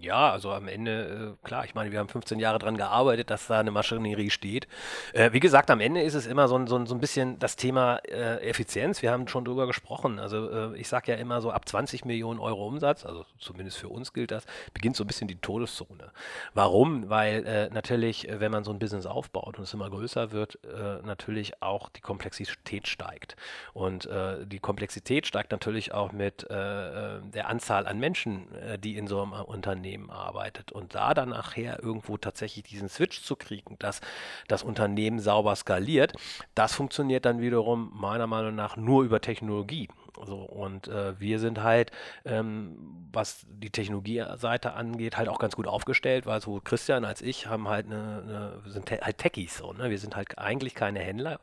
Ja, 0.00 0.32
also 0.32 0.52
am 0.52 0.66
Ende, 0.66 1.36
äh, 1.42 1.46
klar, 1.46 1.66
ich 1.66 1.74
meine, 1.74 1.92
wir 1.92 1.98
haben 1.98 2.08
15 2.08 2.38
Jahre 2.38 2.58
daran 2.58 2.78
gearbeitet, 2.78 3.28
dass 3.28 3.48
da 3.48 3.60
eine 3.60 3.70
Maschinerie 3.70 4.30
steht. 4.30 4.66
Äh, 5.12 5.32
wie 5.32 5.40
gesagt, 5.40 5.70
am 5.70 5.80
Ende 5.80 6.00
ist 6.00 6.14
es 6.14 6.26
immer 6.26 6.48
so 6.48 6.56
ein, 6.56 6.66
so 6.66 6.76
ein, 6.76 6.86
so 6.86 6.94
ein 6.94 7.00
bisschen 7.00 7.38
das 7.38 7.56
Thema 7.56 7.96
äh, 8.08 8.48
Effizienz. 8.48 9.02
Wir 9.02 9.12
haben 9.12 9.28
schon 9.28 9.44
drüber 9.44 9.66
gesprochen. 9.66 10.20
Also 10.20 10.50
äh, 10.50 10.76
ich 10.78 10.88
sage 10.88 11.12
ja 11.12 11.18
immer 11.18 11.42
so, 11.42 11.50
ab 11.50 11.68
20 11.68 12.06
Millionen 12.06 12.40
Euro 12.40 12.66
Umsatz, 12.66 13.04
also 13.04 13.26
zumindest 13.38 13.76
für 13.76 13.90
uns 13.90 14.14
gilt 14.14 14.30
das, 14.30 14.44
beginnt 14.72 14.96
so 14.96 15.04
ein 15.04 15.06
bisschen 15.06 15.28
die 15.28 15.36
Todeszone. 15.36 16.12
Warum? 16.54 17.10
Weil 17.10 17.44
äh, 17.44 17.68
natürlich, 17.70 18.26
äh, 18.26 18.40
wenn 18.40 18.50
man 18.50 18.64
so 18.64 18.70
ein 18.70 18.78
Business 18.78 19.04
aufbaut 19.04 19.58
und 19.58 19.64
es 19.64 19.74
immer 19.74 19.90
größer 19.90 20.32
wird, 20.32 20.58
natürlich 21.04 21.62
auch 21.62 21.88
die 21.88 22.00
Komplexität 22.00 22.86
steigt. 22.86 23.36
Und 23.72 24.08
die 24.46 24.58
Komplexität 24.58 25.26
steigt 25.26 25.50
natürlich 25.50 25.92
auch 25.92 26.12
mit 26.12 26.46
der 26.48 27.48
Anzahl 27.48 27.86
an 27.86 27.98
Menschen, 27.98 28.46
die 28.82 28.96
in 28.96 29.06
so 29.06 29.22
einem 29.22 29.32
Unternehmen 29.58 30.10
arbeitet 30.10 30.72
und 30.72 30.94
da 30.94 31.14
dann 31.14 31.30
nachher 31.30 31.82
irgendwo 31.82 32.16
tatsächlich 32.16 32.64
diesen 32.64 32.88
Switch 32.88 33.22
zu 33.22 33.36
kriegen, 33.36 33.76
dass 33.78 34.00
das 34.46 34.62
Unternehmen 34.62 35.18
sauber 35.18 35.56
skaliert, 35.56 36.12
das 36.54 36.74
funktioniert 36.74 37.24
dann 37.24 37.40
wiederum 37.40 37.90
meiner 37.94 38.26
Meinung 38.26 38.54
nach 38.54 38.76
nur 38.76 39.02
über 39.02 39.20
Technologie. 39.20 39.88
So, 40.26 40.38
und 40.38 40.88
äh, 40.88 41.18
wir 41.20 41.38
sind 41.38 41.62
halt, 41.62 41.92
ähm, 42.24 43.08
was 43.12 43.46
die 43.48 43.70
Technologieseite 43.70 44.72
angeht, 44.72 45.16
halt 45.16 45.28
auch 45.28 45.38
ganz 45.38 45.54
gut 45.54 45.66
aufgestellt, 45.66 46.26
weil 46.26 46.40
so 46.40 46.60
Christian 46.62 47.04
als 47.04 47.22
ich 47.22 47.46
haben 47.46 47.68
halt 47.68 47.86
eine, 47.86 48.60
eine 48.64 48.70
sind 48.70 48.90
halt 48.90 49.18
Techies 49.18 49.58
so, 49.58 49.72
ne? 49.72 49.90
Wir 49.90 49.98
sind 49.98 50.16
halt 50.16 50.38
eigentlich 50.38 50.74
keine 50.74 51.00
Händler, 51.00 51.38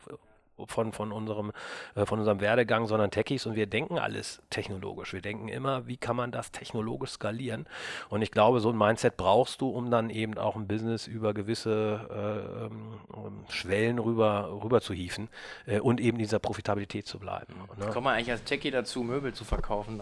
von, 0.68 0.92
von, 0.92 1.12
unserem, 1.12 1.52
äh, 1.96 2.06
von 2.06 2.20
unserem 2.20 2.40
Werdegang, 2.42 2.88
sondern 2.88 3.12
Techies 3.12 3.46
und 3.46 3.56
wir 3.56 3.68
denken 3.68 4.00
alles 4.00 4.42
technologisch. 4.50 5.14
Wir 5.14 5.22
denken 5.22 5.48
immer, 5.48 5.88
wie 5.88 5.98
kann 5.98 6.16
man 6.16 6.32
das 6.32 6.52
technologisch 6.52 7.12
skalieren? 7.12 7.66
Und 8.10 8.22
ich 8.22 8.32
glaube, 8.32 8.60
so 8.60 8.70
ein 8.70 8.78
Mindset 8.78 9.18
brauchst 9.18 9.62
du, 9.62 9.70
um 9.70 9.92
dann 9.92 10.10
eben 10.10 10.38
auch 10.38 10.56
ein 10.56 10.68
Business 10.68 11.08
über 11.08 11.34
gewisse 11.34 12.00
äh, 12.10 12.66
ähm, 12.66 13.46
Schwellen 13.50 14.00
rüber, 14.00 14.60
rüber 14.64 14.82
zu 14.82 14.94
hieven 14.94 15.30
äh, 15.66 15.80
und 15.80 16.00
eben 16.00 16.18
dieser 16.18 16.40
Profitabilität 16.40 17.08
zu 17.08 17.20
bleiben. 17.20 17.54
Ne? 17.78 17.88
Kommt 17.88 18.06
man 18.06 18.16
eigentlich 18.16 18.32
als 18.32 18.44
Techie 18.44 18.72
dazu, 18.72 19.04
Möbel 19.04 19.34
zu 19.34 19.44
verkaufen? 19.44 20.02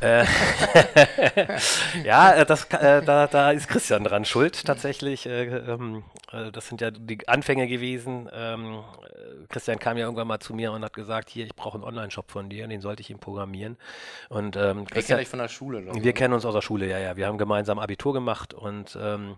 Äh, 0.00 0.24
ja, 2.04 2.32
äh, 2.32 2.46
das, 2.46 2.68
da, 2.68 3.26
da 3.26 3.50
ist 3.50 3.68
Christian 3.68 4.04
dran 4.04 4.24
schuld 4.24 4.64
tatsächlich. 4.64 5.26
Ähm, 5.26 6.04
das 6.52 6.68
sind 6.68 6.80
ja 6.80 6.90
die 6.90 7.28
Anfänge 7.28 7.66
gewesen 7.68 8.28
ähm, 8.32 8.82
Christian 9.48 9.78
kam 9.78 9.96
ja 9.96 10.04
irgendwann 10.04 10.28
mal 10.28 10.40
zu 10.40 10.54
mir 10.54 10.72
und 10.72 10.84
hat 10.84 10.92
gesagt, 10.92 11.30
hier, 11.30 11.44
ich 11.46 11.54
brauche 11.54 11.76
einen 11.76 11.84
Online-Shop 11.84 12.30
von 12.30 12.48
dir, 12.48 12.66
den 12.66 12.80
sollte 12.80 13.02
ich 13.02 13.10
ihm 13.10 13.18
programmieren. 13.18 13.76
Und 14.28 14.56
ähm, 14.56 14.86
Christian, 14.86 15.20
ich 15.20 15.28
von 15.28 15.38
der 15.38 15.48
Schule. 15.48 15.82
Oder? 15.82 16.02
Wir 16.02 16.12
kennen 16.12 16.34
uns 16.34 16.44
aus 16.44 16.54
der 16.54 16.62
Schule, 16.62 16.88
ja, 16.88 16.98
ja. 16.98 17.16
Wir 17.16 17.26
haben 17.26 17.38
gemeinsam 17.38 17.78
Abitur 17.78 18.12
gemacht 18.12 18.54
und 18.54 18.98
ähm, 19.00 19.36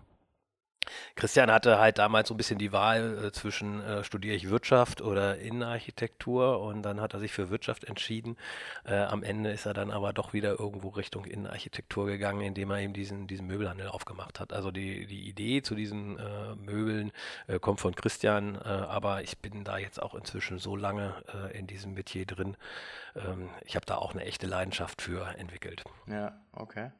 Christian 1.15 1.51
hatte 1.51 1.79
halt 1.79 1.97
damals 1.97 2.27
so 2.27 2.33
ein 2.33 2.37
bisschen 2.37 2.57
die 2.57 2.71
Wahl 2.71 3.25
äh, 3.25 3.31
zwischen 3.31 3.81
äh, 3.81 4.03
studiere 4.03 4.35
ich 4.35 4.49
Wirtschaft 4.49 5.01
oder 5.01 5.37
Innenarchitektur 5.37 6.61
und 6.61 6.83
dann 6.83 7.01
hat 7.01 7.13
er 7.13 7.19
sich 7.19 7.31
für 7.31 7.49
Wirtschaft 7.49 7.83
entschieden. 7.83 8.37
Äh, 8.85 8.95
am 8.95 9.23
Ende 9.23 9.51
ist 9.51 9.65
er 9.65 9.73
dann 9.73 9.91
aber 9.91 10.13
doch 10.13 10.33
wieder 10.33 10.59
irgendwo 10.59 10.89
Richtung 10.89 11.25
Innenarchitektur 11.25 12.05
gegangen, 12.07 12.41
indem 12.41 12.71
er 12.71 12.79
eben 12.79 12.93
diesen, 12.93 13.27
diesen 13.27 13.47
Möbelhandel 13.47 13.87
aufgemacht 13.87 14.39
hat. 14.39 14.53
Also 14.53 14.71
die, 14.71 15.05
die 15.05 15.27
Idee 15.27 15.61
zu 15.61 15.75
diesen 15.75 16.17
äh, 16.17 16.55
Möbeln 16.55 17.11
äh, 17.47 17.59
kommt 17.59 17.79
von 17.79 17.95
Christian, 17.95 18.55
äh, 18.55 18.67
aber 18.67 19.23
ich 19.23 19.39
bin 19.39 19.63
da 19.63 19.77
jetzt 19.77 20.01
auch 20.01 20.15
inzwischen 20.15 20.59
so 20.59 20.75
lange 20.75 21.13
in 21.53 21.67
diesem 21.67 21.93
Metier 21.93 22.25
drin. 22.25 22.57
Ähm, 23.15 23.49
ich 23.65 23.75
habe 23.75 23.85
da 23.85 23.95
auch 23.95 24.13
eine 24.13 24.25
echte 24.25 24.47
Leidenschaft 24.47 25.01
für 25.01 25.27
entwickelt. 25.37 25.83
Ja, 26.07 26.39
okay. 26.53 26.91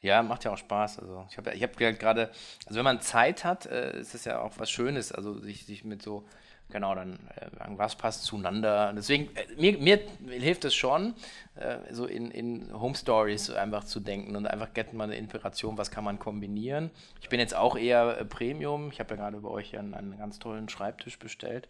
Ja, 0.00 0.22
macht 0.22 0.44
ja 0.44 0.52
auch 0.52 0.58
Spaß. 0.58 1.00
Also 1.00 1.26
ich 1.30 1.36
habe 1.36 1.52
ich 1.54 1.62
hab 1.62 1.76
gerade, 1.76 2.30
also 2.66 2.76
wenn 2.78 2.84
man 2.84 3.00
Zeit 3.00 3.44
hat, 3.44 3.66
äh, 3.66 3.98
ist 3.98 4.14
es 4.14 4.24
ja 4.24 4.40
auch 4.40 4.52
was 4.58 4.70
Schönes, 4.70 5.10
also 5.10 5.38
sich, 5.40 5.66
sich 5.66 5.84
mit 5.84 6.02
so, 6.02 6.24
genau, 6.70 6.94
dann 6.94 7.14
äh, 7.34 7.48
was 7.70 7.96
passt 7.96 8.22
zueinander. 8.22 8.92
Deswegen, 8.94 9.34
äh, 9.34 9.46
mir, 9.56 9.76
mir 9.78 9.98
hilft 10.38 10.64
es 10.64 10.76
schon, 10.76 11.14
äh, 11.56 11.78
so 11.90 12.06
in, 12.06 12.30
in 12.30 12.72
Home 12.72 12.94
Stories 12.94 13.50
einfach 13.50 13.82
zu 13.82 13.98
denken 13.98 14.36
und 14.36 14.46
einfach 14.46 14.72
get 14.72 14.92
mal 14.92 15.04
eine 15.04 15.16
Inspiration, 15.16 15.76
was 15.76 15.90
kann 15.90 16.04
man 16.04 16.20
kombinieren. 16.20 16.92
Ich 17.20 17.28
bin 17.28 17.40
jetzt 17.40 17.56
auch 17.56 17.76
eher 17.76 18.18
äh, 18.18 18.24
Premium. 18.24 18.92
Ich 18.92 19.00
habe 19.00 19.10
ja 19.10 19.16
gerade 19.16 19.40
bei 19.40 19.48
euch 19.48 19.76
einen, 19.76 19.94
einen, 19.94 20.16
ganz 20.16 20.38
tollen 20.38 20.68
Schreibtisch 20.68 21.18
bestellt. 21.18 21.66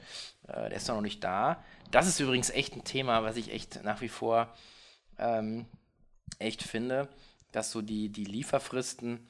Äh, 0.49 0.69
der 0.69 0.73
ist 0.73 0.89
noch 0.89 1.01
nicht 1.01 1.25
da. 1.25 1.65
Das 1.93 2.07
ist 2.07 2.21
übrigens 2.21 2.51
echt 2.51 2.77
ein 2.77 2.85
Thema, 2.85 3.23
was 3.23 3.39
ich 3.39 3.55
echt 3.55 3.83
nach 3.85 4.03
wie 4.03 4.11
vor 4.11 4.55
ähm, 5.19 5.65
echt 6.39 6.63
finde 6.63 7.09
dass 7.53 7.71
so 7.71 7.83
die, 7.83 8.09
die 8.09 8.25
Lieferfristen, 8.25 9.27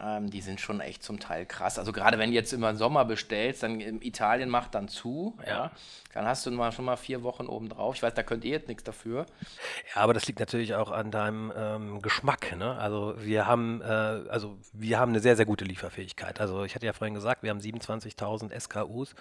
ähm, 0.00 0.30
die 0.30 0.40
sind 0.40 0.60
schon 0.60 0.80
echt 0.80 1.02
zum 1.02 1.20
Teil 1.20 1.46
krass. 1.46 1.78
Also 1.78 1.92
gerade 1.92 2.18
wenn 2.18 2.30
du 2.30 2.34
jetzt 2.34 2.52
immer 2.52 2.70
im 2.70 2.76
Sommer 2.76 3.04
bestellst, 3.04 3.62
dann 3.62 3.80
Italien 3.80 4.48
macht 4.48 4.74
dann 4.74 4.88
zu, 4.88 5.38
ja. 5.46 5.48
ja. 5.48 5.70
dann 6.12 6.26
hast 6.26 6.44
du 6.46 6.50
mal 6.50 6.72
schon 6.72 6.84
mal 6.84 6.96
vier 6.96 7.22
Wochen 7.22 7.46
oben 7.46 7.68
drauf. 7.68 7.94
Ich 7.94 8.02
weiß, 8.02 8.14
da 8.14 8.22
könnt 8.22 8.44
ihr 8.44 8.50
jetzt 8.50 8.68
nichts 8.68 8.82
dafür. 8.82 9.26
Ja, 9.94 10.02
aber 10.02 10.12
das 10.12 10.26
liegt 10.26 10.40
natürlich 10.40 10.74
auch 10.74 10.90
an 10.90 11.10
deinem 11.10 11.52
ähm, 11.56 12.02
Geschmack. 12.02 12.56
Ne? 12.56 12.76
Also 12.76 13.14
wir 13.18 13.46
haben, 13.46 13.82
äh, 13.82 13.84
also 13.84 14.58
wir 14.72 14.98
haben 14.98 15.10
eine 15.10 15.20
sehr, 15.20 15.36
sehr 15.36 15.46
gute 15.46 15.64
Lieferfähigkeit. 15.64 16.40
Also 16.40 16.64
ich 16.64 16.74
hatte 16.74 16.86
ja 16.86 16.92
vorhin 16.92 17.14
gesagt, 17.14 17.42
wir 17.44 17.50
haben 17.50 17.60
27.000 17.60 18.58
SKUs. 18.58 19.14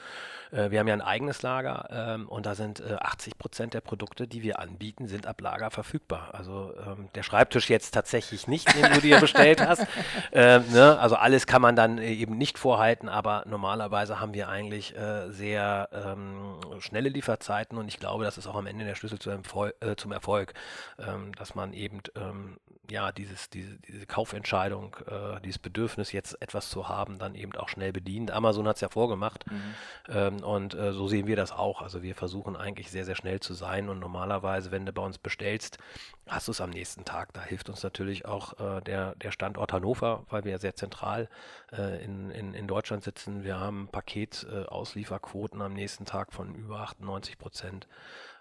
Äh, 0.52 0.72
wir 0.72 0.80
haben 0.80 0.88
ja 0.88 0.96
ein 0.96 1.02
eigenes 1.02 1.44
Lager 1.44 1.88
ähm, 1.92 2.28
und 2.28 2.46
da 2.48 2.56
sind 2.56 2.80
äh, 2.80 2.96
80 3.00 3.38
Prozent 3.38 3.74
der 3.76 3.82
Produkte, 3.82 4.28
die 4.28 4.42
wir 4.42 4.60
anbieten, 4.60 5.08
sind 5.08 5.28
ab 5.28 5.40
Lager 5.40 5.70
verfügbar. 5.70 6.30
Also 6.34 6.74
ähm, 6.86 7.10
der 7.14 7.22
Schreibtisch 7.22 7.70
jetzt 7.70 7.94
tatsächlich 7.94 8.48
nicht, 8.48 8.74
den 8.76 8.92
du 8.92 9.02
dir 9.02 9.20
bestellt 9.20 9.62
hast. 9.62 9.86
äh, 10.70 10.74
ne? 10.74 11.00
Also 11.00 11.16
alles 11.16 11.48
kann 11.48 11.62
man 11.62 11.76
dann 11.76 11.98
eben 11.98 12.38
nicht 12.38 12.58
vorhalten, 12.58 13.10
aber 13.10 13.44
normalerweise 13.48 14.20
haben 14.20 14.34
wir 14.34 14.50
eigentlich 14.50 14.96
äh, 14.96 15.30
sehr 15.32 15.90
ähm, 15.92 16.60
schnelle 16.80 17.10
Lieferzeiten 17.10 17.78
und 17.78 17.88
ich 17.88 18.00
glaube, 18.00 18.24
das 18.24 18.38
ist 18.38 18.48
auch 18.48 18.56
am 18.56 18.68
Ende 18.68 18.86
der 18.86 18.96
Schlüssel 18.96 19.20
zu 19.20 19.30
Erfolg, 19.30 19.76
äh, 19.82 19.96
zum 19.96 20.12
Erfolg, 20.12 20.54
ähm, 21.00 21.34
dass 21.36 21.56
man 21.56 21.74
eben 21.74 22.02
ähm, 22.16 22.58
ja 22.90 23.12
dieses, 23.12 23.50
diese, 23.50 23.78
diese 23.80 24.06
Kaufentscheidung, 24.06 24.96
äh, 25.08 25.40
dieses 25.42 25.60
Bedürfnis 25.60 26.12
jetzt 26.12 26.42
etwas 26.42 26.70
zu 26.70 26.90
haben, 26.90 27.18
dann 27.18 27.36
eben 27.36 27.54
auch 27.54 27.70
schnell 27.70 27.94
bedient. 27.94 28.32
Amazon 28.32 28.68
hat 28.68 28.76
es 28.76 28.82
ja 28.82 28.90
vorgemacht 28.90 29.46
mhm. 29.50 29.62
Ähm, 30.10 30.44
und 30.44 30.74
äh, 30.74 30.92
so 30.92 31.08
sehen 31.08 31.28
wir 31.28 31.36
das 31.36 31.52
auch. 31.52 31.82
Also 31.82 32.04
wir 32.04 32.16
versuchen 32.16 32.56
eigentlich 32.56 32.92
sehr, 32.92 33.06
sehr 33.06 33.16
schnell 33.16 33.40
zu 33.40 33.54
sein 33.54 33.90
und 33.90 34.00
normalerweise, 34.00 34.72
wenn 34.72 34.86
du 34.86 34.92
bei 34.92 35.02
uns 35.02 35.18
bestellst, 35.18 35.78
hast 36.28 36.48
du 36.48 36.52
es 36.52 36.62
am 36.62 36.70
nächsten 36.70 37.06
Tag. 37.06 37.34
Da 37.34 37.42
hilft 37.42 37.70
uns 37.70 37.84
natürlich 37.84 38.26
auch 38.26 38.60
äh, 38.60 38.82
der, 38.82 39.16
der 39.16 39.32
Standort 39.32 39.72
Hannover, 39.72 40.26
weil 40.30 40.44
wir 40.44 40.52
ja 40.54 40.60
sehr 40.60 40.76
zentral 40.76 41.28
äh, 41.72 42.04
in, 42.04 42.32
in, 42.32 42.54
in 42.54 42.68
Deutschland 42.68 43.04
sitzen. 43.04 43.44
Wir 43.44 43.60
haben 43.60 43.90
Paketauslieferquoten 43.92 45.62
am 45.62 45.74
nächsten 45.74 46.06
Tag 46.06 46.32
von 46.32 46.56
über 46.56 46.80
98 46.80 47.38
Prozent. 47.38 47.88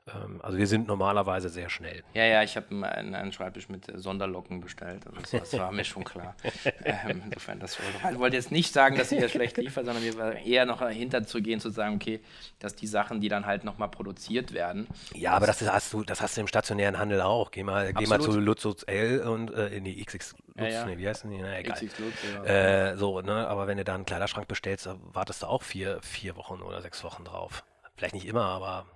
Ähm, 0.08 0.40
also 0.42 0.58
wir 0.58 0.66
sind 0.66 0.88
normalerweise 0.88 1.48
sehr 1.48 1.70
schnell. 1.70 2.02
Ja, 2.12 2.24
ja, 2.24 2.42
ich 2.42 2.56
habe 2.56 2.66
einen, 2.70 3.14
einen, 3.14 3.32
Schreibtisch 3.32 3.68
mit 3.68 3.86
Sonderlocken 3.94 4.60
bestellt. 4.60 5.06
Also 5.06 5.20
das, 5.20 5.30
das 5.30 5.60
war 5.60 5.70
mir 5.70 5.84
schon 5.84 6.02
klar. 6.02 6.34
ähm, 6.84 7.22
insofern, 7.26 7.60
das 7.60 7.78
wollte, 7.78 8.14
ich 8.14 8.18
wollte 8.18 8.36
jetzt 8.36 8.50
nicht 8.50 8.72
sagen, 8.72 8.96
dass 8.96 9.12
ihr 9.12 9.28
schlecht 9.28 9.56
liefert, 9.58 9.84
sondern 9.84 10.02
wir 10.02 10.16
waren 10.18 10.36
eher 10.38 10.66
noch 10.66 10.80
dahinter 10.80 11.24
zu 11.24 11.40
gehen, 11.40 11.60
zu 11.60 11.70
sagen, 11.70 11.96
okay, 11.96 12.20
dass 12.58 12.74
die 12.74 12.88
Sachen, 12.88 13.20
die 13.20 13.28
dann 13.28 13.46
halt 13.46 13.62
nochmal 13.62 13.88
produziert 13.90 14.52
werden. 14.52 14.88
Ja, 15.14 15.34
aber 15.34 15.46
das, 15.46 15.62
hast 15.62 15.92
du, 15.92 16.02
das 16.02 16.20
hast 16.20 16.36
du 16.36 16.40
im 16.40 16.48
stationären 16.48 16.98
Handel 16.98 17.20
auch. 17.20 17.52
Geh 17.52 17.62
mal, 17.62 17.92
geh 17.92 18.06
mal 18.06 18.20
zu 18.20 18.40
Lutz 18.40 18.64
L 18.86 19.20
und 19.20 19.54
äh, 19.54 19.68
in 19.68 19.84
die 19.84 20.04
XX 20.04 20.32
Lutz, 20.32 20.56
ja, 20.56 20.66
ja. 20.66 20.84
Nee, 20.84 20.98
wie 20.98 21.08
heißt 21.08 21.22
denn 21.22 21.30
die? 21.30 21.38
Na, 21.38 21.58
egal. 21.58 21.76
XX 21.76 21.98
Lutz, 22.00 22.14
ja. 22.34 22.90
Äh, 22.90 22.96
so, 22.96 23.20
ne, 23.20 23.46
aber 23.46 23.68
wenn 23.68 23.78
du 23.78 23.84
dann 23.84 23.96
einen 23.96 24.06
Kleiderschrank 24.06 24.48
bestellst, 24.48 24.88
wartest 25.12 25.44
du 25.44 25.46
auch 25.46 25.62
vier, 25.62 26.00
vier 26.02 26.36
Wochen 26.36 26.60
oder 26.60 26.82
sechs 26.82 27.04
Wochen 27.04 27.24
drauf. 27.24 27.62
Vielleicht 27.94 28.14
nicht 28.14 28.26
immer, 28.26 28.46
aber 28.46 28.86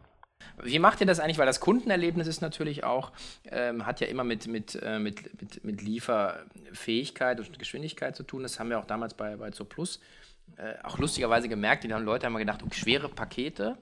wie 0.62 0.78
macht 0.78 1.00
ihr 1.00 1.06
das 1.06 1.20
eigentlich? 1.20 1.38
Weil 1.38 1.46
das 1.46 1.60
Kundenerlebnis 1.60 2.26
ist 2.26 2.40
natürlich 2.40 2.84
auch, 2.84 3.12
ähm, 3.50 3.86
hat 3.86 4.00
ja 4.00 4.06
immer 4.06 4.24
mit, 4.24 4.46
mit, 4.46 4.78
äh, 4.82 4.98
mit, 4.98 5.40
mit, 5.40 5.64
mit 5.64 5.82
Lieferfähigkeit 5.82 7.38
und 7.38 7.58
Geschwindigkeit 7.58 8.16
zu 8.16 8.22
tun. 8.22 8.42
Das 8.42 8.58
haben 8.58 8.70
wir 8.70 8.78
auch 8.78 8.86
damals 8.86 9.14
bei, 9.14 9.36
bei 9.36 9.50
Zo 9.50 9.64
Plus 9.64 10.00
äh, 10.56 10.74
auch 10.82 10.98
lustigerweise 10.98 11.48
gemerkt. 11.48 11.84
Die 11.84 11.88
Leute 11.88 12.26
haben 12.26 12.36
gedacht, 12.36 12.62
okay, 12.62 12.78
schwere 12.78 13.08
Pakete 13.08 13.76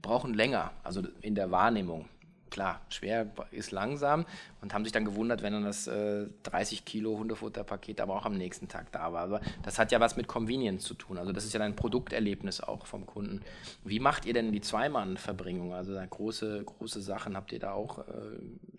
brauchen 0.00 0.34
länger, 0.34 0.72
also 0.84 1.02
in 1.22 1.34
der 1.34 1.50
Wahrnehmung 1.50 2.08
klar, 2.50 2.80
schwer 2.88 3.30
ist 3.50 3.70
langsam 3.70 4.26
und 4.60 4.74
haben 4.74 4.84
sich 4.84 4.92
dann 4.92 5.04
gewundert, 5.04 5.42
wenn 5.42 5.52
dann 5.52 5.64
das 5.64 5.86
äh, 5.86 6.26
30 6.44 6.84
Kilo 6.84 7.18
Hundefutterpaket 7.18 8.00
aber 8.00 8.16
auch 8.16 8.24
am 8.24 8.34
nächsten 8.34 8.68
Tag 8.68 8.92
da 8.92 9.12
war. 9.12 9.22
Aber 9.22 9.40
das 9.62 9.78
hat 9.78 9.92
ja 9.92 10.00
was 10.00 10.16
mit 10.16 10.28
Convenience 10.28 10.84
zu 10.84 10.94
tun. 10.94 11.18
Also 11.18 11.32
das 11.32 11.44
ist 11.44 11.54
ja 11.54 11.60
ein 11.60 11.76
Produkterlebnis 11.76 12.60
auch 12.60 12.86
vom 12.86 13.06
Kunden. 13.06 13.42
Wie 13.84 14.00
macht 14.00 14.26
ihr 14.26 14.34
denn 14.34 14.52
die 14.52 14.60
Zweimann-Verbringung? 14.60 15.74
Also 15.74 15.98
große, 16.08 16.64
große 16.64 17.00
Sachen 17.00 17.36
habt 17.36 17.52
ihr 17.52 17.58
da 17.58 17.72
auch? 17.72 17.98
Äh, 17.98 18.77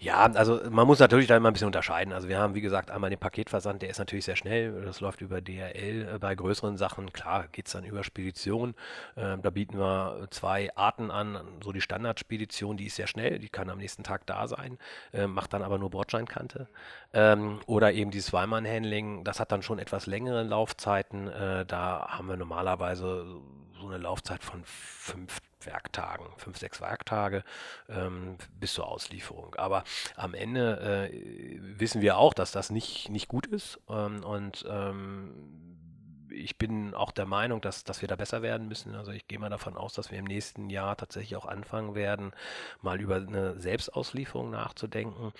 ja, 0.00 0.22
also 0.32 0.60
man 0.70 0.86
muss 0.86 0.98
natürlich 0.98 1.26
da 1.26 1.36
immer 1.36 1.50
ein 1.50 1.52
bisschen 1.52 1.66
unterscheiden. 1.66 2.12
Also 2.12 2.28
wir 2.28 2.38
haben, 2.38 2.54
wie 2.54 2.60
gesagt, 2.60 2.90
einmal 2.90 3.10
den 3.10 3.18
Paketversand, 3.18 3.82
der 3.82 3.90
ist 3.90 3.98
natürlich 3.98 4.24
sehr 4.24 4.36
schnell. 4.36 4.84
Das 4.84 5.00
läuft 5.00 5.20
über 5.20 5.40
DRL. 5.40 6.18
Bei 6.20 6.34
größeren 6.34 6.76
Sachen, 6.76 7.12
klar, 7.12 7.46
geht 7.52 7.66
es 7.66 7.72
dann 7.72 7.84
über 7.84 8.04
Spedition. 8.04 8.74
Äh, 9.16 9.38
da 9.38 9.50
bieten 9.50 9.78
wir 9.78 10.26
zwei 10.30 10.74
Arten 10.76 11.10
an. 11.10 11.40
So 11.62 11.72
die 11.72 11.80
Standardspedition, 11.80 12.76
die 12.76 12.86
ist 12.86 12.96
sehr 12.96 13.06
schnell, 13.06 13.38
die 13.38 13.48
kann 13.48 13.70
am 13.70 13.78
nächsten 13.78 14.02
Tag 14.02 14.26
da 14.26 14.48
sein, 14.48 14.78
äh, 15.12 15.26
macht 15.26 15.52
dann 15.52 15.62
aber 15.62 15.78
nur 15.78 15.90
Bordscheinkante. 15.90 16.68
Ähm, 17.12 17.60
oder 17.66 17.92
eben 17.92 18.10
dieses 18.10 18.30
Zweimann-Handling, 18.30 19.24
das 19.24 19.40
hat 19.40 19.52
dann 19.52 19.62
schon 19.62 19.78
etwas 19.78 20.06
längere 20.06 20.42
Laufzeiten. 20.42 21.28
Äh, 21.28 21.66
da 21.66 22.06
haben 22.08 22.28
wir 22.28 22.36
normalerweise 22.36 23.26
so 23.82 23.88
eine 23.88 23.98
Laufzeit 23.98 24.42
von 24.42 24.62
fünf 24.64 25.40
Werktagen, 25.64 26.26
fünf, 26.36 26.58
sechs 26.58 26.80
Werktage 26.80 27.44
ähm, 27.88 28.36
bis 28.58 28.74
zur 28.74 28.88
Auslieferung. 28.88 29.54
Aber 29.56 29.84
am 30.16 30.34
Ende 30.34 31.10
äh, 31.10 31.58
wissen 31.78 32.00
wir 32.00 32.16
auch, 32.16 32.34
dass 32.34 32.52
das 32.52 32.70
nicht, 32.70 33.10
nicht 33.10 33.28
gut 33.28 33.46
ist 33.46 33.80
ähm, 33.88 34.24
und 34.24 34.64
ähm, 34.68 35.72
ich 36.30 36.56
bin 36.56 36.94
auch 36.94 37.12
der 37.12 37.26
Meinung, 37.26 37.60
dass, 37.60 37.84
dass 37.84 38.00
wir 38.00 38.08
da 38.08 38.16
besser 38.16 38.40
werden 38.40 38.66
müssen. 38.66 38.94
Also 38.94 39.12
ich 39.12 39.28
gehe 39.28 39.38
mal 39.38 39.50
davon 39.50 39.76
aus, 39.76 39.92
dass 39.92 40.10
wir 40.10 40.18
im 40.18 40.24
nächsten 40.24 40.70
Jahr 40.70 40.96
tatsächlich 40.96 41.36
auch 41.36 41.44
anfangen 41.44 41.94
werden, 41.94 42.32
mal 42.80 43.00
über 43.00 43.16
eine 43.16 43.60
Selbstauslieferung 43.60 44.48
nachzudenken, 44.50 45.32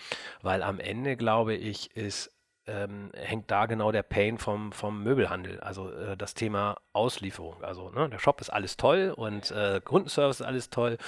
weil 0.42 0.62
am 0.62 0.78
Ende, 0.80 1.16
glaube 1.16 1.54
ich, 1.54 1.96
ist 1.96 2.30
ähm, 2.66 3.10
hängt 3.14 3.50
da 3.50 3.66
genau 3.66 3.90
der 3.90 4.02
Pain 4.02 4.38
vom, 4.38 4.72
vom 4.72 5.02
Möbelhandel. 5.02 5.60
Also 5.60 5.90
äh, 5.90 6.16
das 6.16 6.34
Thema 6.34 6.76
Auslieferung. 6.92 7.62
Also 7.64 7.90
ne, 7.90 8.08
der 8.08 8.18
Shop 8.18 8.40
ist 8.40 8.50
alles 8.50 8.76
toll 8.76 9.12
und 9.16 9.50
äh, 9.50 9.80
Kundenservice 9.82 10.40
ist 10.40 10.46
alles 10.46 10.70
toll. 10.70 10.98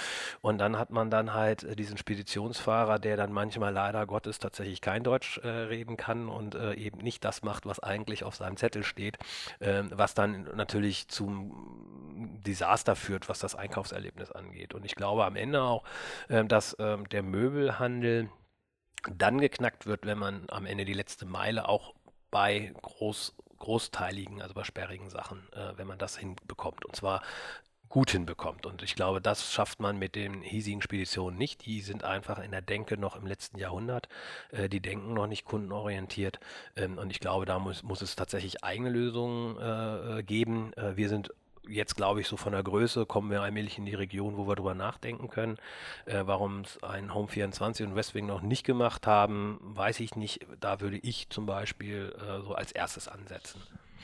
Und 0.40 0.58
dann 0.58 0.78
hat 0.78 0.90
man 0.90 1.10
dann 1.10 1.32
halt 1.32 1.62
äh, 1.62 1.76
diesen 1.76 1.96
Speditionsfahrer, 1.96 2.98
der 2.98 3.16
dann 3.16 3.32
manchmal 3.32 3.72
leider 3.72 4.06
Gottes 4.06 4.38
tatsächlich 4.38 4.80
kein 4.80 5.04
Deutsch 5.04 5.38
äh, 5.38 5.48
reden 5.48 5.96
kann 5.96 6.28
und 6.28 6.54
äh, 6.54 6.74
eben 6.74 6.98
nicht 6.98 7.24
das 7.24 7.42
macht, 7.42 7.66
was 7.66 7.80
eigentlich 7.80 8.24
auf 8.24 8.34
seinem 8.34 8.56
Zettel 8.56 8.82
steht, 8.82 9.18
ähm, 9.60 9.90
was 9.94 10.14
dann 10.14 10.48
natürlich 10.56 11.08
zum 11.08 12.40
Desaster 12.46 12.96
führt, 12.96 13.28
was 13.28 13.38
das 13.38 13.54
Einkaufserlebnis 13.54 14.32
angeht. 14.32 14.74
Und 14.74 14.84
ich 14.84 14.94
glaube 14.94 15.24
am 15.24 15.36
Ende 15.36 15.62
auch, 15.62 15.84
ähm, 16.28 16.48
dass 16.48 16.76
ähm, 16.78 17.08
der 17.08 17.22
Möbelhandel 17.22 18.28
dann 19.10 19.40
geknackt 19.40 19.86
wird, 19.86 20.06
wenn 20.06 20.18
man 20.18 20.44
am 20.48 20.66
Ende 20.66 20.84
die 20.84 20.94
letzte 20.94 21.26
Meile 21.26 21.68
auch 21.68 21.94
bei 22.30 22.72
groß, 22.82 23.34
großteiligen, 23.58 24.42
also 24.42 24.54
bei 24.54 24.64
sperrigen 24.64 25.10
Sachen, 25.10 25.46
äh, 25.52 25.76
wenn 25.76 25.86
man 25.86 25.98
das 25.98 26.16
hinbekommt. 26.16 26.84
Und 26.84 26.96
zwar 26.96 27.22
gut 27.88 28.10
hinbekommt. 28.10 28.66
Und 28.66 28.82
ich 28.82 28.96
glaube, 28.96 29.20
das 29.20 29.52
schafft 29.52 29.78
man 29.78 29.98
mit 29.98 30.16
den 30.16 30.42
hiesigen 30.42 30.82
Speditionen 30.82 31.38
nicht. 31.38 31.64
Die 31.64 31.80
sind 31.80 32.02
einfach 32.02 32.40
in 32.40 32.50
der 32.50 32.60
Denke 32.60 32.98
noch 32.98 33.14
im 33.14 33.24
letzten 33.24 33.56
Jahrhundert. 33.56 34.08
Äh, 34.50 34.68
die 34.68 34.80
denken 34.80 35.14
noch 35.14 35.28
nicht 35.28 35.44
kundenorientiert. 35.44 36.40
Ähm, 36.74 36.98
und 36.98 37.10
ich 37.10 37.20
glaube, 37.20 37.46
da 37.46 37.60
muss, 37.60 37.84
muss 37.84 38.02
es 38.02 38.16
tatsächlich 38.16 38.64
eigene 38.64 38.90
Lösungen 38.90 39.58
äh, 39.58 40.22
geben. 40.24 40.72
Äh, 40.74 40.96
wir 40.96 41.08
sind 41.08 41.32
jetzt 41.68 41.96
glaube 41.96 42.20
ich 42.20 42.28
so 42.28 42.36
von 42.36 42.52
der 42.52 42.62
Größe 42.62 43.06
kommen 43.06 43.30
wir 43.30 43.42
allmählich 43.42 43.78
in 43.78 43.86
die 43.86 43.94
Region, 43.94 44.36
wo 44.36 44.46
wir 44.46 44.56
drüber 44.56 44.74
nachdenken 44.74 45.28
können. 45.28 45.58
Äh, 46.06 46.22
Warum 46.24 46.60
es 46.60 46.82
ein 46.82 47.14
Home 47.14 47.28
24 47.28 47.86
und 47.86 47.96
Westwing 47.96 48.26
noch 48.26 48.42
nicht 48.42 48.64
gemacht 48.64 49.06
haben, 49.06 49.58
weiß 49.62 50.00
ich 50.00 50.16
nicht. 50.16 50.46
Da 50.60 50.80
würde 50.80 50.98
ich 50.98 51.28
zum 51.30 51.46
Beispiel 51.46 52.14
äh, 52.18 52.42
so 52.42 52.54
als 52.54 52.72
erstes 52.72 53.08
ansetzen. 53.08 53.60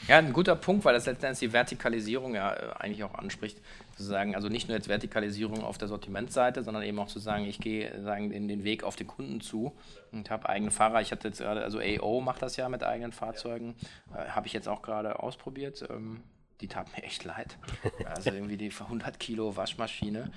Ja, 0.09 0.17
ein 0.17 0.33
guter 0.33 0.57
Punkt, 0.57 0.85
weil 0.85 0.95
das 0.95 1.07
letztendlich 1.07 1.41
die 1.41 1.53
Vertikalisierung 1.53 2.35
ja 2.35 2.55
äh, 2.55 2.73
eigentlich 2.79 3.05
auch 3.05 3.15
anspricht. 3.15 3.61
Zu 3.97 4.05
sagen, 4.05 4.35
also 4.35 4.49
nicht 4.49 4.69
nur 4.69 4.77
jetzt 4.77 4.89
Vertikalisierung 4.89 5.63
auf 5.63 5.77
der 5.77 5.89
Sortimentseite, 5.89 6.63
sondern 6.63 6.83
eben 6.85 6.99
auch 6.99 7.09
zu 7.09 7.19
sagen, 7.19 7.45
ich 7.45 7.61
gehe 7.61 8.01
sagen, 8.03 8.31
in 8.31 8.49
den 8.49 8.65
Weg 8.65 8.83
auf 8.83 8.97
den 8.97 9.07
Kunden 9.07 9.41
zu 9.41 9.73
und 10.11 10.31
habe 10.31 10.49
eigene 10.49 10.71
Fahrer. 10.71 11.03
Ich 11.03 11.13
hatte 11.13 11.29
jetzt 11.29 11.41
gerade, 11.41 11.63
also 11.63 11.81
AO 11.81 12.21
macht 12.21 12.41
das 12.41 12.57
ja 12.57 12.69
mit 12.69 12.83
eigenen 12.83 13.13
Fahrzeugen, 13.13 13.75
äh, 14.15 14.31
habe 14.31 14.47
ich 14.47 14.55
jetzt 14.55 14.69
auch 14.69 14.81
gerade 14.81 15.23
ausprobiert. 15.23 15.87
Ähm, 15.91 16.23
die 16.61 16.69
tat 16.69 16.95
mir 16.97 17.03
echt 17.05 17.25
leid. 17.25 17.57
Also 18.05 18.31
irgendwie 18.31 18.57
die 18.57 18.71
100 18.71 19.19
Kilo 19.19 19.57
Waschmaschine. 19.57 20.31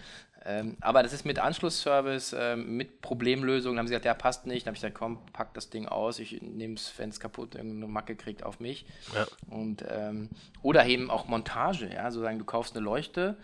Ähm, 0.46 0.78
aber 0.82 1.04
das 1.04 1.14
ist 1.14 1.26
mit 1.26 1.40
Anschlussservice, 1.40 2.36
ähm, 2.38 2.76
mit 2.76 3.02
Problemlösung. 3.02 3.74
Dann 3.74 3.80
haben 3.80 3.88
sie 3.88 3.94
gesagt, 3.94 4.06
ja, 4.06 4.14
passt 4.14 4.46
nicht. 4.46 4.66
Dann 4.66 4.72
habe 4.72 4.76
ich 4.76 4.82
gesagt, 4.82 4.96
komm, 4.96 5.20
pack 5.32 5.54
das 5.54 5.70
Ding 5.70 5.88
aus. 5.88 6.20
Ich 6.20 6.42
nehme 6.42 6.76
es, 6.76 6.92
wenn 6.98 7.10
es 7.10 7.20
kaputt 7.20 7.56
irgendeine 7.56 7.88
Macke 7.88 8.16
kriegt, 8.16 8.44
auf 8.44 8.60
mich. 8.60 8.86
Ja. 9.16 9.26
Und, 9.50 9.86
ähm, 9.90 10.30
oder 10.62 10.86
eben 10.86 11.10
auch 11.10 11.28
Montage. 11.28 11.90
Ja, 11.94 12.12
sozusagen, 12.12 12.40
du 12.40 12.46
kaufst 12.46 12.76
eine 12.76 12.84
Leuchte. 12.84 13.38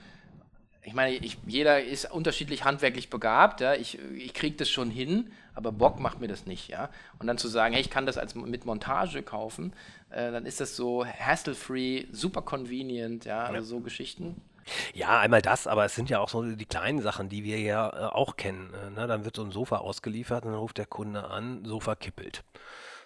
Ich 0.83 0.93
meine, 0.93 1.15
ich, 1.15 1.37
jeder 1.45 1.83
ist 1.83 2.11
unterschiedlich 2.11 2.63
handwerklich 2.63 3.09
begabt. 3.09 3.61
Ja? 3.61 3.73
Ich, 3.73 3.99
ich 4.15 4.33
kriege 4.33 4.55
das 4.55 4.69
schon 4.69 4.89
hin, 4.89 5.31
aber 5.53 5.71
Bock 5.71 5.99
macht 5.99 6.19
mir 6.19 6.27
das 6.27 6.45
nicht. 6.45 6.69
Ja? 6.69 6.89
Und 7.19 7.27
dann 7.27 7.37
zu 7.37 7.47
sagen, 7.47 7.73
hey, 7.73 7.81
ich 7.81 7.89
kann 7.89 8.05
das 8.05 8.17
als 8.17 8.35
mit 8.35 8.65
Montage 8.65 9.21
kaufen, 9.21 9.73
äh, 10.09 10.31
dann 10.31 10.45
ist 10.45 10.59
das 10.59 10.75
so 10.75 11.05
hassle-free, 11.05 12.05
super 12.11 12.41
convenient, 12.41 13.25
ja, 13.25 13.43
also 13.43 13.77
so 13.77 13.79
Geschichten. 13.81 14.41
Ja, 14.93 15.19
einmal 15.19 15.41
das, 15.41 15.67
aber 15.67 15.85
es 15.85 15.95
sind 15.95 16.09
ja 16.09 16.19
auch 16.19 16.29
so 16.29 16.43
die 16.43 16.65
kleinen 16.65 17.01
Sachen, 17.01 17.29
die 17.29 17.43
wir 17.43 17.59
ja 17.59 17.89
äh, 17.89 18.13
auch 18.13 18.37
kennen. 18.37 18.73
Äh, 18.73 18.91
ne? 18.91 19.07
Dann 19.07 19.25
wird 19.25 19.35
so 19.35 19.43
ein 19.43 19.51
Sofa 19.51 19.77
ausgeliefert 19.77 20.45
und 20.45 20.51
dann 20.51 20.59
ruft 20.59 20.77
der 20.77 20.85
Kunde 20.85 21.25
an, 21.25 21.65
Sofa 21.65 21.95
kippelt. 21.95 22.43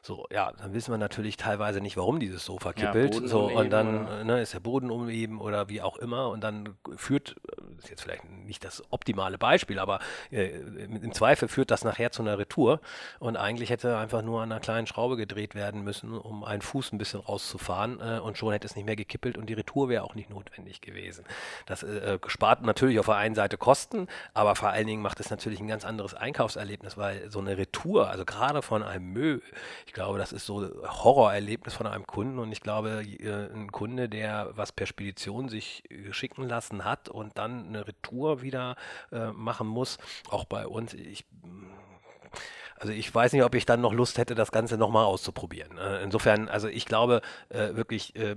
So, 0.02 0.28
ja, 0.30 0.52
dann 0.52 0.74
wissen 0.74 0.92
wir 0.92 0.98
natürlich 0.98 1.38
teilweise 1.38 1.80
nicht, 1.80 1.96
warum 1.96 2.20
dieses 2.20 2.44
Sofa 2.44 2.74
kippelt. 2.74 3.16
Ja, 3.16 3.28
so, 3.28 3.46
und 3.46 3.70
dann 3.70 4.26
ne, 4.28 4.42
ist 4.42 4.54
der 4.54 4.60
Boden 4.60 4.92
umheben 4.92 5.40
oder 5.40 5.70
wie 5.70 5.82
auch 5.82 5.98
immer. 5.98 6.28
Und 6.28 6.42
dann 6.42 6.76
führt, 6.98 7.38
ist 7.84 7.89
jetzt 7.89 8.02
vielleicht 8.04 8.26
nicht 8.26 8.63
das 8.63 8.84
optimale 8.91 9.38
Beispiel, 9.38 9.80
aber 9.80 10.00
äh, 10.32 10.48
im 10.48 11.13
Zweifel 11.13 11.48
führt 11.48 11.72
das 11.72 11.84
nachher 11.84 12.12
zu 12.12 12.22
einer 12.22 12.38
Retour. 12.38 12.82
Und 13.19 13.38
eigentlich 13.38 13.69
hätte 13.69 13.98
einfach 13.98 14.22
nur 14.22 14.41
an 14.41 14.52
einer 14.52 14.60
kleinen 14.60 14.88
Schraube 14.88 15.15
gedreht 15.15 15.56
werden 15.56 15.84
müssen, 15.84 16.17
um 16.17 16.43
einen 16.43 16.62
Fuß 16.62 16.91
ein 16.91 16.98
bisschen 16.98 17.22
rauszufahren. 17.22 18.00
Äh, 18.00 18.19
und 18.19 18.38
schon 18.38 18.52
hätte 18.52 18.67
es 18.67 18.76
nicht 18.76 18.86
mehr 18.86 18.96
gekippelt 18.96 19.38
und 19.38 19.48
die 19.48 19.54
Retour 19.54 19.89
wäre 19.89 20.04
auch 20.04 20.15
nicht 20.15 20.30
notwendig 20.30 20.82
gewesen. 20.82 21.26
Das 21.65 21.84
äh, 21.84 22.19
spart 22.28 22.62
natürlich 22.63 23.00
auf 23.00 23.06
der 23.06 23.15
einen 23.15 23.36
Seite 23.36 23.58
Kosten, 23.58 24.08
aber 24.34 24.56
vor 24.56 24.69
allen 24.69 24.88
Dingen 24.88 25.02
macht 25.02 25.19
es 25.19 25.30
natürlich 25.30 25.60
ein 25.60 25.67
ganz 25.67 25.86
anderes 25.86 26.13
Einkaufserlebnis, 26.13 26.98
weil 26.98 27.30
so 27.32 27.39
eine 27.39 27.58
Retour, 27.58 28.10
also 28.10 28.26
gerade 28.26 28.62
von 28.62 28.84
einem 28.84 29.13
Müll, 29.13 29.41
ich 29.86 29.93
Ich 29.93 29.96
glaube, 29.96 30.17
das 30.17 30.34
ist 30.34 30.48
so 30.48 30.62
ein 30.62 30.72
Horrorerlebnis 30.88 31.76
von 31.76 31.86
einem 31.86 32.08
Kunden 32.08 32.39
und 32.39 32.52
ich 32.52 32.62
glaube, 32.62 33.04
äh, 33.04 33.54
ein 33.54 33.72
Kunde, 33.72 34.10
der 34.10 34.50
was 34.56 34.72
per 34.72 34.88
Spedition 34.88 35.50
sich 35.50 35.84
äh, 35.91 36.12
schicken 36.12 36.48
lassen 36.48 36.84
hat 36.84 37.10
und 37.10 37.38
dann 37.38 37.73
eine 37.76 37.88
Retour 37.88 38.42
wieder 38.42 38.76
äh, 39.12 39.32
machen 39.32 39.68
muss, 39.68 39.98
auch 40.30 40.46
bei 40.46 40.68
uns, 40.68 40.94
ich 40.94 41.26
also 42.84 42.92
ich 42.92 43.14
weiß 43.14 43.32
nicht, 43.32 43.44
ob 43.44 43.56
ich 43.56 43.66
dann 43.66 43.80
noch 43.80 43.94
Lust 43.94 44.18
hätte, 44.18 44.36
das 44.36 44.52
Ganze 44.52 44.78
nochmal 44.78 45.06
auszuprobieren. 45.06 45.78
Äh, 45.78 46.04
insofern, 46.04 46.50
also 46.50 46.68
ich 46.68 46.86
glaube 46.86 47.22
äh, 47.48 47.76
wirklich, 47.76 48.14
äh, 48.18 48.36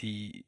die, 0.00 0.46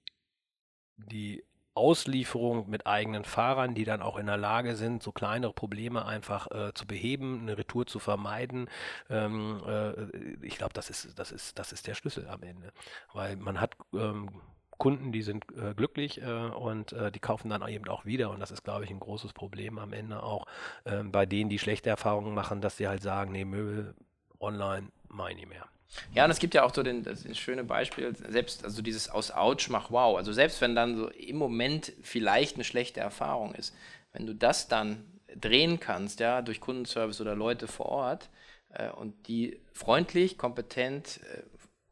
die 0.96 1.44
Auslieferung 1.77 2.68
mit 2.70 2.87
eigenen 2.87 3.25
Fahrern, 3.25 3.75
die 3.75 3.85
dann 3.85 4.01
auch 4.03 4.16
in 4.16 4.27
der 4.27 4.38
Lage 4.38 4.75
sind, 4.77 5.03
so 5.03 5.12
kleinere 5.12 5.53
Probleme 5.53 6.07
einfach 6.07 6.51
äh, 6.51 6.72
zu 6.72 6.87
beheben, 6.87 7.42
eine 7.42 7.59
Retour 7.59 7.87
zu 7.87 7.99
vermeiden. 7.99 8.68
Ähm, 9.11 9.62
äh, 9.66 10.44
ich 10.44 10.57
glaube, 10.57 10.72
das 10.72 10.88
ist, 10.88 11.18
das, 11.18 11.33
ist, 11.33 11.59
das 11.59 11.72
ist 11.72 11.87
der 11.87 11.94
Schlüssel 11.94 12.27
am 12.29 12.42
Ende. 12.42 12.72
Weil 13.12 13.37
man 13.37 13.61
hat 13.61 13.77
ähm, 13.92 14.40
Kunden, 14.78 15.12
die 15.12 15.22
sind 15.22 15.44
äh, 15.56 15.74
glücklich 15.74 16.20
äh, 16.20 16.26
und 16.26 16.92
äh, 16.92 17.10
die 17.10 17.18
kaufen 17.18 17.48
dann 17.50 17.66
eben 17.68 17.88
auch 17.88 18.04
wieder. 18.04 18.30
Und 18.30 18.40
das 18.40 18.50
ist, 18.50 18.64
glaube 18.64 18.84
ich, 18.84 18.90
ein 18.90 19.00
großes 19.00 19.32
Problem 19.32 19.78
am 19.78 19.92
Ende 19.92 20.22
auch 20.22 20.46
ähm, 20.84 21.12
bei 21.12 21.26
denen, 21.26 21.50
die 21.50 21.58
schlechte 21.58 21.90
Erfahrungen 21.90 22.34
machen, 22.34 22.60
dass 22.60 22.76
sie 22.76 22.88
halt 22.88 23.02
sagen, 23.02 23.32
nee, 23.32 23.44
Möbel 23.44 23.94
online 24.40 24.88
mache 25.08 25.32
ich 25.32 25.46
mehr. 25.46 25.66
Ja, 26.14 26.24
und 26.24 26.30
es 26.30 26.38
gibt 26.38 26.54
ja 26.54 26.64
auch 26.64 26.74
so 26.74 26.82
den, 26.82 27.04
das 27.04 27.24
schöne 27.38 27.64
Beispiel, 27.64 28.14
selbst, 28.16 28.64
also 28.64 28.82
dieses 28.82 29.08
aus 29.08 29.30
Ouch 29.30 29.68
mach 29.68 29.90
wow. 29.90 30.16
Also 30.16 30.32
selbst 30.32 30.60
wenn 30.60 30.74
dann 30.74 30.96
so 30.96 31.09
im 31.09 31.36
Moment 31.36 31.92
vielleicht 32.03 32.57
eine 32.57 32.64
schlechte 32.64 33.01
Erfahrung 33.01 33.55
ist, 33.55 33.74
wenn 34.12 34.26
du 34.26 34.34
das 34.34 34.68
dann 34.68 35.05
drehen 35.34 35.80
kannst, 35.80 36.20
ja, 36.20 36.42
durch 36.42 36.61
Kundenservice 36.61 37.20
oder 37.20 37.34
Leute 37.34 37.66
vor 37.66 37.86
Ort 37.86 38.30
äh, 38.70 38.90
und 38.90 39.28
die 39.28 39.61
freundlich, 39.72 40.38
kompetent, 40.38 41.20
äh, 41.32 41.42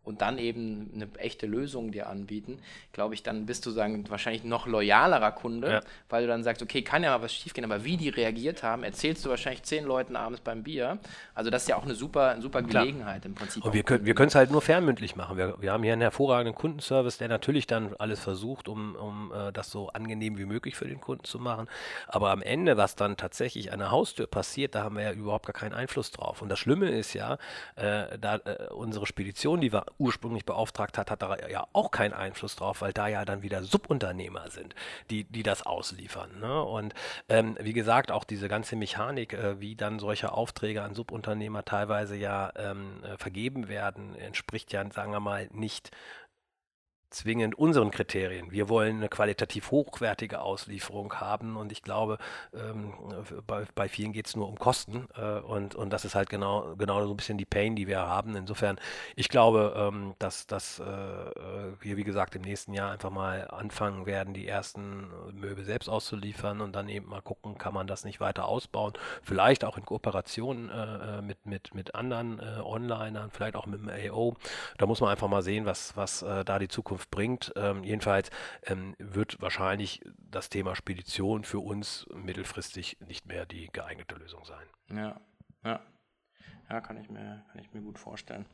und 0.04 0.20
dann 0.20 0.38
eben 0.38 0.90
eine 0.94 1.08
echte 1.18 1.46
Lösung 1.46 1.90
dir 1.90 2.08
anbieten, 2.08 2.58
glaube 2.92 3.14
ich, 3.14 3.22
dann 3.22 3.46
bist 3.46 3.66
du 3.66 3.70
sagen, 3.70 4.04
wahrscheinlich 4.08 4.44
noch 4.44 4.66
loyalerer 4.66 5.32
Kunde, 5.32 5.70
ja. 5.70 5.80
weil 6.08 6.22
du 6.22 6.28
dann 6.28 6.44
sagst, 6.44 6.62
okay, 6.62 6.82
kann 6.82 7.02
ja 7.02 7.16
mal 7.16 7.24
was 7.24 7.34
schiefgehen, 7.34 7.64
aber 7.64 7.84
wie 7.84 7.96
die 7.96 8.08
reagiert 8.10 8.62
haben, 8.62 8.84
erzählst 8.84 9.24
du 9.24 9.30
wahrscheinlich 9.30 9.62
zehn 9.62 9.84
Leuten 9.84 10.16
abends 10.16 10.40
beim 10.40 10.62
Bier. 10.62 10.98
Also 11.34 11.50
das 11.50 11.62
ist 11.62 11.68
ja 11.68 11.76
auch 11.76 11.84
eine 11.84 11.94
super, 11.94 12.30
eine 12.30 12.42
super 12.42 12.62
Gelegenheit 12.62 13.22
Klar. 13.22 13.26
im 13.26 13.34
Prinzip. 13.34 13.64
Und 13.64 13.72
wir 13.72 13.82
können 13.82 14.04
wir 14.04 14.18
es 14.20 14.34
halt 14.34 14.50
nur 14.50 14.62
fernmündlich 14.62 15.16
machen. 15.16 15.36
Wir, 15.36 15.60
wir 15.60 15.72
haben 15.72 15.82
hier 15.82 15.92
einen 15.92 16.02
hervorragenden 16.02 16.54
Kundenservice, 16.54 17.18
der 17.18 17.28
natürlich 17.28 17.66
dann 17.66 17.94
alles 17.98 18.20
versucht, 18.20 18.68
um, 18.68 18.94
um 18.94 19.30
uh, 19.30 19.50
das 19.50 19.70
so 19.70 19.88
angenehm 19.88 20.38
wie 20.38 20.44
möglich 20.44 20.76
für 20.76 20.86
den 20.86 21.00
Kunden 21.00 21.24
zu 21.24 21.38
machen. 21.38 21.68
Aber 22.06 22.30
am 22.30 22.42
Ende, 22.42 22.76
was 22.76 22.96
dann 22.96 23.16
tatsächlich 23.16 23.72
an 23.72 23.78
der 23.78 23.90
Haustür 23.90 24.26
passiert, 24.26 24.74
da 24.74 24.82
haben 24.82 24.96
wir 24.96 25.04
ja 25.04 25.12
überhaupt 25.12 25.46
gar 25.46 25.52
keinen 25.52 25.74
Einfluss 25.74 26.10
drauf. 26.10 26.42
Und 26.42 26.48
das 26.48 26.58
Schlimme 26.58 26.90
ist 26.90 27.14
ja, 27.14 27.38
äh, 27.76 28.18
da 28.18 28.36
äh, 28.36 28.68
unsere 28.70 29.06
Spedition, 29.06 29.60
die 29.60 29.72
wir 29.72 29.86
ursprünglich 29.98 30.44
beauftragt 30.44 30.98
hat, 30.98 31.10
hat 31.10 31.22
da 31.22 31.36
ja 31.48 31.66
auch 31.72 31.90
keinen 31.90 32.12
Einfluss 32.12 32.56
drauf, 32.56 32.80
weil 32.80 32.92
da 32.92 33.08
ja 33.08 33.24
dann 33.24 33.42
wieder 33.42 33.62
Subunternehmer 33.62 34.50
sind, 34.50 34.74
die, 35.10 35.24
die 35.24 35.42
das 35.42 35.64
ausliefern. 35.64 36.40
Ne? 36.40 36.62
Und 36.62 36.94
ähm, 37.28 37.56
wie 37.60 37.72
gesagt, 37.72 38.10
auch 38.10 38.24
diese 38.24 38.48
ganze 38.48 38.76
Mechanik, 38.76 39.32
äh, 39.32 39.60
wie 39.60 39.76
dann 39.76 39.98
solche 39.98 40.32
Aufträge 40.32 40.82
an 40.82 40.94
Subunternehmer 40.94 41.64
teilweise 41.64 42.16
ja 42.16 42.52
ähm, 42.56 43.02
äh, 43.04 43.16
vergeben 43.16 43.68
werden, 43.68 44.14
entspricht 44.16 44.72
ja, 44.72 44.84
sagen 44.90 45.12
wir 45.12 45.20
mal, 45.20 45.48
nicht 45.52 45.90
zwingend 47.14 47.54
unseren 47.54 47.90
Kriterien. 47.90 48.50
Wir 48.50 48.68
wollen 48.68 48.96
eine 48.96 49.08
qualitativ 49.08 49.70
hochwertige 49.70 50.40
Auslieferung 50.40 51.14
haben 51.14 51.56
und 51.56 51.72
ich 51.72 51.82
glaube, 51.82 52.18
ähm, 52.52 52.92
bei, 53.46 53.64
bei, 53.74 53.88
vielen 53.88 54.12
geht 54.12 54.26
es 54.26 54.36
nur 54.36 54.48
um 54.48 54.58
Kosten 54.58 55.06
äh, 55.16 55.40
und, 55.40 55.74
und 55.74 55.90
das 55.90 56.04
ist 56.04 56.14
halt 56.14 56.28
genau, 56.28 56.74
genau 56.76 57.04
so 57.06 57.12
ein 57.12 57.16
bisschen 57.16 57.38
die 57.38 57.44
Pain, 57.44 57.76
die 57.76 57.86
wir 57.86 58.00
haben. 58.00 58.34
Insofern, 58.36 58.78
ich 59.16 59.28
glaube, 59.28 59.74
ähm, 59.76 60.14
dass, 60.18 60.46
dass 60.46 60.80
äh, 60.80 60.84
wir, 60.84 61.96
wie 61.96 62.04
gesagt, 62.04 62.34
im 62.34 62.42
nächsten 62.42 62.74
Jahr 62.74 62.90
einfach 62.90 63.10
mal 63.10 63.48
anfangen 63.48 64.06
werden, 64.06 64.34
die 64.34 64.46
ersten 64.46 65.08
Möbel 65.32 65.64
selbst 65.64 65.88
auszuliefern 65.88 66.60
und 66.60 66.74
dann 66.74 66.88
eben 66.88 67.08
mal 67.08 67.22
gucken, 67.22 67.56
kann 67.58 67.74
man 67.74 67.86
das 67.86 68.04
nicht 68.04 68.20
weiter 68.20 68.46
ausbauen. 68.46 68.92
Vielleicht 69.22 69.64
auch 69.64 69.78
in 69.78 69.84
Kooperation 69.84 70.70
äh, 70.70 71.22
mit, 71.22 71.46
mit, 71.46 71.74
mit 71.74 71.94
anderen 71.94 72.40
äh, 72.40 72.60
Onlinern, 72.62 73.30
vielleicht 73.30 73.56
auch 73.56 73.66
mit 73.66 73.80
dem 73.80 73.88
AO. 73.88 74.36
Da 74.78 74.86
muss 74.86 75.00
man 75.00 75.10
einfach 75.10 75.28
mal 75.28 75.42
sehen, 75.42 75.64
was, 75.64 75.96
was 75.96 76.22
äh, 76.22 76.44
da 76.44 76.58
die 76.58 76.68
Zukunft 76.68 77.03
bringt. 77.10 77.52
Ähm, 77.56 77.84
jedenfalls 77.84 78.30
ähm, 78.64 78.94
wird 78.98 79.40
wahrscheinlich 79.40 80.00
das 80.18 80.48
Thema 80.48 80.74
Spedition 80.74 81.44
für 81.44 81.60
uns 81.60 82.06
mittelfristig 82.14 82.98
nicht 83.06 83.26
mehr 83.26 83.46
die 83.46 83.68
geeignete 83.72 84.14
Lösung 84.16 84.44
sein. 84.44 84.66
Ja, 84.96 85.20
ja. 85.64 85.80
Ja, 86.70 86.80
kann 86.80 86.96
ich 86.96 87.10
mir, 87.10 87.44
kann 87.52 87.60
ich 87.60 87.72
mir 87.74 87.82
gut 87.82 87.98
vorstellen. 87.98 88.46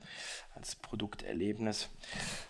Als 0.54 0.74
Produkterlebnis. 0.74 1.88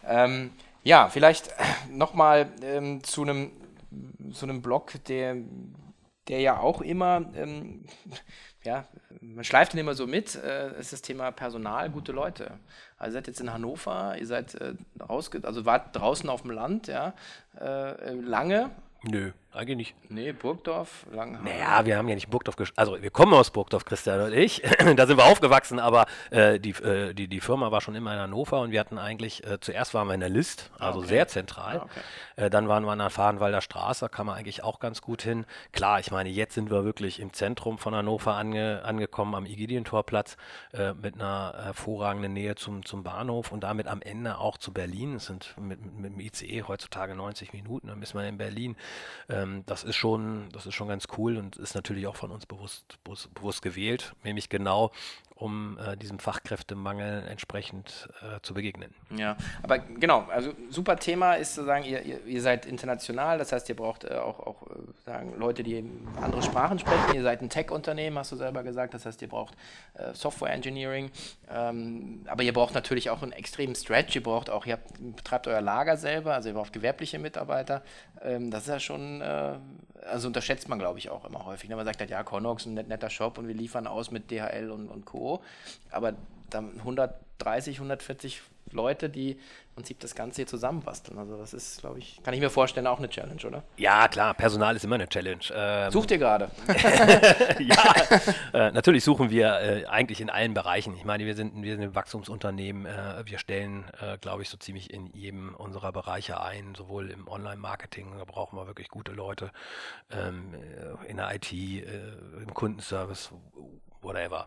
Ähm, 0.07 0.53
ja, 0.82 1.11
vielleicht 1.11 1.55
nochmal 1.90 2.51
ähm, 2.62 3.05
zu 3.05 3.22
einem 3.22 3.53
zu 4.32 4.46
einem 4.46 4.62
Blog, 4.62 4.92
der, 5.07 5.36
der 6.31 6.41
ja 6.41 6.59
auch 6.59 6.81
immer 6.81 7.31
ähm, 7.35 7.85
ja, 8.64 8.85
man 9.20 9.45
schleift 9.45 9.72
den 9.72 9.81
immer 9.81 9.95
so 9.95 10.07
mit, 10.07 10.37
äh, 10.37 10.78
ist 10.78 10.93
das 10.93 11.03
Thema 11.03 11.31
Personal, 11.31 11.91
gute 11.91 12.12
Leute. 12.12 12.53
Also 12.99 13.11
ihr 13.11 13.12
seid 13.20 13.26
jetzt 13.26 13.41
in 13.41 13.53
Hannover, 13.53 14.16
ihr 14.18 14.26
seid 14.26 14.55
äh, 14.55 14.74
rausge 15.01 15.41
also 15.43 15.64
wart 15.64 15.97
draußen 15.97 16.28
auf 16.28 16.43
dem 16.43 16.51
Land, 16.51 16.87
ja, 16.87 17.14
äh, 17.59 18.12
lange. 18.14 18.70
Nö. 19.03 19.32
Eigentlich 19.53 19.76
nicht. 19.76 20.11
Nee, 20.11 20.32
Burgdorf, 20.32 21.07
Langenhagen. 21.11 21.44
Naja, 21.44 21.84
wir 21.84 21.96
haben 21.96 22.07
ja 22.07 22.14
nicht 22.14 22.30
Burgdorf, 22.30 22.55
also 22.76 23.03
wir 23.03 23.11
kommen 23.11 23.34
aus 23.34 23.51
Burgdorf, 23.51 23.84
Christian 23.84 24.20
und 24.20 24.32
ich. 24.32 24.62
da 24.96 25.07
sind 25.09 25.16
wir 25.16 25.24
aufgewachsen, 25.24 25.80
aber 25.80 26.07
äh, 26.30 26.61
die, 26.61 26.70
äh, 26.70 27.14
die, 27.14 27.26
die 27.26 27.40
Firma 27.40 27.72
war 27.72 27.80
schon 27.80 27.96
immer 27.96 28.12
in 28.14 28.20
Hannover 28.20 28.61
und 28.61 28.70
wir 28.70 28.78
hatten 28.78 28.96
eigentlich, 28.96 29.44
äh, 29.44 29.59
zuerst 29.59 29.92
waren 29.92 30.07
wir 30.07 30.14
in 30.14 30.20
der 30.20 30.28
List, 30.28 30.70
also 30.78 31.01
okay. 31.01 31.09
sehr 31.09 31.26
zentral. 31.26 31.80
Ah, 31.80 31.82
okay. 31.82 32.44
Äh, 32.44 32.51
dann 32.51 32.68
waren 32.68 32.84
wir 32.84 32.92
an 32.92 33.01
der 33.01 33.11
Fahrenwalder 33.11 33.61
Straße, 33.61 34.05
da 34.05 34.09
kam 34.09 34.26
man 34.26 34.38
eigentlich 34.38 34.62
auch 34.62 34.78
ganz 34.78 35.03
gut 35.03 35.22
hin. 35.22 35.44
Klar, 35.72 35.98
ich 35.98 36.12
meine, 36.12 36.28
jetzt 36.28 36.55
sind 36.55 36.70
wir 36.70 36.84
wirklich 36.84 37.18
im 37.18 37.32
Zentrum 37.32 37.78
von 37.78 37.92
Hannover 37.92 38.36
ange, 38.36 38.82
angekommen, 38.84 39.34
am 39.34 39.46
Igidientorplatz, 39.46 40.36
äh, 40.74 40.92
mit 40.92 41.16
einer 41.16 41.55
hervorragenden 41.61 42.34
Nähe 42.34 42.55
zum, 42.55 42.84
zum 42.84 43.03
Bahnhof 43.03 43.51
und 43.51 43.64
damit 43.64 43.88
am 43.88 44.01
Ende 44.01 44.38
auch 44.38 44.59
zu 44.59 44.72
Berlin. 44.72 45.16
Es 45.16 45.26
sind 45.26 45.57
mit, 45.59 45.84
mit, 45.84 45.98
mit 45.98 46.12
dem 46.12 46.20
ICE 46.20 46.62
heutzutage 46.68 47.16
90 47.16 47.53
Minuten, 47.53 47.88
dann 47.88 48.01
ist 48.01 48.14
man 48.14 48.24
in 48.26 48.38
Berlin. 48.38 48.76
Äh, 49.28 49.41
ähm, 49.41 49.62
das 49.66 49.84
ist 49.84 49.97
schon, 49.97 50.49
das 50.53 50.66
ist 50.66 50.74
schon 50.74 50.88
ganz 50.88 51.07
cool 51.16 51.36
und 51.36 51.57
ist 51.57 51.74
natürlich 51.74 52.07
auch 52.07 52.16
von 52.16 52.30
uns 52.30 52.47
bewusst, 52.47 52.99
bewusst, 53.05 53.32
bewusst 53.34 53.62
gewählt, 53.62 54.14
nämlich 54.22 54.49
genau 54.49 54.91
um 55.41 55.78
äh, 55.78 55.97
diesem 55.97 56.18
Fachkräftemangel 56.18 57.26
entsprechend 57.26 58.11
äh, 58.20 58.41
zu 58.43 58.53
begegnen. 58.53 58.95
Ja, 59.16 59.38
aber 59.62 59.78
genau, 59.78 60.26
also 60.30 60.53
super 60.68 60.97
Thema 60.97 61.34
ist 61.34 61.55
zu 61.55 61.64
sagen, 61.64 61.84
ihr, 61.84 62.03
ihr, 62.03 62.26
ihr 62.26 62.43
seid 62.43 62.66
international, 62.66 63.38
das 63.38 63.51
heißt, 63.51 63.66
ihr 63.70 63.76
braucht 63.76 64.05
äh, 64.05 64.16
auch, 64.16 64.38
auch 64.41 64.66
äh, 64.66 64.74
sagen, 65.07 65.34
Leute, 65.38 65.62
die 65.62 65.82
andere 66.20 66.43
Sprachen 66.43 66.78
sprechen. 66.78 67.14
Ihr 67.14 67.22
seid 67.22 67.41
ein 67.41 67.49
Tech-Unternehmen, 67.49 68.18
hast 68.18 68.32
du 68.32 68.36
selber 68.36 68.62
gesagt, 68.62 68.93
das 68.93 69.07
heißt, 69.07 69.22
ihr 69.22 69.28
braucht 69.28 69.55
äh, 69.95 70.12
Software 70.12 70.53
Engineering, 70.53 71.11
ähm, 71.51 72.22
aber 72.26 72.43
ihr 72.43 72.53
braucht 72.53 72.74
natürlich 72.74 73.09
auch 73.09 73.22
einen 73.22 73.32
extremen 73.32 73.74
Stretch, 73.74 74.14
ihr 74.16 74.22
braucht 74.22 74.51
auch, 74.51 74.66
ihr 74.66 74.74
habt, 74.74 74.93
betreibt 75.16 75.47
euer 75.47 75.62
Lager 75.62 75.97
selber, 75.97 76.34
also 76.34 76.51
ihr 76.51 76.55
braucht 76.55 76.74
gewerbliche 76.74 77.18
Mitarbeiter. 77.18 77.82
Ähm, 78.22 78.50
das 78.50 78.62
ist 78.62 78.68
ja 78.68 78.80
schon, 78.80 79.20
äh, 79.20 79.54
also 80.06 80.28
unterschätzt 80.28 80.68
man, 80.68 80.78
glaube 80.78 80.98
ich, 80.98 81.10
auch 81.10 81.24
immer 81.24 81.44
häufig. 81.44 81.68
Ne? 81.68 81.76
Man 81.76 81.84
sagt 81.84 82.00
halt, 82.00 82.10
ja, 82.10 82.22
Connox, 82.22 82.66
ein 82.66 82.74
netter 82.74 83.10
Shop 83.10 83.38
und 83.38 83.48
wir 83.48 83.54
liefern 83.54 83.86
aus 83.86 84.10
mit 84.10 84.30
DHL 84.30 84.70
und, 84.70 84.88
und 84.88 85.04
Co. 85.04 85.42
Aber 85.90 86.14
dann 86.50 86.78
130, 86.78 87.76
140 87.76 88.42
Leute, 88.72 89.08
die 89.08 89.32
im 89.32 89.74
Prinzip 89.74 90.00
das 90.00 90.14
Ganze 90.14 90.36
hier 90.36 90.46
zusammenbasteln. 90.46 91.18
Also 91.18 91.36
das 91.36 91.54
ist, 91.54 91.80
glaube 91.80 91.98
ich, 91.98 92.20
kann 92.22 92.34
ich 92.34 92.40
mir 92.40 92.50
vorstellen, 92.50 92.86
auch 92.86 92.98
eine 92.98 93.08
Challenge, 93.08 93.40
oder? 93.46 93.62
Ja, 93.76 94.08
klar, 94.08 94.34
Personal 94.34 94.76
ist 94.76 94.84
immer 94.84 94.96
eine 94.96 95.08
Challenge. 95.08 95.44
Ähm, 95.54 95.90
Sucht 95.90 96.10
ihr 96.10 96.18
gerade? 96.18 96.50
ja, 97.58 97.94
äh, 98.52 98.70
natürlich 98.72 99.04
suchen 99.04 99.30
wir 99.30 99.60
äh, 99.60 99.86
eigentlich 99.86 100.20
in 100.20 100.30
allen 100.30 100.54
Bereichen. 100.54 100.94
Ich 100.96 101.04
meine, 101.04 101.24
wir 101.24 101.34
sind, 101.34 101.62
wir 101.62 101.74
sind 101.76 101.82
ein 101.82 101.94
Wachstumsunternehmen. 101.94 102.86
Äh, 102.86 103.22
wir 103.24 103.38
stellen, 103.38 103.84
äh, 104.00 104.18
glaube 104.18 104.42
ich, 104.42 104.48
so 104.48 104.56
ziemlich 104.56 104.92
in 104.92 105.06
jedem 105.12 105.54
unserer 105.54 105.92
Bereiche 105.92 106.40
ein, 106.40 106.74
sowohl 106.74 107.10
im 107.10 107.28
Online-Marketing, 107.28 108.14
da 108.18 108.24
brauchen 108.24 108.58
wir 108.58 108.66
wirklich 108.66 108.88
gute 108.88 109.12
Leute, 109.12 109.50
ähm, 110.10 110.54
äh, 110.54 111.10
in 111.10 111.16
der 111.16 111.34
IT, 111.34 111.52
äh, 111.52 111.82
im 112.42 112.52
Kundenservice, 112.54 113.32
whatever. 114.03 114.46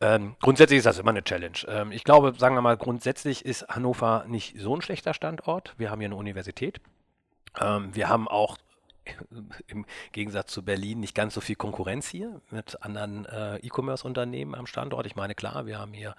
Ähm, 0.00 0.36
grundsätzlich 0.40 0.78
ist 0.78 0.86
das 0.86 0.98
immer 0.98 1.10
eine 1.10 1.24
Challenge. 1.24 1.58
Ähm, 1.68 1.92
ich 1.92 2.04
glaube, 2.04 2.34
sagen 2.36 2.54
wir 2.54 2.62
mal, 2.62 2.76
grundsätzlich 2.76 3.44
ist 3.44 3.68
Hannover 3.68 4.24
nicht 4.28 4.58
so 4.58 4.74
ein 4.74 4.82
schlechter 4.82 5.14
Standort. 5.14 5.74
Wir 5.78 5.90
haben 5.90 6.00
hier 6.00 6.08
eine 6.08 6.16
Universität. 6.16 6.80
Ähm, 7.60 7.94
wir 7.94 8.08
haben 8.08 8.28
auch 8.28 8.56
im 9.66 9.86
Gegensatz 10.12 10.52
zu 10.52 10.64
Berlin 10.64 11.00
nicht 11.00 11.14
ganz 11.14 11.34
so 11.34 11.40
viel 11.40 11.56
Konkurrenz 11.56 12.08
hier 12.08 12.40
mit 12.50 12.82
anderen 12.82 13.26
äh, 13.26 13.56
E-Commerce-Unternehmen 13.58 14.54
am 14.54 14.66
Standort. 14.66 15.06
Ich 15.06 15.16
meine, 15.16 15.34
klar, 15.34 15.66
wir 15.66 15.78
haben 15.78 15.92
hier 15.92 16.14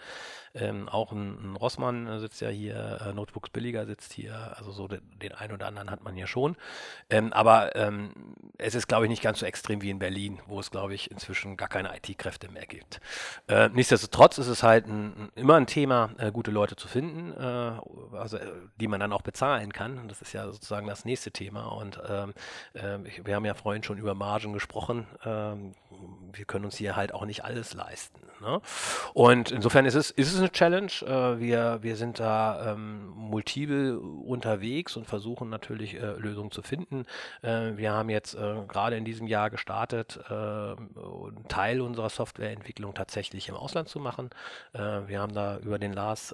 ähm, 0.55 0.89
auch 0.89 1.11
ein, 1.11 1.53
ein, 1.53 1.55
Rossmann 1.55 2.07
äh, 2.07 2.19
sitzt 2.19 2.41
ja 2.41 2.49
hier, 2.49 2.99
äh, 3.05 3.13
Notebooks 3.13 3.49
Billiger 3.49 3.85
sitzt 3.85 4.13
hier, 4.13 4.57
also 4.57 4.71
so 4.71 4.87
den, 4.87 5.01
den 5.19 5.33
einen 5.33 5.53
oder 5.53 5.67
anderen 5.67 5.91
hat 5.91 6.03
man 6.03 6.15
hier 6.15 6.27
schon. 6.27 6.55
Ähm, 7.09 7.33
aber 7.33 7.75
ähm, 7.75 8.11
es 8.57 8.75
ist, 8.75 8.87
glaube 8.87 9.05
ich, 9.05 9.09
nicht 9.09 9.21
ganz 9.21 9.39
so 9.39 9.45
extrem 9.45 9.81
wie 9.81 9.89
in 9.89 9.99
Berlin, 9.99 10.39
wo 10.47 10.59
es, 10.59 10.71
glaube 10.71 10.93
ich, 10.93 11.11
inzwischen 11.11 11.57
gar 11.57 11.67
keine 11.67 11.95
IT-Kräfte 11.95 12.49
mehr 12.49 12.65
gibt. 12.65 12.99
Äh, 13.47 13.69
nichtsdestotrotz 13.69 14.37
ist 14.37 14.47
es 14.47 14.63
halt 14.63 14.87
ein, 14.87 15.29
immer 15.35 15.55
ein 15.55 15.67
Thema, 15.67 16.11
äh, 16.17 16.31
gute 16.31 16.51
Leute 16.51 16.75
zu 16.75 16.87
finden, 16.87 17.33
äh, 17.39 18.17
also, 18.17 18.39
die 18.79 18.87
man 18.87 18.99
dann 18.99 19.13
auch 19.13 19.21
bezahlen 19.21 19.71
kann. 19.71 20.07
Das 20.07 20.21
ist 20.21 20.33
ja 20.33 20.45
sozusagen 20.51 20.87
das 20.87 21.05
nächste 21.05 21.31
Thema. 21.31 21.67
Und 21.67 21.99
ähm, 22.81 23.05
wir 23.23 23.35
haben 23.35 23.45
ja 23.45 23.53
vorhin 23.53 23.83
schon 23.83 23.97
über 23.97 24.13
Margen 24.13 24.53
gesprochen. 24.53 25.07
Ähm, 25.25 25.73
wir 26.33 26.45
können 26.45 26.65
uns 26.65 26.77
hier 26.77 26.95
halt 26.95 27.13
auch 27.13 27.25
nicht 27.25 27.43
alles 27.43 27.73
leisten. 27.73 28.21
Ne? 28.41 28.61
Und 29.13 29.51
insofern 29.51 29.85
ist 29.85 29.95
es, 29.95 30.11
ist 30.11 30.33
es 30.33 30.39
eine 30.39 30.51
Challenge. 30.51 30.91
Äh, 31.01 31.39
wir, 31.39 31.79
wir 31.81 31.95
sind 31.95 32.19
da 32.19 32.73
ähm, 32.73 33.07
multiple 33.09 33.99
unterwegs 33.99 34.95
und 34.95 35.05
versuchen 35.05 35.49
natürlich 35.49 35.95
äh, 35.95 36.13
Lösungen 36.13 36.51
zu 36.51 36.61
finden. 36.61 37.05
Äh, 37.41 37.71
wir 37.75 37.91
haben 37.91 38.09
jetzt 38.09 38.35
äh, 38.35 38.55
gerade 38.67 38.95
in 38.95 39.05
diesem 39.05 39.27
Jahr 39.27 39.49
gestartet, 39.49 40.19
äh, 40.29 40.33
einen 40.33 41.45
Teil 41.49 41.81
unserer 41.81 42.09
Softwareentwicklung 42.09 42.93
tatsächlich 42.93 43.49
im 43.49 43.55
Ausland 43.55 43.89
zu 43.89 43.99
machen. 43.99 44.29
Äh, 44.73 44.79
wir 45.07 45.19
haben 45.19 45.33
da 45.33 45.57
über 45.57 45.79
den 45.79 45.93
Lars 45.93 46.33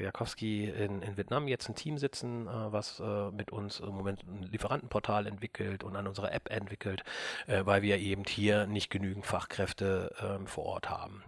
Jakowski 0.00 0.64
in, 0.64 1.02
in 1.02 1.16
Vietnam 1.16 1.48
jetzt 1.48 1.68
ein 1.68 1.74
Team 1.74 1.98
sitzen, 1.98 2.46
was 2.46 3.02
mit 3.32 3.50
uns 3.50 3.80
im 3.80 3.90
Moment 3.90 4.22
ein 4.24 4.42
Lieferantenportal 4.50 5.26
entwickelt 5.26 5.53
und 5.60 5.96
an 5.96 6.06
unserer 6.06 6.32
App 6.32 6.50
entwickelt, 6.50 7.04
weil 7.46 7.82
wir 7.82 7.98
eben 7.98 8.24
hier 8.24 8.66
nicht 8.66 8.90
genügend 8.90 9.26
Fachkräfte 9.26 10.14
ähm, 10.20 10.46
vor 10.46 10.64
Ort 10.64 10.90
haben. 10.90 11.24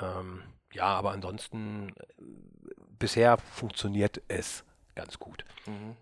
Ähm, 0.00 0.42
ja, 0.72 0.84
aber 0.84 1.10
ansonsten 1.10 1.90
äh, 1.90 2.22
bisher 2.98 3.38
funktioniert 3.38 4.22
es 4.28 4.64
ganz 4.94 5.18
gut. 5.18 5.44
Mhm. 5.66 5.96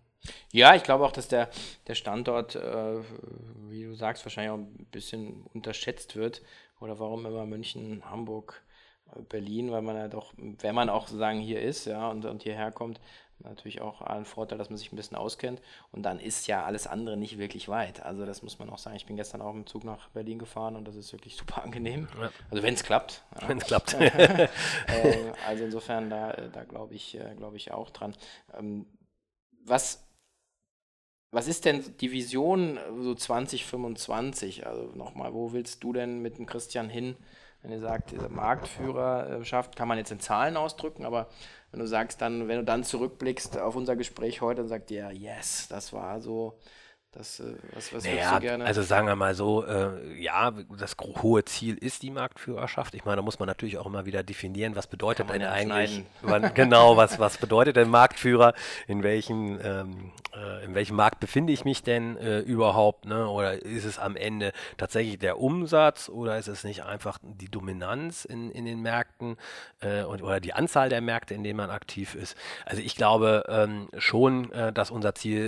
Ja, 0.52 0.74
ich 0.74 0.82
glaube 0.82 1.04
auch, 1.04 1.12
dass 1.12 1.28
der, 1.28 1.48
der 1.86 1.94
Standort, 1.94 2.56
äh, 2.56 3.00
wie 3.68 3.84
du 3.84 3.94
sagst, 3.94 4.24
wahrscheinlich 4.24 4.50
auch 4.50 4.58
ein 4.58 4.86
bisschen 4.90 5.44
unterschätzt 5.54 6.16
wird. 6.16 6.42
Oder 6.80 6.98
warum 6.98 7.24
immer 7.24 7.46
München, 7.46 8.04
Hamburg, 8.04 8.62
äh, 9.14 9.22
Berlin, 9.22 9.70
weil 9.70 9.82
man 9.82 9.96
ja 9.96 10.08
doch, 10.08 10.34
wenn 10.36 10.74
man 10.74 10.90
auch 10.90 11.08
sagen 11.08 11.40
hier 11.40 11.62
ist, 11.62 11.86
ja, 11.86 12.08
und, 12.10 12.24
und 12.24 12.42
hierher 12.42 12.72
kommt, 12.72 13.00
natürlich 13.40 13.80
auch 13.80 14.02
ein 14.02 14.24
Vorteil, 14.24 14.58
dass 14.58 14.70
man 14.70 14.76
sich 14.76 14.92
ein 14.92 14.96
bisschen 14.96 15.16
auskennt. 15.16 15.60
Und 15.92 16.02
dann 16.02 16.20
ist 16.20 16.46
ja 16.46 16.64
alles 16.64 16.86
andere 16.86 17.16
nicht 17.16 17.38
wirklich 17.38 17.68
weit. 17.68 18.02
Also 18.02 18.26
das 18.26 18.42
muss 18.42 18.58
man 18.58 18.70
auch 18.70 18.78
sagen. 18.78 18.96
Ich 18.96 19.06
bin 19.06 19.16
gestern 19.16 19.40
auch 19.40 19.54
im 19.54 19.66
Zug 19.66 19.84
nach 19.84 20.08
Berlin 20.10 20.38
gefahren 20.38 20.76
und 20.76 20.86
das 20.86 20.96
ist 20.96 21.12
wirklich 21.12 21.36
super 21.38 21.62
angenehm. 21.62 22.08
Ja. 22.20 22.30
Also 22.50 22.62
wenn 22.62 22.74
es 22.74 22.82
klappt. 22.82 23.22
Ja. 23.40 23.48
Wenn 23.48 23.58
es 23.58 23.64
klappt. 23.64 23.94
äh, 23.94 24.48
also 25.46 25.64
insofern, 25.64 26.10
da, 26.10 26.32
da 26.32 26.64
glaube 26.64 26.94
ich, 26.94 27.18
äh, 27.18 27.34
glaube 27.36 27.56
ich 27.56 27.72
auch 27.72 27.90
dran. 27.90 28.14
Ähm, 28.56 28.86
was, 29.64 30.08
was 31.30 31.46
ist 31.46 31.64
denn 31.64 31.96
die 32.00 32.12
Vision 32.12 32.78
so 33.00 33.14
2025? 33.14 34.66
Also 34.66 34.90
nochmal, 34.94 35.34
wo 35.34 35.52
willst 35.52 35.84
du 35.84 35.92
denn 35.92 36.20
mit 36.20 36.38
dem 36.38 36.46
Christian 36.46 36.88
hin? 36.88 37.16
Wenn 37.62 37.72
ihr 37.72 37.80
sagt, 37.80 38.12
diese 38.12 38.28
Marktführerschaft 38.28 39.74
kann 39.74 39.88
man 39.88 39.98
jetzt 39.98 40.12
in 40.12 40.20
Zahlen 40.20 40.56
ausdrücken, 40.56 41.04
aber 41.04 41.28
wenn 41.70 41.80
du 41.80 41.86
sagst 41.86 42.20
dann, 42.20 42.48
wenn 42.48 42.58
du 42.58 42.64
dann 42.64 42.84
zurückblickst 42.84 43.58
auf 43.58 43.76
unser 43.76 43.96
Gespräch 43.96 44.40
heute, 44.40 44.62
dann 44.62 44.68
sagt 44.68 44.90
dir, 44.90 45.10
yes, 45.12 45.68
das 45.68 45.92
war 45.92 46.20
so 46.20 46.58
das, 47.12 47.40
äh, 47.40 47.54
was, 47.72 47.92
was 47.94 48.04
naja, 48.04 48.34
du 48.34 48.40
gerne? 48.40 48.64
Also 48.66 48.82
sagen 48.82 49.06
wir 49.06 49.16
mal 49.16 49.34
so, 49.34 49.64
äh, 49.64 50.20
ja, 50.20 50.50
das 50.78 50.94
hohe 51.22 51.42
Ziel 51.44 51.76
ist 51.78 52.02
die 52.02 52.10
Marktführerschaft. 52.10 52.94
Ich 52.94 53.06
meine, 53.06 53.16
da 53.16 53.22
muss 53.22 53.38
man 53.38 53.46
natürlich 53.46 53.78
auch 53.78 53.86
immer 53.86 54.04
wieder 54.04 54.22
definieren, 54.22 54.76
was 54.76 54.86
bedeutet 54.86 55.30
denn 55.30 55.42
eigentlich, 55.42 56.04
wann, 56.22 56.52
genau, 56.52 56.98
was, 56.98 57.18
was 57.18 57.38
bedeutet 57.38 57.76
denn 57.76 57.88
Marktführer, 57.88 58.52
in 58.86 59.02
welchem, 59.02 59.58
ähm, 59.62 60.12
äh, 60.36 60.64
in 60.66 60.74
welchem 60.74 60.96
Markt 60.96 61.18
befinde 61.18 61.50
ich 61.52 61.64
mich 61.64 61.82
denn 61.82 62.18
äh, 62.18 62.40
überhaupt, 62.40 63.06
ne? 63.06 63.26
oder 63.26 63.54
ist 63.54 63.84
es 63.84 63.98
am 63.98 64.14
Ende 64.14 64.52
tatsächlich 64.76 65.18
der 65.18 65.38
Umsatz 65.38 66.10
oder 66.10 66.36
ist 66.36 66.48
es 66.48 66.62
nicht 66.62 66.84
einfach 66.84 67.18
die 67.22 67.50
Dominanz 67.50 68.26
in, 68.26 68.50
in 68.50 68.66
den 68.66 68.82
Märkten 68.82 69.38
äh, 69.80 70.02
und, 70.02 70.22
oder 70.22 70.40
die 70.40 70.52
Anzahl 70.52 70.90
der 70.90 71.00
Märkte, 71.00 71.32
in 71.32 71.42
denen 71.42 71.56
man 71.56 71.70
aktiv 71.70 72.14
ist. 72.14 72.36
Also 72.66 72.82
ich 72.82 72.96
glaube 72.96 73.44
ähm, 73.48 73.88
schon, 73.96 74.52
äh, 74.52 74.74
dass 74.74 74.90
unser 74.90 75.14
Ziel 75.14 75.38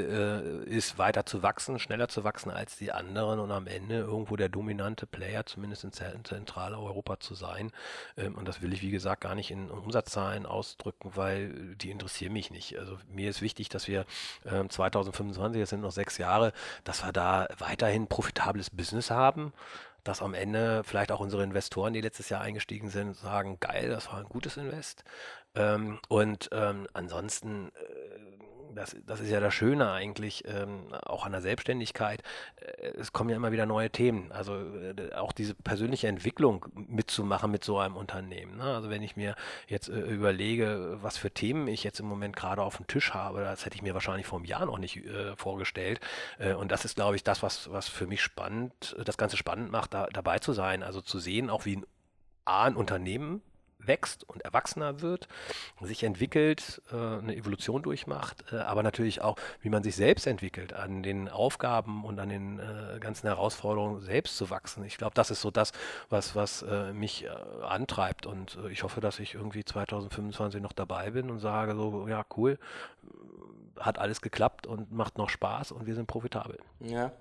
ist, 0.66 0.98
weiter 0.98 1.26
zu 1.26 1.42
wachsen 1.42 1.49
wachsen, 1.50 1.80
schneller 1.80 2.06
zu 2.06 2.22
wachsen 2.22 2.52
als 2.52 2.76
die 2.76 2.92
anderen 2.92 3.40
und 3.40 3.50
am 3.50 3.66
Ende 3.66 3.96
irgendwo 3.96 4.36
der 4.36 4.48
dominante 4.48 5.04
Player, 5.04 5.44
zumindest 5.46 5.82
in 5.82 5.92
Zentraleuropa 5.92 7.18
zu 7.18 7.34
sein. 7.34 7.72
Ähm, 8.16 8.36
und 8.36 8.46
das 8.46 8.62
will 8.62 8.72
ich, 8.72 8.82
wie 8.82 8.92
gesagt, 8.92 9.22
gar 9.22 9.34
nicht 9.34 9.50
in 9.50 9.68
Umsatzzahlen 9.68 10.46
ausdrücken, 10.46 11.10
weil 11.16 11.74
die 11.74 11.90
interessieren 11.90 12.32
mich 12.32 12.52
nicht. 12.52 12.78
Also 12.78 12.98
mir 13.12 13.28
ist 13.28 13.42
wichtig, 13.42 13.68
dass 13.68 13.88
wir 13.88 14.06
2025, 14.44 15.56
ähm, 15.56 15.62
das 15.62 15.70
sind 15.70 15.80
noch 15.80 15.90
sechs 15.90 16.18
Jahre, 16.18 16.52
dass 16.84 17.04
wir 17.04 17.12
da 17.12 17.48
weiterhin 17.58 18.06
profitables 18.06 18.70
Business 18.70 19.10
haben 19.10 19.52
dass 20.02 20.22
am 20.22 20.32
Ende 20.32 20.82
vielleicht 20.82 21.12
auch 21.12 21.20
unsere 21.20 21.42
Investoren, 21.42 21.92
die 21.92 22.00
letztes 22.00 22.30
Jahr 22.30 22.40
eingestiegen 22.40 22.88
sind, 22.88 23.14
sagen, 23.14 23.58
geil, 23.60 23.90
das 23.90 24.06
war 24.06 24.18
ein 24.18 24.24
gutes 24.24 24.56
Invest. 24.56 25.04
Ähm, 25.54 25.98
und 26.08 26.48
ähm, 26.52 26.86
ansonsten 26.94 27.68
äh, 27.68 28.39
das, 28.74 28.96
das 29.06 29.20
ist 29.20 29.30
ja 29.30 29.40
das 29.40 29.54
Schöne 29.54 29.90
eigentlich, 29.90 30.44
ähm, 30.46 30.92
auch 31.04 31.26
an 31.26 31.32
der 31.32 31.40
Selbstständigkeit. 31.40 32.22
Äh, 32.56 32.88
es 32.98 33.12
kommen 33.12 33.30
ja 33.30 33.36
immer 33.36 33.52
wieder 33.52 33.66
neue 33.66 33.90
Themen. 33.90 34.32
Also 34.32 34.54
äh, 34.54 35.12
auch 35.14 35.32
diese 35.32 35.54
persönliche 35.54 36.08
Entwicklung 36.08 36.66
mitzumachen 36.74 37.50
mit 37.50 37.64
so 37.64 37.78
einem 37.78 37.96
Unternehmen. 37.96 38.56
Ne? 38.56 38.64
Also 38.64 38.90
wenn 38.90 39.02
ich 39.02 39.16
mir 39.16 39.34
jetzt 39.68 39.88
äh, 39.88 40.00
überlege, 40.00 40.98
was 41.00 41.16
für 41.16 41.30
Themen 41.30 41.68
ich 41.68 41.84
jetzt 41.84 42.00
im 42.00 42.06
Moment 42.06 42.36
gerade 42.36 42.62
auf 42.62 42.76
dem 42.76 42.86
Tisch 42.86 43.14
habe, 43.14 43.40
das 43.40 43.64
hätte 43.64 43.76
ich 43.76 43.82
mir 43.82 43.94
wahrscheinlich 43.94 44.26
vor 44.26 44.38
einem 44.38 44.46
Jahr 44.46 44.66
noch 44.66 44.78
nicht 44.78 44.96
äh, 44.96 45.36
vorgestellt. 45.36 46.00
Äh, 46.38 46.54
und 46.54 46.70
das 46.70 46.84
ist, 46.84 46.96
glaube 46.96 47.16
ich, 47.16 47.24
das, 47.24 47.42
was, 47.42 47.70
was 47.70 47.88
für 47.88 48.06
mich 48.06 48.22
spannend, 48.22 48.96
das 49.04 49.16
Ganze 49.16 49.36
spannend 49.36 49.70
macht, 49.70 49.94
da, 49.94 50.06
dabei 50.12 50.38
zu 50.38 50.52
sein. 50.52 50.82
Also 50.82 51.00
zu 51.00 51.18
sehen, 51.18 51.50
auch 51.50 51.64
wie 51.64 51.76
ein 51.76 51.86
A, 52.44 52.64
ein 52.64 52.76
Unternehmen 52.76 53.42
wächst 53.86 54.28
und 54.28 54.42
erwachsener 54.42 55.00
wird, 55.00 55.28
sich 55.80 56.02
entwickelt, 56.04 56.82
äh, 56.92 56.96
eine 56.96 57.36
Evolution 57.36 57.82
durchmacht, 57.82 58.44
äh, 58.52 58.56
aber 58.56 58.82
natürlich 58.82 59.22
auch, 59.22 59.36
wie 59.60 59.70
man 59.70 59.82
sich 59.82 59.96
selbst 59.96 60.26
entwickelt, 60.26 60.72
an 60.72 61.02
den 61.02 61.28
Aufgaben 61.28 62.04
und 62.04 62.18
an 62.18 62.28
den 62.28 62.58
äh, 62.58 62.98
ganzen 63.00 63.26
Herausforderungen 63.26 64.00
selbst 64.00 64.36
zu 64.36 64.50
wachsen. 64.50 64.84
Ich 64.84 64.98
glaube, 64.98 65.14
das 65.14 65.30
ist 65.30 65.40
so 65.40 65.50
das, 65.50 65.72
was, 66.08 66.34
was 66.34 66.64
mich 66.92 67.26
antreibt 67.62 68.26
und 68.26 68.58
ich 68.70 68.82
hoffe, 68.82 69.00
dass 69.00 69.18
ich 69.18 69.34
irgendwie 69.34 69.64
2025 69.64 70.60
noch 70.60 70.72
dabei 70.72 71.10
bin 71.10 71.30
und 71.30 71.38
sage 71.38 71.74
so, 71.74 72.06
ja, 72.08 72.24
cool, 72.36 72.58
hat 73.78 73.98
alles 73.98 74.20
geklappt 74.20 74.66
und 74.66 74.92
macht 74.92 75.18
noch 75.18 75.28
Spaß 75.28 75.72
und 75.72 75.86
wir 75.86 75.94
sind 75.94 76.06
profitabel. 76.06 76.58
Ja. 76.80 77.12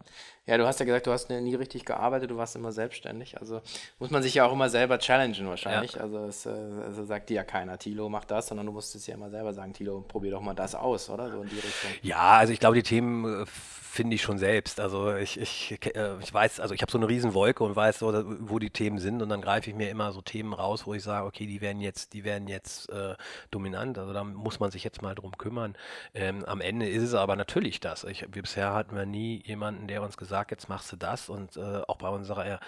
Ja, 0.46 0.58
du 0.58 0.66
hast 0.66 0.80
ja 0.80 0.86
gesagt, 0.88 1.06
du 1.06 1.12
hast 1.12 1.30
nie 1.30 1.54
richtig 1.54 1.86
gearbeitet, 1.86 2.32
du 2.32 2.38
warst 2.38 2.56
immer 2.56 2.72
selbstständig. 2.72 3.40
Also 3.40 3.62
muss 4.00 4.10
man 4.10 4.24
sich 4.24 4.34
ja 4.34 4.46
auch 4.46 4.52
immer 4.52 4.68
selber 4.70 4.98
challengen 4.98 5.48
wahrscheinlich. 5.48 5.94
Ja. 5.94 6.02
Also, 6.02 6.26
es, 6.26 6.46
äh, 6.48 6.50
also 6.50 7.06
sagt 7.06 7.30
dir 7.30 7.36
ja 7.36 7.44
keiner, 7.44 7.78
Tilo 7.78 8.10
macht 8.10 8.32
das, 8.32 8.48
sondern 8.48 8.66
du 8.66 8.72
musst 8.72 8.96
es 8.96 9.06
ja 9.06 9.14
immer 9.14 9.30
selber 9.30 9.54
sagen, 9.54 9.74
Tilo, 9.74 10.02
probier 10.02 10.32
doch 10.32 10.42
mal 10.42 10.56
das 10.56 10.74
aus, 10.74 11.12
oder? 11.12 11.30
So 11.30 11.44
in 11.44 11.50
die 11.50 11.56
Richtung. 11.56 11.92
Ja, 12.02 12.32
also 12.32 12.52
ich 12.52 12.60
glaube, 12.60 12.76
die 12.76 12.84
Themen 12.84 13.44
äh, 13.44 13.46
finde 13.46 14.16
ich 14.16 14.22
schon 14.22 14.38
selbst. 14.38 14.80
Also 14.80 15.16
ich, 15.16 15.40
ich, 15.40 15.80
äh, 15.96 16.18
ich 16.22 16.34
weiß, 16.34 16.60
also 16.60 16.74
ich 16.74 16.82
habe 16.82 16.92
so 16.92 16.98
eine 16.98 17.10
Riesenwolke 17.10 17.64
und 17.64 17.76
weiß 17.76 18.00
so, 18.00 18.24
wo 18.40 18.60
die 18.60 18.70
Themen 18.70 19.00
sind 19.00 19.22
und 19.22 19.30
dann 19.30 19.42
greife 19.42 19.70
ich 19.70 19.76
mir 19.76 19.90
immer 19.90 20.12
so 20.14 20.22
Themen 20.22 20.54
raus, 20.54 20.86
wo 20.86 20.94
ich 20.94 21.04
sage, 21.04 21.26
okay, 21.26 21.48
die 21.48 21.60
werden 21.60 21.82
jetzt, 21.82 22.14
die 22.14 22.24
werden 22.24 22.48
jetzt 22.48 22.90
äh, 22.90 23.16
dominant. 23.52 23.98
Also 23.98 24.14
da 24.14 24.24
muss 24.24 24.60
man 24.60 24.72
sich 24.72 24.84
jetzt 24.84 25.02
mal 25.02 25.16
drum 25.16 25.38
kümmern. 25.38 25.76
Ähm, 26.14 26.46
am 26.46 26.62
Ende 26.62 26.88
ist 26.88 27.04
es 27.04 27.14
aber 27.14 27.36
natürlich 27.36 27.80
das. 27.80 28.04
Ich, 28.04 28.26
bisher 28.30 28.74
hatten 28.74 28.96
wir 28.96 29.06
nie 29.06 29.42
jemanden, 29.50 29.88
der 29.88 30.02
uns 30.02 30.16
gesagt, 30.16 30.52
jetzt 30.52 30.70
machst 30.70 30.92
du 30.92 30.96
das 30.96 31.30
und 31.30 31.58
äh, 31.58 31.82
auch 31.88 31.98
bei 31.98 32.10
unserer 32.10 32.46
äh, 32.46 32.60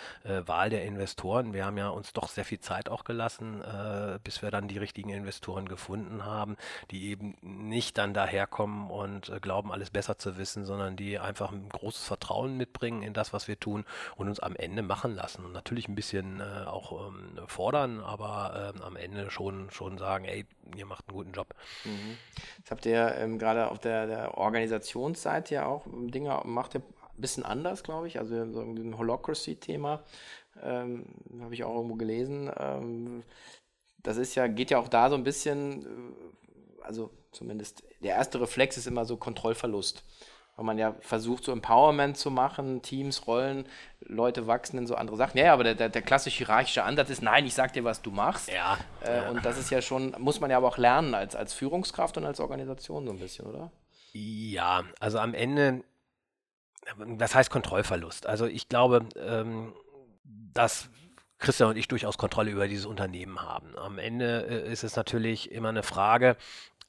Wahl 0.46 0.70
der 0.70 0.84
Investoren. 0.84 1.54
Wir 1.54 1.66
haben 1.66 1.78
ja 1.78 1.90
uns 1.90 2.14
doch 2.14 2.28
sehr 2.28 2.44
viel 2.44 2.60
Zeit 2.60 2.90
auch 2.90 3.04
gelassen, 3.04 3.62
äh, 3.62 4.20
bis 4.24 4.42
wir 4.42 4.52
dann 4.52 4.68
die 4.68 4.78
richtigen 4.78 5.10
Investoren 5.10 5.68
gefunden 5.68 6.26
haben, 6.26 6.58
die 6.90 7.10
eben 7.10 7.38
nicht 7.42 7.98
dann 7.98 8.14
daherkommen 8.14 8.90
und 8.90 9.30
äh, 9.30 9.40
glauben, 9.40 9.72
alles 9.72 9.90
besser 9.90 10.18
zu 10.18 10.38
wissen, 10.38 10.66
sondern 10.66 10.96
die 10.96 11.20
einfach 11.20 11.52
ein 11.52 11.70
großes 11.70 12.06
Vertrauen 12.06 12.58
mitbringen 12.58 13.04
in 13.04 13.14
das, 13.14 13.32
was 13.32 13.48
wir 13.48 13.60
tun 13.60 13.86
und 14.18 14.28
uns 14.28 14.40
am 14.40 14.56
Ende 14.56 14.82
machen 14.82 15.16
lassen. 15.16 15.46
Und 15.46 15.54
natürlich 15.54 15.88
ein 15.88 15.96
bisschen 15.96 16.42
äh, 16.42 16.66
auch 16.66 17.08
ähm, 17.08 17.40
fordern, 17.48 18.02
aber 18.02 18.74
ähm, 18.76 18.82
am 18.82 18.96
Ende 18.96 19.30
schon, 19.32 19.70
schon 19.70 19.98
sagen, 19.98 20.26
ey, 20.26 20.46
ihr 20.78 20.86
macht 20.86 21.08
einen 21.08 21.18
guten 21.18 21.32
Job. 21.32 21.54
Mhm. 21.86 22.18
Das 22.62 22.72
habt 22.72 22.86
ihr 22.86 23.16
ähm, 23.18 23.40
gerade 23.40 23.70
auf 23.70 23.80
der, 23.80 24.08
der 24.08 24.38
Organisationsseite 24.38 25.56
ja 25.56 25.66
auch 25.66 25.86
Dinge, 25.88 26.42
macht 26.46 26.76
ihr 26.76 26.82
ein 26.82 27.22
bisschen 27.22 27.44
anders, 27.44 27.84
glaube 27.84 28.08
ich. 28.08 28.20
Also 28.20 28.52
so 28.52 28.62
ein 28.62 28.98
Holocracy-Thema 28.98 30.04
ähm, 30.62 31.06
habe 31.42 31.54
ich 31.54 31.64
auch 31.64 31.76
irgendwo 31.76 31.96
gelesen. 31.96 32.52
Ähm, 32.58 33.24
das 33.98 34.18
ist 34.18 34.36
ja, 34.36 34.48
geht 34.48 34.72
ja 34.72 34.80
auch 34.80 34.88
da 34.88 35.10
so 35.10 35.16
ein 35.16 35.24
bisschen, 35.24 35.86
äh, 35.86 36.84
also 36.84 37.12
zumindest 37.32 37.84
der 38.02 38.16
erste 38.16 38.42
Reflex 38.42 38.78
ist 38.78 38.88
immer 38.88 39.06
so 39.06 39.18
Kontrollverlust 39.18 40.04
weil 40.62 40.66
man 40.68 40.78
ja 40.78 40.96
versucht, 41.00 41.44
so 41.44 41.52
Empowerment 41.52 42.18
zu 42.18 42.30
machen, 42.30 42.84
Teams, 42.84 43.26
Rollen, 43.26 43.66
Leute 44.02 44.46
wachsen 44.46 44.78
in 44.78 44.86
so 44.86 44.94
andere 44.94 45.18
Sachen. 45.18 45.40
Ja, 45.40 45.54
aber 45.54 45.64
der, 45.64 45.74
der, 45.74 45.90
der 45.90 46.04
klassische 46.04 46.38
hierarchische 46.38 46.84
Ansatz 46.84 47.10
ist, 47.10 47.24
nein, 47.24 47.48
ich 47.48 47.56
sag 47.56 47.74
dir, 47.74 47.84
was 47.84 48.04
du 48.04 48.12
machst. 48.12 48.48
Ja, 48.52 48.78
äh, 49.04 49.24
ja. 49.24 49.30
Und 49.30 49.44
das 49.44 49.58
ist 49.58 49.72
ja 49.72 49.82
schon, 49.82 50.16
muss 50.20 50.40
man 50.40 50.52
ja 50.52 50.58
aber 50.58 50.68
auch 50.68 50.78
lernen 50.78 51.16
als, 51.16 51.36
als 51.36 51.56
Führungskraft 51.56 52.16
und 52.18 52.26
als 52.26 52.40
Organisation 52.40 53.08
so 53.08 53.12
ein 53.12 53.18
bisschen, 53.18 53.48
oder? 53.48 53.72
Ja, 54.14 54.84
also 55.00 55.18
am 55.18 55.34
Ende, 55.34 55.84
das 57.18 57.34
heißt 57.34 57.50
Kontrollverlust. 57.50 58.28
Also 58.28 58.46
ich 58.46 58.70
glaube, 58.70 59.08
ähm, 59.16 59.74
dass 60.54 60.90
Christian 61.40 61.70
und 61.70 61.76
ich 61.76 61.88
durchaus 61.88 62.20
Kontrolle 62.20 62.52
über 62.52 62.68
dieses 62.68 62.86
Unternehmen 62.86 63.42
haben. 63.42 63.76
Am 63.80 63.98
Ende 63.98 64.46
äh, 64.48 64.72
ist 64.72 64.84
es 64.84 64.96
natürlich 64.96 65.52
immer 65.52 65.70
eine 65.70 65.82
Frage, 65.82 66.38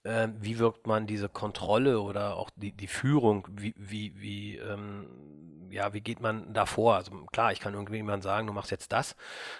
äh, 0.04 0.28
wie 0.40 0.58
wirkt 0.58 0.86
man 0.86 1.06
diese 1.06 1.28
Kontrolle 1.28 2.00
oder 2.00 2.36
auch 2.36 2.50
die, 2.56 2.72
die 2.72 2.86
Führung, 2.86 3.48
wie, 3.52 3.74
wie, 3.76 4.20
wie 4.20 4.56
ähm, 4.56 5.06
ja, 5.72 5.92
wie 5.94 6.00
geht 6.00 6.20
man 6.20 6.52
da 6.52 6.66
vor? 6.66 6.96
Also 6.96 7.12
klar, 7.32 7.52
ich 7.52 7.60
kann 7.60 7.74
irgendjemand 7.74 8.22
sagen, 8.22 8.46
du 8.46 8.52
machst 8.52 8.70
jetzt 8.70 8.92
das 8.92 9.16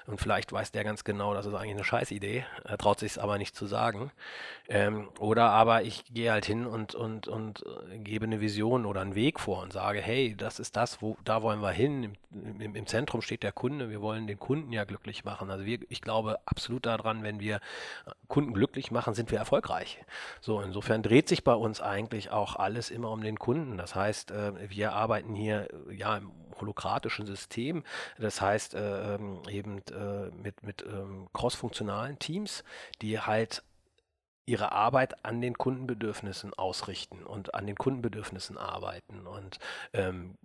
und 0.07 0.21
vielleicht 0.21 0.53
weiß 0.53 0.71
der 0.73 0.85
ganz 0.85 1.05
genau, 1.05 1.35
das 1.35 1.47
ist 1.47 1.55
eigentlich 1.55 1.73
eine 1.73 1.85
Scheißidee, 1.85 2.45
er 2.65 2.79
traut 2.79 3.01
sich 3.01 3.13
es 3.13 3.19
aber 3.19 3.39
nicht 3.39 3.57
zu 3.57 3.67
sagen. 3.67 4.13
Ähm, 4.69 5.09
oder 5.19 5.51
aber 5.51 5.83
ich 5.83 6.05
gehe 6.15 6.31
halt 6.31 6.47
hin 6.47 6.67
und, 6.67 6.95
und, 6.95 7.29
und 7.29 7.65
äh, 7.91 7.99
gebe 7.99 8.27
eine 8.27 8.41
Vision 8.41 8.87
oder 8.87 9.01
einen 9.01 9.15
Weg 9.15 9.41
vor 9.41 9.63
und 9.63 9.73
sage, 9.73 10.01
hey, 10.01 10.35
das 10.37 10.61
ist 10.61 10.77
das, 10.77 11.03
wo, 11.03 11.17
da 11.25 11.43
wollen 11.43 11.61
wir 11.61 11.71
hin. 11.71 12.17
Im, 12.31 12.61
im, 12.61 12.75
Im 12.77 12.87
Zentrum 12.87 13.23
steht 13.23 13.43
der 13.43 13.53
Kunde, 13.53 13.91
wir 13.91 14.01
wollen 14.01 14.27
den 14.27 14.39
Kunden 14.39 14.73
ja 14.73 14.85
glücklich 14.85 15.25
machen. 15.25 15.51
Also 15.51 15.67
wir, 15.67 15.81
ich 15.89 16.01
glaube 16.01 16.39
absolut 16.47 16.87
daran, 16.87 17.23
wenn 17.23 17.41
wir 17.41 17.61
Kunden 18.29 18.55
glücklich 18.55 18.91
machen, 18.91 19.15
sind 19.15 19.31
wir 19.31 19.39
erfolgreich. 19.39 19.99
So, 20.41 20.61
insofern 20.61 21.03
dreht 21.03 21.29
sich 21.29 21.45
bei 21.45 21.55
uns 21.55 21.81
eigentlich 21.81 22.31
auch 22.31 22.57
alles 22.57 22.91
immer 22.91 23.11
um 23.11 23.23
den 23.23 23.39
Kunden. 23.39 23.77
Das 23.77 23.95
heißt, 23.95 24.31
äh, 24.31 24.71
wir 24.71 24.93
arbeiten 24.93 25.35
hier 25.35 25.69
ja 26.03 26.17
im 26.17 26.31
holokratischen 26.61 27.27
System. 27.27 27.85
Das 28.19 28.41
heißt 28.41 28.75
äh, 28.75 29.15
ähm, 29.15 29.43
eben 29.49 29.79
äh, 29.91 30.31
mit, 30.31 30.63
mit 30.63 30.83
ähm, 30.83 31.29
crossfunktionalen 31.33 32.19
Teams, 32.19 32.65
die 33.01 33.21
halt 33.21 33.63
ihre 34.45 34.73
Arbeit 34.73 35.25
an 35.25 35.41
den 35.41 35.57
Kundenbedürfnissen 35.57 36.53
ausrichten 36.55 37.23
und 37.25 37.55
an 37.55 37.67
den 37.67 37.77
Kundenbedürfnissen 37.77 38.59
arbeiten. 38.59 39.27
Und 39.27 39.59
ähm, 39.93 40.37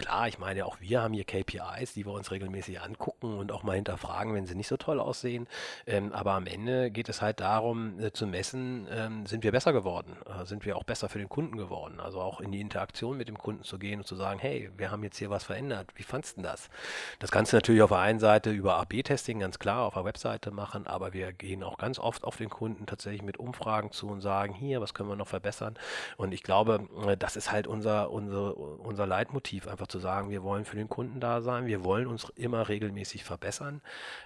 klar, 0.00 0.28
ich 0.28 0.38
meine, 0.38 0.64
auch 0.64 0.80
wir 0.80 1.02
haben 1.02 1.12
hier 1.12 1.24
KPIs, 1.24 1.92
die 1.94 2.06
wir 2.06 2.12
uns 2.12 2.30
regelmäßig 2.30 2.80
angucken 2.80 3.38
und 3.38 3.52
auch 3.52 3.62
mal 3.62 3.76
hinterfragen, 3.76 4.34
wenn 4.34 4.46
sie 4.46 4.54
nicht 4.54 4.68
so 4.68 4.78
toll 4.78 4.98
aussehen. 4.98 5.46
Ähm, 5.86 6.12
aber 6.12 6.32
am 6.32 6.46
Ende 6.46 6.90
geht 6.90 7.10
es 7.10 7.20
halt 7.20 7.40
darum 7.40 8.00
äh, 8.00 8.10
zu 8.10 8.26
messen, 8.26 8.88
ähm, 8.90 9.26
sind 9.26 9.44
wir 9.44 9.52
besser 9.52 9.74
geworden? 9.74 10.16
Äh, 10.26 10.46
sind 10.46 10.64
wir 10.64 10.78
auch 10.78 10.84
besser 10.84 11.10
für 11.10 11.18
den 11.18 11.28
Kunden 11.28 11.58
geworden? 11.58 12.00
Also 12.00 12.20
auch 12.20 12.40
in 12.40 12.50
die 12.50 12.60
Interaktion 12.60 13.18
mit 13.18 13.28
dem 13.28 13.36
Kunden 13.36 13.62
zu 13.62 13.78
gehen 13.78 14.00
und 14.00 14.06
zu 14.06 14.16
sagen, 14.16 14.38
hey, 14.38 14.70
wir 14.78 14.90
haben 14.90 15.04
jetzt 15.04 15.18
hier 15.18 15.28
was 15.28 15.44
verändert. 15.44 15.88
Wie 15.96 16.02
fandst 16.02 16.38
du 16.38 16.42
das? 16.42 16.70
Das 17.18 17.30
kannst 17.30 17.52
du 17.52 17.58
natürlich 17.58 17.82
auf 17.82 17.90
der 17.90 17.98
einen 17.98 18.20
Seite 18.20 18.50
über 18.50 18.78
AB-Testing 18.78 19.38
ganz 19.38 19.58
klar 19.58 19.84
auf 19.84 19.94
der 19.94 20.06
Webseite 20.06 20.50
machen, 20.50 20.86
aber 20.86 21.12
wir 21.12 21.34
gehen 21.34 21.62
auch 21.62 21.76
ganz 21.76 21.98
oft 21.98 22.24
auf 22.24 22.36
den 22.36 22.48
Kunden 22.48 22.86
tatsächlich 22.86 23.22
mit 23.22 23.36
Umfragen 23.36 23.92
zu 23.92 24.08
und 24.08 24.22
sagen, 24.22 24.54
hier, 24.54 24.80
was 24.80 24.94
können 24.94 25.10
wir 25.10 25.16
noch 25.16 25.28
verbessern? 25.28 25.74
Und 26.16 26.32
ich 26.32 26.42
glaube, 26.42 26.88
äh, 27.06 27.18
das 27.18 27.36
ist 27.36 27.52
halt 27.52 27.66
unser, 27.66 28.10
unser, 28.10 28.56
unser 28.56 29.06
Leitmotiv, 29.06 29.68
einfach 29.68 29.88
zu 29.90 29.98
sagen, 29.98 30.30
wir 30.30 30.42
wollen 30.42 30.64
für 30.64 30.76
den 30.76 30.88
Kunden 30.88 31.20
da 31.20 31.40
sein, 31.40 31.66
wir 31.66 31.84
wollen 31.84 32.06
uns 32.06 32.30
immer 32.36 32.68
regelmäßig 32.68 33.24
verbessern. 33.24 33.80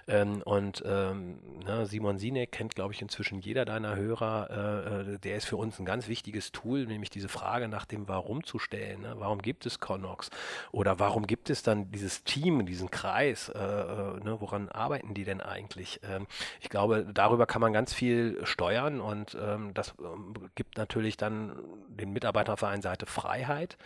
Ähm, 0.07 0.41
und 0.43 0.83
ähm, 0.85 1.39
ne, 1.65 1.85
Simon 1.85 2.17
Sinek 2.17 2.51
kennt, 2.51 2.75
glaube 2.75 2.93
ich, 2.93 3.01
inzwischen 3.01 3.39
jeder 3.39 3.65
deiner 3.65 3.95
Hörer. 3.95 4.49
Äh, 4.49 5.13
äh, 5.13 5.19
der 5.19 5.37
ist 5.37 5.45
für 5.45 5.57
uns 5.57 5.79
ein 5.79 5.85
ganz 5.85 6.07
wichtiges 6.07 6.51
Tool, 6.51 6.85
nämlich 6.85 7.09
diese 7.09 7.29
Frage 7.29 7.67
nach 7.67 7.85
dem 7.85 8.07
Warum 8.07 8.43
zu 8.43 8.59
stellen. 8.59 9.01
Ne? 9.01 9.15
Warum 9.17 9.41
gibt 9.41 9.65
es 9.65 9.79
Connox? 9.79 10.29
Oder 10.71 10.99
warum 10.99 11.27
gibt 11.27 11.49
es 11.49 11.63
dann 11.63 11.91
dieses 11.91 12.23
Team, 12.23 12.65
diesen 12.65 12.91
Kreis? 12.91 13.49
Äh, 13.49 13.59
äh, 13.59 14.23
ne? 14.23 14.37
Woran 14.39 14.69
arbeiten 14.69 15.13
die 15.13 15.23
denn 15.23 15.41
eigentlich? 15.41 15.99
Ähm, 16.03 16.27
ich 16.61 16.69
glaube, 16.69 17.05
darüber 17.13 17.45
kann 17.45 17.61
man 17.61 17.73
ganz 17.73 17.93
viel 17.93 18.39
steuern 18.45 19.01
und 19.01 19.37
ähm, 19.39 19.73
das 19.73 19.93
ähm, 19.99 20.33
gibt 20.55 20.77
natürlich 20.77 21.17
dann 21.17 21.55
den 21.87 22.11
Mitarbeitern 22.11 22.53
auf 22.53 22.59
der 22.59 22.69
einen 22.69 22.81
Seite 22.81 23.05
Freiheit, 23.05 23.77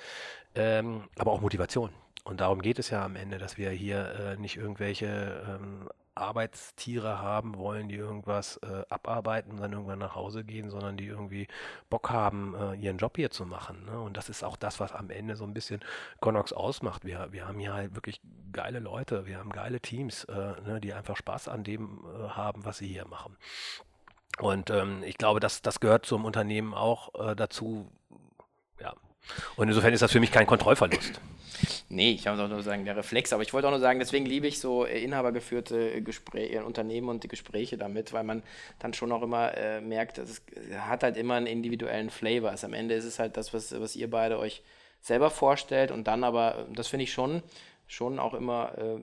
ähm, 0.56 1.04
aber 1.18 1.32
auch 1.32 1.42
Motivation. 1.42 1.92
Und 2.24 2.42
darum 2.42 2.62
geht 2.62 2.80
es 2.80 2.90
ja 2.90 3.04
am 3.04 3.16
Ende, 3.16 3.38
dass 3.38 3.58
wir 3.58 3.72
hier 3.72 4.14
äh, 4.16 4.38
nicht 4.38 4.58
irgendwelche 4.58 5.08
ähm, 5.48 5.90
Arbeitstiere 6.20 7.22
haben 7.22 7.58
wollen, 7.58 7.88
die 7.88 7.96
irgendwas 7.96 8.58
äh, 8.58 8.84
abarbeiten 8.90 9.54
und 9.54 9.62
dann 9.62 9.72
irgendwann 9.72 10.00
nach 10.00 10.16
Hause 10.16 10.44
gehen, 10.44 10.70
sondern 10.70 10.98
die 10.98 11.08
irgendwie 11.08 11.48
Bock 11.90 12.10
haben, 12.10 12.56
äh, 12.56 12.76
ihren 12.76 12.98
Job 12.98 13.16
hier 13.16 13.32
zu 13.32 13.46
machen. 13.46 13.86
Ne? 13.86 14.00
Und 14.00 14.18
das 14.18 14.30
ist 14.30 14.44
auch 14.44 14.58
das, 14.58 14.80
was 14.80 14.92
am 14.94 15.10
Ende 15.10 15.36
so 15.36 15.46
ein 15.46 15.54
bisschen 15.54 15.82
Connox 16.20 16.54
ausmacht. 16.54 17.06
Wir, 17.06 17.32
wir 17.32 17.48
haben 17.48 17.60
hier 17.60 17.74
halt 17.74 17.96
wirklich 17.96 18.22
geile 18.52 18.80
Leute, 18.80 19.26
wir 19.26 19.38
haben 19.38 19.52
geile 19.52 19.80
Teams, 19.80 20.26
äh, 20.26 20.62
ne, 20.62 20.80
die 20.82 20.94
einfach 20.94 21.16
Spaß 21.16 21.48
an 21.48 21.64
dem 21.64 22.06
äh, 22.06 22.30
haben, 22.30 22.66
was 22.66 22.80
sie 22.80 22.88
hier 22.88 23.08
machen. 23.08 23.38
Und 24.40 24.70
ähm, 24.70 25.04
ich 25.04 25.18
glaube, 25.18 25.40
das, 25.40 25.62
das 25.62 25.80
gehört 25.80 26.06
zum 26.06 26.26
Unternehmen 26.26 26.74
auch 26.74 27.14
äh, 27.16 27.36
dazu, 27.36 27.92
und 29.56 29.68
insofern 29.68 29.94
ist 29.94 30.02
das 30.02 30.12
für 30.12 30.20
mich 30.20 30.32
kein 30.32 30.48
Kontrollverlust. 30.48 31.20
Nee, 31.90 32.12
ich 32.12 32.26
muss 32.26 32.40
auch 32.40 32.48
nur 32.48 32.64
sagen, 32.64 32.86
der 32.86 32.96
Reflex. 32.96 33.34
Aber 33.34 33.44
ich 33.44 33.54
wollte 33.54 33.68
auch 33.68 33.72
nur 33.72 33.80
sagen, 33.80 34.00
deswegen 34.00 34.26
liebe 34.26 34.48
ich 34.48 34.60
so 34.60 34.86
äh, 34.86 35.04
inhabergeführte 35.04 36.02
Gespräche, 36.02 36.56
äh, 36.56 36.60
Unternehmen 36.62 37.10
und 37.10 37.24
die 37.24 37.28
Gespräche 37.28 37.78
damit, 37.78 38.14
weil 38.14 38.24
man 38.24 38.44
dann 38.80 38.94
schon 38.94 39.12
auch 39.12 39.22
immer 39.22 39.56
äh, 39.58 39.82
merkt, 39.82 40.18
dass 40.18 40.30
es 40.30 40.42
hat 40.78 41.04
halt 41.04 41.18
immer 41.18 41.36
einen 41.36 41.48
individuellen 41.48 42.10
Flavor. 42.10 42.52
Also 42.52 42.68
am 42.68 42.74
Ende 42.74 42.96
ist 42.96 43.06
es 43.06 43.20
halt 43.20 43.38
das, 43.38 43.54
was, 43.54 43.78
was 43.80 43.96
ihr 43.96 44.10
beide 44.10 44.40
euch 44.40 44.64
selber 45.02 45.30
vorstellt 45.30 45.92
und 45.92 46.08
dann 46.08 46.24
aber, 46.24 46.68
das 46.74 46.88
finde 46.88 47.04
ich 47.04 47.14
schon, 47.14 47.42
schon 47.88 48.20
auch 48.20 48.34
immer, 48.34 48.78
äh, 48.78 49.00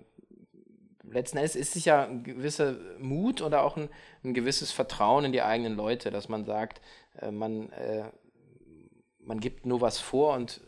letzten 1.11 1.39
Endes 1.39 1.57
ist 1.57 1.77
es 1.77 1.85
ja 1.85 2.05
ein 2.05 2.23
gewisser 2.25 2.77
Mut 2.99 3.43
oder 3.43 3.63
auch 3.63 3.77
ein, 3.77 3.89
ein 4.25 4.35
gewisses 4.35 4.73
Vertrauen 4.73 5.25
in 5.25 5.33
die 5.33 5.43
eigenen 5.43 5.77
Leute, 5.77 6.11
dass 6.11 6.29
man 6.29 6.45
sagt, 6.45 6.81
äh, 7.21 7.31
man 7.31 7.71
äh, 7.73 8.05
man 9.27 9.41
gibt 9.41 9.67
nur 9.67 9.81
was 9.81 9.99
vor 9.99 10.35
und 10.35 10.61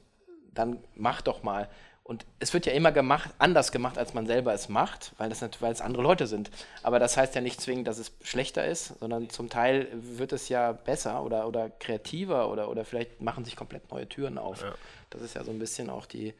dann 0.53 0.83
mach 0.95 1.23
doch 1.23 1.43
mal. 1.43 1.69
Und 2.03 2.25
es 2.39 2.55
wird 2.55 2.65
ja 2.65 2.73
immer 2.73 2.91
gemacht, 2.91 3.31
anders 3.39 3.71
gemacht, 3.71 3.99
als 3.99 4.15
man 4.15 4.27
selber 4.27 4.55
es 4.55 4.71
macht, 4.71 5.13
weil, 5.19 5.29
das, 5.29 5.43
weil 5.61 5.73
es 5.73 5.83
andere 5.83 6.03
Leute 6.03 6.27
sind. 6.27 6.51
Aber 6.83 6.99
das 6.99 7.19
heißt 7.19 7.35
ja 7.35 7.43
nicht 7.43 7.61
zwingend, 7.61 7.87
dass 7.87 7.99
es 7.99 8.13
schlechter 8.23 8.67
ist, 8.67 8.99
sondern 8.99 9.29
zum 9.29 9.51
Teil 9.51 9.89
wird 9.93 10.33
es 10.33 10.49
ja 10.49 10.73
besser 10.73 11.23
oder, 11.23 11.47
oder 11.47 11.69
kreativer 11.69 12.51
oder, 12.51 12.71
oder 12.71 12.87
vielleicht 12.87 13.21
machen 13.21 13.45
sich 13.45 13.57
komplett 13.57 13.91
neue 13.91 14.09
Türen 14.09 14.39
auf. 14.39 14.63
Ja. 14.63 14.75
Das 15.11 15.21
ist 15.21 15.35
ja 15.35 15.45
so 15.45 15.51
ein 15.51 15.59
bisschen 15.59 15.91
auch 15.91 16.07
die, 16.07 16.33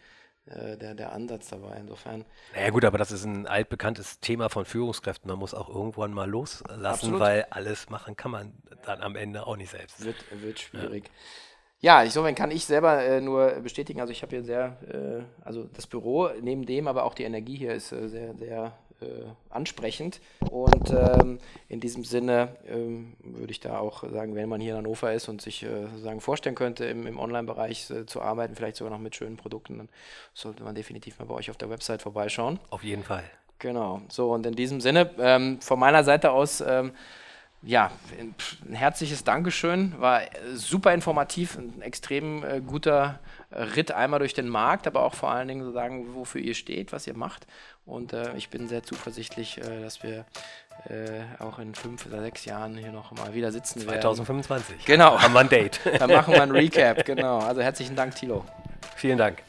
äh, 0.47 0.79
der, 0.79 0.95
der 0.95 1.13
Ansatz 1.13 1.49
dabei. 1.51 1.77
Insofern. 1.77 2.25
Naja 2.55 2.71
gut, 2.71 2.87
aber 2.87 2.97
das 2.97 3.13
ist 3.13 3.25
ein 3.25 3.47
altbekanntes 3.47 4.21
Thema 4.21 4.49
von 4.49 4.65
Führungskräften. 4.65 5.29
Man 5.29 5.39
muss 5.39 5.53
auch 5.53 5.69
irgendwann 5.69 6.15
mal 6.15 6.31
loslassen, 6.31 6.87
Absolut. 6.87 7.21
weil 7.21 7.47
alles 7.51 7.91
machen 7.91 8.17
kann 8.17 8.31
man 8.31 8.55
dann 8.87 9.03
am 9.03 9.17
Ende 9.17 9.47
auch 9.47 9.57
nicht 9.57 9.71
selbst. 9.71 10.03
Wird, 10.03 10.17
wird 10.31 10.61
schwierig. 10.61 11.05
Ja. 11.05 11.11
Ja, 11.81 12.03
insofern 12.03 12.35
kann 12.35 12.51
ich 12.51 12.65
selber 12.65 13.05
äh, 13.05 13.21
nur 13.21 13.51
bestätigen, 13.63 14.01
also 14.01 14.13
ich 14.13 14.23
habe 14.23 14.35
hier 14.35 14.45
sehr, 14.45 14.77
äh, 14.93 15.45
also 15.45 15.65
das 15.75 15.87
Büro 15.87 16.29
neben 16.41 16.67
dem, 16.67 16.89
aber 16.89 17.05
auch 17.05 17.15
die 17.15 17.23
Energie 17.23 17.57
hier 17.57 17.73
ist 17.73 17.93
äh, 17.93 18.09
sehr, 18.09 18.35
sehr 18.35 18.73
äh, 19.01 19.25
ansprechend. 19.49 20.21
Und 20.51 20.91
ähm, 20.91 21.39
in 21.69 21.79
diesem 21.79 22.03
Sinne 22.03 22.57
ähm, 22.67 23.15
würde 23.21 23.53
ich 23.53 23.61
da 23.61 23.79
auch 23.79 24.03
sagen, 24.11 24.35
wenn 24.35 24.49
man 24.49 24.61
hier 24.61 24.73
in 24.73 24.79
Hannover 24.79 25.13
ist 25.13 25.29
und 25.29 25.41
sich 25.41 25.63
äh, 25.63 25.87
sozusagen 25.87 26.21
vorstellen 26.21 26.57
könnte, 26.57 26.85
im, 26.85 27.07
im 27.07 27.19
Online-Bereich 27.19 27.91
äh, 27.91 28.07
zu 28.07 28.23
arbeiten, 28.23 28.57
vielleicht 28.57 28.77
sogar 28.77 28.93
noch 28.93 28.99
mit 28.99 29.15
schönen 29.15 29.37
Produkten, 29.37 29.79
dann 29.79 29.89
sollte 30.35 30.65
man 30.65 30.75
definitiv 30.75 31.21
mal 31.21 31.27
bei 31.27 31.35
euch 31.35 31.49
auf 31.49 31.57
der 31.57 31.71
Website 31.71 32.03
vorbeischauen. 32.03 32.59
Auf 32.71 32.83
jeden 32.83 33.05
Fall. 33.05 33.23
Genau. 33.61 34.03
So, 34.09 34.33
und 34.33 34.47
in 34.47 34.55
diesem 34.55 34.81
Sinne, 34.81 35.11
ähm, 35.19 35.61
von 35.61 35.79
meiner 35.79 36.03
Seite 36.03 36.33
aus, 36.33 36.61
ähm, 36.61 36.93
ja, 37.63 37.91
ein 38.19 38.75
herzliches 38.75 39.25
Dankeschön. 39.25 39.95
War 39.99 40.23
super 40.55 40.95
informativ, 40.95 41.57
ein 41.59 41.83
extrem 41.83 42.45
äh, 42.45 42.61
guter 42.61 43.19
Ritt 43.51 43.93
einmal 43.93 44.21
durch 44.21 44.35
den 44.35 44.49
Markt, 44.49 44.87
aber 44.87 45.03
auch 45.03 45.15
vor 45.15 45.31
allen 45.31 45.49
Dingen 45.49 45.65
so 45.65 45.73
sagen, 45.73 46.15
wofür 46.15 46.41
ihr 46.41 46.55
steht, 46.55 46.93
was 46.93 47.07
ihr 47.07 47.17
macht. 47.17 47.47
Und 47.85 48.13
äh, 48.13 48.37
ich 48.37 48.51
bin 48.51 48.69
sehr 48.69 48.83
zuversichtlich, 48.83 49.59
äh, 49.59 49.81
dass 49.81 50.03
wir 50.03 50.27
äh, 50.89 51.43
auch 51.43 51.59
in 51.59 51.75
fünf 51.75 52.07
oder 52.07 52.21
sechs 52.21 52.45
Jahren 52.45 52.77
hier 52.77 52.93
noch 52.93 53.13
mal 53.13 53.35
wieder 53.35 53.51
sitzen 53.51 53.81
2025. 53.81 53.89
werden. 53.89 54.03
2025. 54.03 54.85
Genau. 54.85 55.21
Haben 55.21 55.33
wir 55.33 55.41
ein 55.41 55.49
Date. 55.49 55.81
Dann 55.99 56.11
machen 56.11 56.35
wir 56.35 56.43
ein 56.43 56.51
Recap, 56.53 57.05
genau. 57.05 57.39
Also 57.39 57.63
herzlichen 57.63 57.97
Dank, 57.97 58.15
Thilo. 58.15 58.45
Vielen 58.95 59.19
Dank. 59.19 59.43